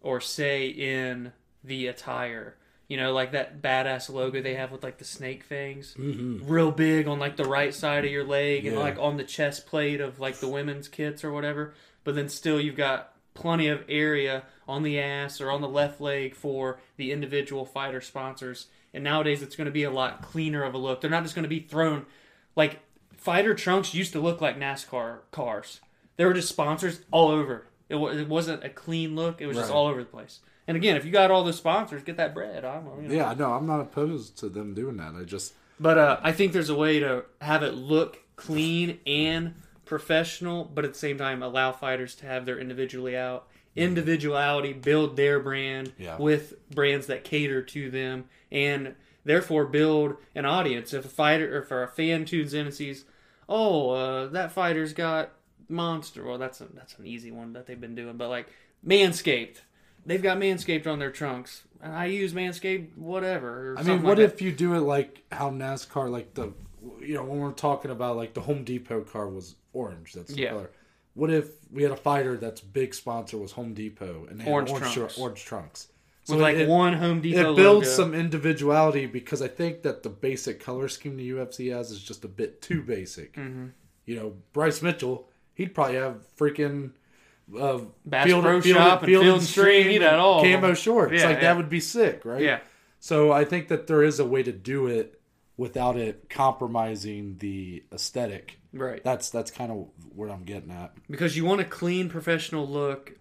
or 0.00 0.20
say 0.20 0.66
in 0.68 1.32
the 1.64 1.86
attire. 1.86 2.56
You 2.88 2.98
know, 2.98 3.12
like 3.14 3.32
that 3.32 3.62
badass 3.62 4.10
logo 4.10 4.42
they 4.42 4.54
have 4.54 4.70
with 4.70 4.82
like 4.84 4.98
the 4.98 5.04
snake 5.04 5.44
fangs, 5.44 5.94
Mm-hmm. 5.98 6.46
real 6.46 6.70
big 6.70 7.08
on 7.08 7.18
like 7.18 7.36
the 7.36 7.44
right 7.46 7.72
side 7.72 8.04
of 8.04 8.10
your 8.10 8.24
leg 8.24 8.66
and 8.66 8.76
Yeah. 8.76 8.82
like 8.82 8.98
on 8.98 9.16
the 9.16 9.24
chest 9.24 9.66
plate 9.66 10.00
of 10.02 10.20
like 10.20 10.36
the 10.40 10.48
women's 10.48 10.88
kits 10.88 11.24
or 11.24 11.32
whatever. 11.32 11.72
But 12.04 12.14
then 12.16 12.28
still, 12.28 12.60
you've 12.60 12.76
got 12.76 13.14
plenty 13.32 13.68
of 13.68 13.82
area 13.88 14.42
on 14.68 14.82
the 14.82 15.00
ass 15.00 15.40
or 15.40 15.50
on 15.50 15.62
the 15.62 15.68
left 15.68 16.00
leg 16.02 16.34
for 16.34 16.80
the 16.98 17.12
individual 17.12 17.64
fighter 17.64 18.02
sponsors. 18.02 18.66
And 18.92 19.02
nowadays, 19.02 19.40
it's 19.40 19.56
going 19.56 19.64
to 19.66 19.70
be 19.70 19.84
a 19.84 19.90
lot 19.90 20.20
cleaner 20.20 20.62
of 20.64 20.74
a 20.74 20.78
look. 20.78 21.00
They're 21.00 21.08
not 21.08 21.22
just 21.22 21.34
going 21.34 21.44
to 21.44 21.48
be 21.48 21.60
thrown 21.60 22.04
like 22.56 22.80
fighter 23.16 23.54
trunks 23.54 23.94
used 23.94 24.12
to 24.12 24.20
look 24.20 24.42
like 24.42 24.58
NASCAR 24.58 25.20
cars. 25.30 25.80
They 26.16 26.24
were 26.24 26.34
just 26.34 26.48
sponsors 26.48 27.00
all 27.10 27.28
over. 27.28 27.66
It, 27.88 27.96
wa- 27.96 28.08
it 28.10 28.28
wasn't 28.28 28.64
a 28.64 28.68
clean 28.68 29.14
look. 29.16 29.40
It 29.40 29.46
was 29.46 29.56
just 29.56 29.70
Right. 29.70 29.76
all 29.76 29.86
over 29.86 30.00
the 30.00 30.08
place. 30.10 30.40
And 30.66 30.76
again, 30.76 30.96
if 30.96 31.04
you 31.04 31.10
got 31.10 31.30
all 31.30 31.42
the 31.44 31.52
sponsors, 31.52 32.02
get 32.02 32.16
that 32.18 32.34
bread. 32.34 32.64
I'm, 32.64 32.86
you 33.02 33.08
know. 33.08 33.14
Yeah, 33.14 33.34
no, 33.36 33.52
I'm 33.52 33.66
not 33.66 33.80
opposed 33.80 34.38
to 34.38 34.48
them 34.48 34.74
doing 34.74 34.96
that. 34.98 35.14
I 35.14 35.24
just 35.24 35.54
But 35.80 35.98
uh, 35.98 36.20
I 36.22 36.32
think 36.32 36.52
there's 36.52 36.68
a 36.70 36.74
way 36.76 37.00
to 37.00 37.24
have 37.40 37.62
it 37.62 37.74
look 37.74 38.18
clean 38.36 38.98
and 39.06 39.54
professional, 39.84 40.64
but 40.64 40.84
at 40.84 40.92
the 40.92 40.98
same 40.98 41.18
time 41.18 41.42
allow 41.42 41.72
fighters 41.72 42.14
to 42.16 42.26
have 42.26 42.46
their 42.46 42.58
individually 42.58 43.16
out 43.16 43.46
individuality, 43.74 44.72
build 44.72 45.16
their 45.16 45.40
brand 45.40 45.92
Yeah. 45.98 46.16
with 46.18 46.54
brands 46.70 47.06
that 47.06 47.24
cater 47.24 47.62
to 47.62 47.90
them, 47.90 48.24
and 48.50 48.94
therefore 49.24 49.64
build 49.66 50.16
an 50.34 50.44
audience. 50.44 50.92
If 50.92 51.04
a 51.04 51.08
fighter 51.08 51.56
or 51.56 51.62
if 51.62 51.70
a 51.70 51.86
fan 51.86 52.24
tunes 52.24 52.52
in 52.54 52.66
and 52.66 52.74
sees, 52.74 53.04
oh, 53.48 53.90
uh, 53.90 54.26
that 54.28 54.52
fighter's 54.52 54.92
got 54.92 55.30
monster. 55.72 56.24
Well, 56.24 56.38
that's 56.38 56.60
a, 56.60 56.66
that's 56.74 56.96
an 56.98 57.06
easy 57.06 57.30
one 57.30 57.52
that 57.54 57.66
they've 57.66 57.80
been 57.80 57.94
doing, 57.94 58.16
but 58.16 58.28
like 58.28 58.48
Manscaped. 58.86 59.58
They've 60.04 60.22
got 60.22 60.38
Manscaped 60.38 60.86
on 60.88 60.98
their 60.98 61.12
trunks, 61.12 61.62
and 61.80 61.94
I 61.94 62.06
use 62.06 62.32
Manscaped, 62.34 62.96
whatever. 62.98 63.76
I 63.78 63.82
mean, 63.84 64.02
what 64.02 64.18
like 64.18 64.28
that. 64.28 64.34
if 64.34 64.42
you 64.42 64.50
do 64.50 64.74
it 64.74 64.80
like 64.80 65.22
how 65.30 65.50
NASCAR, 65.50 66.10
like 66.10 66.34
the, 66.34 66.52
you 67.00 67.14
know, 67.14 67.22
when 67.22 67.38
we're 67.38 67.52
talking 67.52 67.90
about 67.92 68.16
like 68.16 68.34
the 68.34 68.40
Home 68.40 68.64
Depot 68.64 69.02
car 69.02 69.28
was 69.28 69.54
orange. 69.72 70.12
That's 70.12 70.34
the 70.34 70.40
Yeah. 70.42 70.50
color. 70.50 70.70
What 71.14 71.30
if 71.30 71.50
we 71.70 71.82
had 71.84 71.92
a 71.92 71.96
fighter 71.96 72.36
that's 72.36 72.60
big 72.60 72.94
sponsor 72.94 73.36
was 73.38 73.52
Home 73.52 73.74
Depot 73.74 74.26
and 74.28 74.42
Orange 74.46 74.70
orange, 74.70 74.92
trunks. 74.94 75.18
orange 75.18 75.44
trunks? 75.44 75.88
with 76.28 76.40
like 76.40 76.56
it, 76.56 76.68
one 76.68 76.94
Home 76.94 77.20
Depot 77.20 77.52
it 77.52 77.56
builds 77.56 77.88
logo. 77.88 78.02
some 78.02 78.14
individuality 78.14 79.06
because 79.06 79.42
I 79.42 79.48
think 79.48 79.82
that 79.82 80.02
the 80.02 80.08
basic 80.08 80.58
color 80.60 80.88
scheme 80.88 81.16
the 81.16 81.30
UFC 81.30 81.72
has 81.76 81.90
is 81.90 82.00
just 82.02 82.24
a 82.24 82.28
bit 82.28 82.62
too 82.62 82.80
basic. 82.82 83.34
Mm-hmm. 83.34 83.66
You 84.06 84.16
know, 84.16 84.34
Bryce 84.52 84.82
Mitchell, 84.82 85.28
he'd 85.62 85.74
probably 85.74 85.96
have 85.96 86.16
freaking 86.36 86.90
uh, 87.58 87.80
Bass 88.04 88.28
Pro 88.30 88.60
Shop 88.60 89.02
and 89.02 89.06
Field 89.10 89.26
and 89.26 89.42
Stream, 89.42 89.88
he'd 89.88 90.02
all 90.02 90.42
camo 90.42 90.74
shorts. 90.74 91.12
Yeah, 91.12 91.26
like 91.26 91.36
yeah. 91.36 91.40
that 91.42 91.56
would 91.56 91.68
be 91.68 91.80
sick, 91.80 92.24
right? 92.24 92.42
Yeah, 92.42 92.60
So 93.00 93.32
I 93.32 93.44
think 93.44 93.68
that 93.68 93.86
there 93.86 94.02
is 94.02 94.20
a 94.20 94.24
way 94.24 94.42
to 94.42 94.52
do 94.52 94.86
it 94.86 95.20
without 95.56 95.96
it 95.96 96.28
compromising 96.30 97.36
the 97.38 97.82
aesthetic. 97.92 98.58
right. 98.72 99.02
That's 99.04 99.30
that's 99.30 99.50
kind 99.50 99.70
of 99.70 99.88
what 100.14 100.30
I'm 100.30 100.44
getting 100.44 100.70
at. 100.70 100.92
Because 101.10 101.36
you 101.36 101.44
want 101.44 101.60
a 101.60 101.64
clean, 101.64 102.08
professional 102.08 102.66
look, 102.66 103.12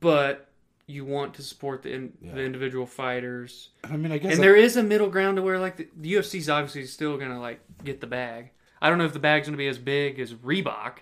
but 0.00 0.48
you 0.86 1.04
want 1.04 1.34
to 1.34 1.42
support 1.42 1.82
the 1.82 1.92
in, 1.92 2.12
Yeah. 2.20 2.34
the 2.34 2.42
individual 2.42 2.86
fighters. 2.86 3.68
I 3.84 3.96
mean, 3.96 4.10
I 4.10 4.18
guess 4.18 4.32
And 4.32 4.40
I- 4.40 4.44
there 4.46 4.56
is 4.56 4.76
a 4.76 4.82
middle 4.82 5.08
ground 5.10 5.36
to 5.36 5.42
where 5.42 5.58
like 5.58 5.76
the, 5.76 5.88
the 5.96 6.14
UFC's 6.14 6.48
obviously 6.48 6.84
still 6.86 7.16
gonna 7.18 7.40
like 7.40 7.60
get 7.84 8.00
the 8.00 8.06
bag. 8.06 8.50
I 8.80 8.88
don't 8.88 8.98
know 8.98 9.04
if 9.04 9.12
the 9.12 9.18
bag's 9.18 9.46
gonna 9.46 9.56
be 9.58 9.68
as 9.68 9.78
big 9.78 10.18
as 10.18 10.32
Reebok. 10.34 10.98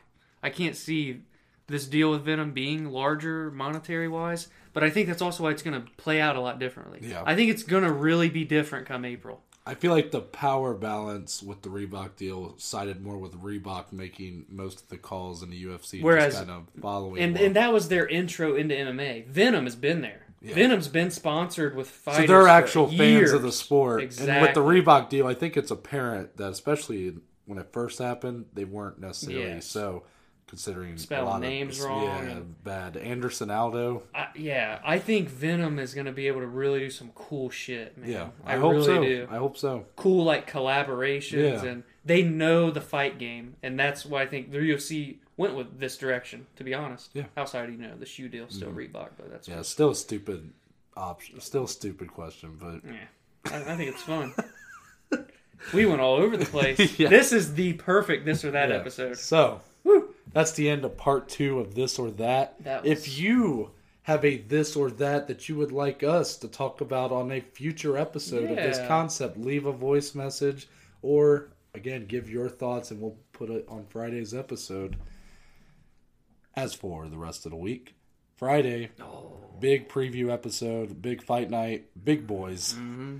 I 0.46 0.50
can't 0.50 0.76
see 0.76 1.22
this 1.66 1.86
deal 1.86 2.10
with 2.12 2.24
Venum 2.24 2.54
being 2.54 2.86
larger 2.90 3.50
monetary 3.50 4.06
wise, 4.08 4.46
but 4.72 4.84
I 4.84 4.90
think 4.90 5.08
that's 5.08 5.20
also 5.22 5.42
why 5.42 5.50
it's 5.50 5.62
gonna 5.62 5.84
play 5.96 6.20
out 6.20 6.36
a 6.36 6.40
lot 6.40 6.60
differently. 6.60 7.00
Yeah. 7.02 7.24
I 7.26 7.34
think 7.34 7.50
it's 7.50 7.64
gonna 7.64 7.92
really 7.92 8.28
be 8.28 8.44
different 8.44 8.86
come 8.86 9.04
April. 9.04 9.42
I 9.68 9.74
feel 9.74 9.90
like 9.90 10.12
the 10.12 10.20
power 10.20 10.74
balance 10.74 11.42
with 11.42 11.62
the 11.62 11.68
Reebok 11.70 12.14
deal 12.14 12.54
sided 12.56 13.02
more 13.02 13.18
with 13.18 13.32
Reebok 13.42 13.92
making 13.92 14.46
most 14.48 14.82
of 14.82 14.88
the 14.90 14.96
calls 14.96 15.42
in 15.42 15.50
the 15.50 15.60
UFC, 15.64 16.00
Whereas- 16.02 16.34
just 16.34 16.46
kind 16.46 16.50
of 16.56 16.80
following. 16.80 17.20
And 17.20 17.36
and 17.36 17.56
that 17.56 17.72
was 17.72 17.88
their 17.88 18.06
intro 18.06 18.54
into 18.54 18.76
MMA. 18.76 19.24
Venum 19.28 19.64
has 19.64 19.74
been 19.74 20.02
there. 20.02 20.22
Yeah. 20.40 20.54
Venum's 20.54 20.86
been 20.86 21.10
sponsored 21.10 21.74
with 21.74 21.88
fighters. 21.90 22.28
so 22.28 22.32
they're 22.32 22.46
actual 22.46 22.86
fans 22.86 23.00
years. 23.00 23.32
of 23.32 23.42
the 23.42 23.50
sport. 23.50 24.02
And 24.02 24.08
with 24.10 24.16
the 24.18 24.22
Exactly. 24.24 24.62
Reebok 24.62 25.08
deal, 25.08 25.26
I 25.26 25.34
think 25.34 25.56
it's 25.56 25.72
apparent 25.72 26.36
that 26.36 26.52
especially 26.52 27.16
when 27.46 27.58
it 27.58 27.72
first 27.72 27.98
happened, 27.98 28.44
they 28.54 28.64
weren't 28.64 29.00
necessarily 29.00 29.42
Yes. 29.54 29.66
so. 29.66 30.04
Considering 30.48 30.96
Spelling 30.96 31.26
a 31.26 31.30
lot 31.30 31.40
names 31.40 31.80
of, 31.80 31.86
wrong 31.86 32.04
yeah, 32.04 32.20
and- 32.20 32.64
bad. 32.64 32.96
Anderson 32.96 33.50
Aldo, 33.50 34.04
I, 34.14 34.28
yeah, 34.36 34.78
I 34.84 35.00
think 35.00 35.28
Venum 35.28 35.80
is 35.80 35.92
going 35.92 36.06
to 36.06 36.12
be 36.12 36.28
able 36.28 36.40
to 36.40 36.46
really 36.46 36.78
do 36.78 36.88
some 36.90 37.10
cool 37.16 37.50
shit, 37.50 37.98
man. 37.98 38.08
yeah, 38.08 38.28
I, 38.44 38.54
I, 38.54 38.58
hope 38.58 38.72
really 38.74 38.84
so. 38.84 39.02
do. 39.02 39.28
I 39.28 39.36
hope 39.38 39.58
so. 39.58 39.86
Cool 39.96 40.22
like 40.24 40.48
collaborations, 40.48 41.62
Yeah. 41.64 41.68
and 41.68 41.82
they 42.04 42.22
know 42.22 42.70
the 42.70 42.80
fight 42.80 43.18
game, 43.18 43.56
and 43.64 43.76
that's 43.76 44.06
why 44.06 44.22
I 44.22 44.26
think 44.26 44.52
the 44.52 44.58
UFC 44.58 45.16
went 45.36 45.56
with 45.56 45.80
this 45.80 45.96
direction. 45.98 46.46
To 46.56 46.62
be 46.64 46.74
honest, 46.74 47.10
Yeah. 47.12 47.24
Mm-hmm. 47.24 47.38
outside 47.40 47.68
you 47.72 47.78
know 47.78 47.96
the 47.98 48.06
shoe 48.06 48.28
deal, 48.28 48.46
still 48.48 48.70
Reebok, 48.70 49.10
but 49.16 49.30
that's 49.32 49.48
Yeah, 49.48 49.62
still 49.62 49.90
a 49.90 49.96
stupid 49.96 50.52
option. 50.96 51.40
Still 51.40 51.64
a 51.64 51.68
stupid 51.68 52.06
question, 52.12 52.56
but 52.60 52.88
Yeah, 52.88 53.52
I, 53.52 53.72
I 53.72 53.76
think 53.76 53.90
it's 53.90 54.02
fun. 54.02 54.32
we 55.74 55.86
went 55.86 56.00
all 56.00 56.14
over 56.16 56.36
the 56.36 56.44
place. 56.46 56.78
Yeah. 57.00 57.08
This 57.08 57.32
is 57.32 57.54
the 57.54 57.72
perfect 57.74 58.24
this 58.24 58.44
or 58.44 58.52
that 58.52 58.68
Yeah. 58.68 58.76
episode. 58.76 59.18
So 59.18 59.60
that's 60.36 60.52
the 60.52 60.68
end 60.68 60.84
of 60.84 60.96
part 60.98 61.28
two 61.28 61.58
of 61.60 61.74
this 61.74 61.98
or 61.98 62.10
that. 62.12 62.62
That 62.62 62.82
was- 62.82 62.92
If 62.92 63.18
you 63.18 63.70
have 64.02 64.24
a 64.24 64.36
this 64.38 64.76
or 64.76 64.90
that 64.90 65.26
that 65.28 65.48
you 65.48 65.56
would 65.56 65.72
like 65.72 66.02
us 66.04 66.36
to 66.36 66.46
talk 66.48 66.80
about 66.80 67.10
on 67.10 67.32
a 67.32 67.40
future 67.40 67.96
episode 67.96 68.50
of 68.50 68.56
this 68.56 68.78
concept, 68.86 69.38
leave 69.38 69.66
a 69.66 69.72
voice 69.72 70.14
message 70.14 70.68
or 71.02 71.48
again 71.74 72.06
give 72.06 72.28
your 72.30 72.48
thoughts 72.48 72.90
and 72.90 73.00
we'll 73.00 73.16
put 73.32 73.50
it 73.50 73.64
on 73.68 73.84
Friday's 73.86 74.32
episode. 74.34 74.96
As 76.54 76.74
for 76.74 77.08
the 77.08 77.18
rest 77.18 77.44
of 77.44 77.50
the 77.50 77.56
week, 77.56 77.94
Friday, 78.36 78.90
Oh, 79.00 79.32
big 79.60 79.88
preview 79.88 80.30
episode, 80.32 81.02
big 81.02 81.22
fight 81.22 81.50
night, 81.50 81.86
big 82.02 82.26
boys. 82.26 82.74
Mm-hmm. 82.74 83.16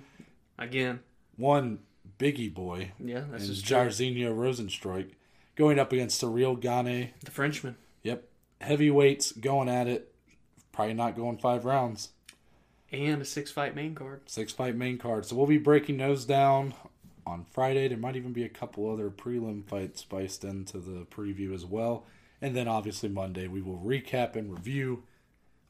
again, 0.59 1.01
One 1.37 1.81
biggie 2.19 2.53
boy 2.55 2.93
yeah, 2.99 3.25
is 3.35 3.61
true. 3.63 3.77
Jairzinho 3.77 4.35
Rozenstruik 4.35 5.11
going 5.57 5.79
up 5.79 5.93
against 5.93 6.21
the 6.21 6.29
real 6.29 6.55
Gane. 6.55 7.11
the 7.25 7.31
Frenchman. 7.31 7.77
Yep. 8.03 8.29
Heavyweights 8.61 9.33
going 9.33 9.69
at 9.69 9.89
it. 9.89 10.15
Probably 10.73 10.95
not 10.95 11.17
going 11.17 11.39
five 11.39 11.65
rounds. 11.65 12.11
And 12.93 13.21
a 13.21 13.25
six 13.25 13.51
fight 13.51 13.75
main 13.75 13.95
card. 13.95 14.21
Six 14.27 14.53
fight 14.53 14.77
main 14.77 14.99
card. 14.99 15.27
So 15.27 15.35
we'll 15.35 15.47
be 15.47 15.59
breaking 15.59 15.97
those 15.97 16.25
down 16.25 16.75
on 17.27 17.45
Friday. 17.51 17.89
There 17.89 17.99
might 17.99 18.17
even 18.17 18.33
be 18.33 18.45
a 18.45 18.49
couple 18.49 18.91
other 18.91 19.11
prelim 19.11 19.67
fights 19.67 20.03
spiced 20.03 20.45
into 20.45 20.79
the 20.79 21.05
preview 21.07 21.53
as 21.55 21.65
well. 21.65 22.07
And 22.41 22.55
then 22.55 22.69
obviously 22.69 23.09
Monday 23.09 23.49
we 23.49 23.63
will 23.63 23.79
recap 23.79 24.37
and 24.37 24.53
review 24.53 25.05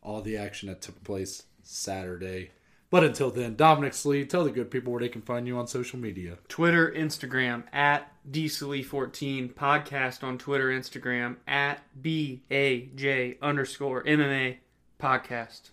all 0.03 0.21
the 0.21 0.37
action 0.37 0.69
that 0.69 0.83
took 0.83 1.03
place 1.03 1.45
Saturday. 1.63 2.51
But 2.91 3.03
until 3.03 3.31
then, 3.31 3.57
Dominic 3.57 3.95
Slee, 3.95 4.25
tell 4.25 4.45
the 4.45 4.51
good 4.51 4.71
people 4.71 4.93
where 4.93 5.01
they 5.01 5.09
can 5.09 5.23
find 5.23 5.47
you 5.47 5.59
on 5.59 5.67
social 5.67 5.99
media. 5.99 6.39
Twitter, 6.49 6.93
Instagram 6.97 7.65
at 7.73 8.13
DCLE14, 8.31 9.55
podcast 9.55 10.23
on 10.23 10.39
Twitter, 10.39 10.69
Instagram 10.69 11.37
at 11.47 11.83
BAJ 12.01 13.41
underscore 13.41 14.03
MMA 14.05 14.57
podcast. 15.01 15.71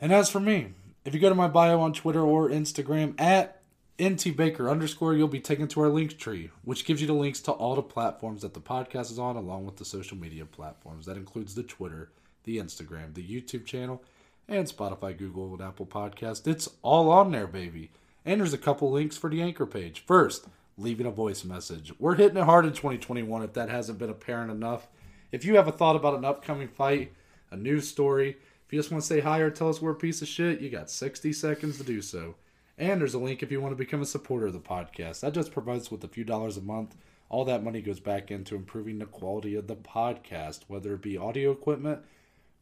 And 0.00 0.12
as 0.12 0.30
for 0.30 0.40
me, 0.40 0.74
if 1.04 1.14
you 1.14 1.20
go 1.20 1.28
to 1.28 1.34
my 1.34 1.48
bio 1.48 1.80
on 1.80 1.92
Twitter 1.92 2.20
or 2.20 2.48
Instagram 2.48 3.18
at 3.20 3.62
ntbaker 3.98 4.70
underscore, 4.70 5.14
you'll 5.14 5.28
be 5.28 5.40
taken 5.40 5.68
to 5.68 5.80
our 5.80 5.88
link 5.88 6.18
tree, 6.18 6.50
which 6.64 6.84
gives 6.84 7.00
you 7.00 7.06
the 7.06 7.12
links 7.12 7.40
to 7.40 7.52
all 7.52 7.74
the 7.74 7.82
platforms 7.82 8.42
that 8.42 8.54
the 8.54 8.60
podcast 8.60 9.10
is 9.10 9.18
on, 9.18 9.36
along 9.36 9.66
with 9.66 9.76
the 9.76 9.84
social 9.84 10.16
media 10.16 10.44
platforms. 10.44 11.06
That 11.06 11.16
includes 11.16 11.54
the 11.54 11.62
Twitter, 11.62 12.10
the 12.44 12.58
Instagram, 12.58 13.14
the 13.14 13.22
YouTube 13.22 13.66
channel, 13.66 14.02
and 14.48 14.66
Spotify, 14.66 15.16
Google, 15.16 15.52
and 15.52 15.62
Apple 15.62 15.86
Podcast. 15.86 16.46
It's 16.46 16.68
all 16.82 17.10
on 17.10 17.30
there, 17.30 17.46
baby. 17.46 17.90
And 18.24 18.40
there's 18.40 18.52
a 18.52 18.58
couple 18.58 18.90
links 18.90 19.16
for 19.16 19.30
the 19.30 19.42
anchor 19.42 19.66
page. 19.66 20.04
First, 20.06 20.46
leaving 20.76 21.06
a 21.06 21.10
voice 21.10 21.44
message. 21.44 21.92
We're 21.98 22.14
hitting 22.14 22.36
it 22.36 22.44
hard 22.44 22.64
in 22.64 22.72
2021 22.72 23.42
if 23.42 23.52
that 23.54 23.68
hasn't 23.68 23.98
been 23.98 24.10
apparent 24.10 24.50
enough. 24.50 24.88
If 25.32 25.44
you 25.44 25.56
have 25.56 25.68
a 25.68 25.72
thought 25.72 25.96
about 25.96 26.16
an 26.16 26.24
upcoming 26.24 26.68
fight, 26.68 27.12
a 27.50 27.56
news 27.56 27.88
story, 27.88 28.36
if 28.66 28.72
you 28.72 28.78
just 28.78 28.90
want 28.90 29.02
to 29.02 29.06
say 29.06 29.20
hi 29.20 29.38
or 29.40 29.50
tell 29.50 29.68
us 29.68 29.82
we're 29.82 29.90
a 29.90 29.96
piece 29.96 30.22
of 30.22 30.28
shit, 30.28 30.60
you 30.60 30.70
got 30.70 30.90
60 30.90 31.32
seconds 31.32 31.78
to 31.78 31.84
do 31.84 32.00
so. 32.00 32.36
And 32.78 33.00
there's 33.00 33.14
a 33.14 33.18
link 33.18 33.42
if 33.42 33.50
you 33.50 33.60
want 33.60 33.72
to 33.72 33.76
become 33.76 34.00
a 34.00 34.06
supporter 34.06 34.46
of 34.46 34.52
the 34.52 34.58
podcast. 34.58 35.20
That 35.20 35.34
just 35.34 35.52
provides 35.52 35.90
with 35.90 36.02
a 36.02 36.08
few 36.08 36.24
dollars 36.24 36.56
a 36.56 36.62
month. 36.62 36.96
All 37.28 37.44
that 37.44 37.62
money 37.62 37.82
goes 37.82 38.00
back 38.00 38.30
into 38.30 38.56
improving 38.56 38.98
the 38.98 39.06
quality 39.06 39.54
of 39.54 39.66
the 39.66 39.76
podcast, 39.76 40.60
whether 40.66 40.94
it 40.94 41.02
be 41.02 41.16
audio 41.18 41.50
equipment 41.50 42.00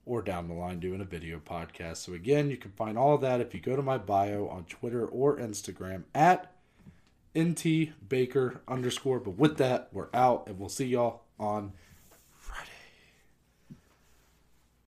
or 0.05 0.23
down 0.23 0.49
the 0.49 0.55
line 0.55 0.81
doing 0.81 1.01
a 1.01 1.05
video 1.05 1.39
podcast. 1.39 1.99
So 1.99 2.15
again, 2.15 2.51
you 2.51 2.57
can 2.57 2.73
find 2.73 2.99
all 2.99 3.19
that 3.19 3.41
if 3.41 3.55
you 3.55 3.61
go 3.61 3.77
to 3.77 3.83
my 3.83 3.99
bio 3.99 4.49
on 4.49 4.65
Twitter 4.65 5.07
or 5.07 5.37
Instagram 5.37 6.05
at 6.15 6.53
Nt 7.37 8.09
baker 8.09 8.61
underscore. 8.69 9.21
But 9.21 9.39
with 9.39 9.57
that, 9.59 9.89
we're 9.93 10.09
out 10.15 10.47
and 10.47 10.59
we'll 10.59 10.69
see 10.69 10.87
y'all 10.87 11.23
on 11.39 11.73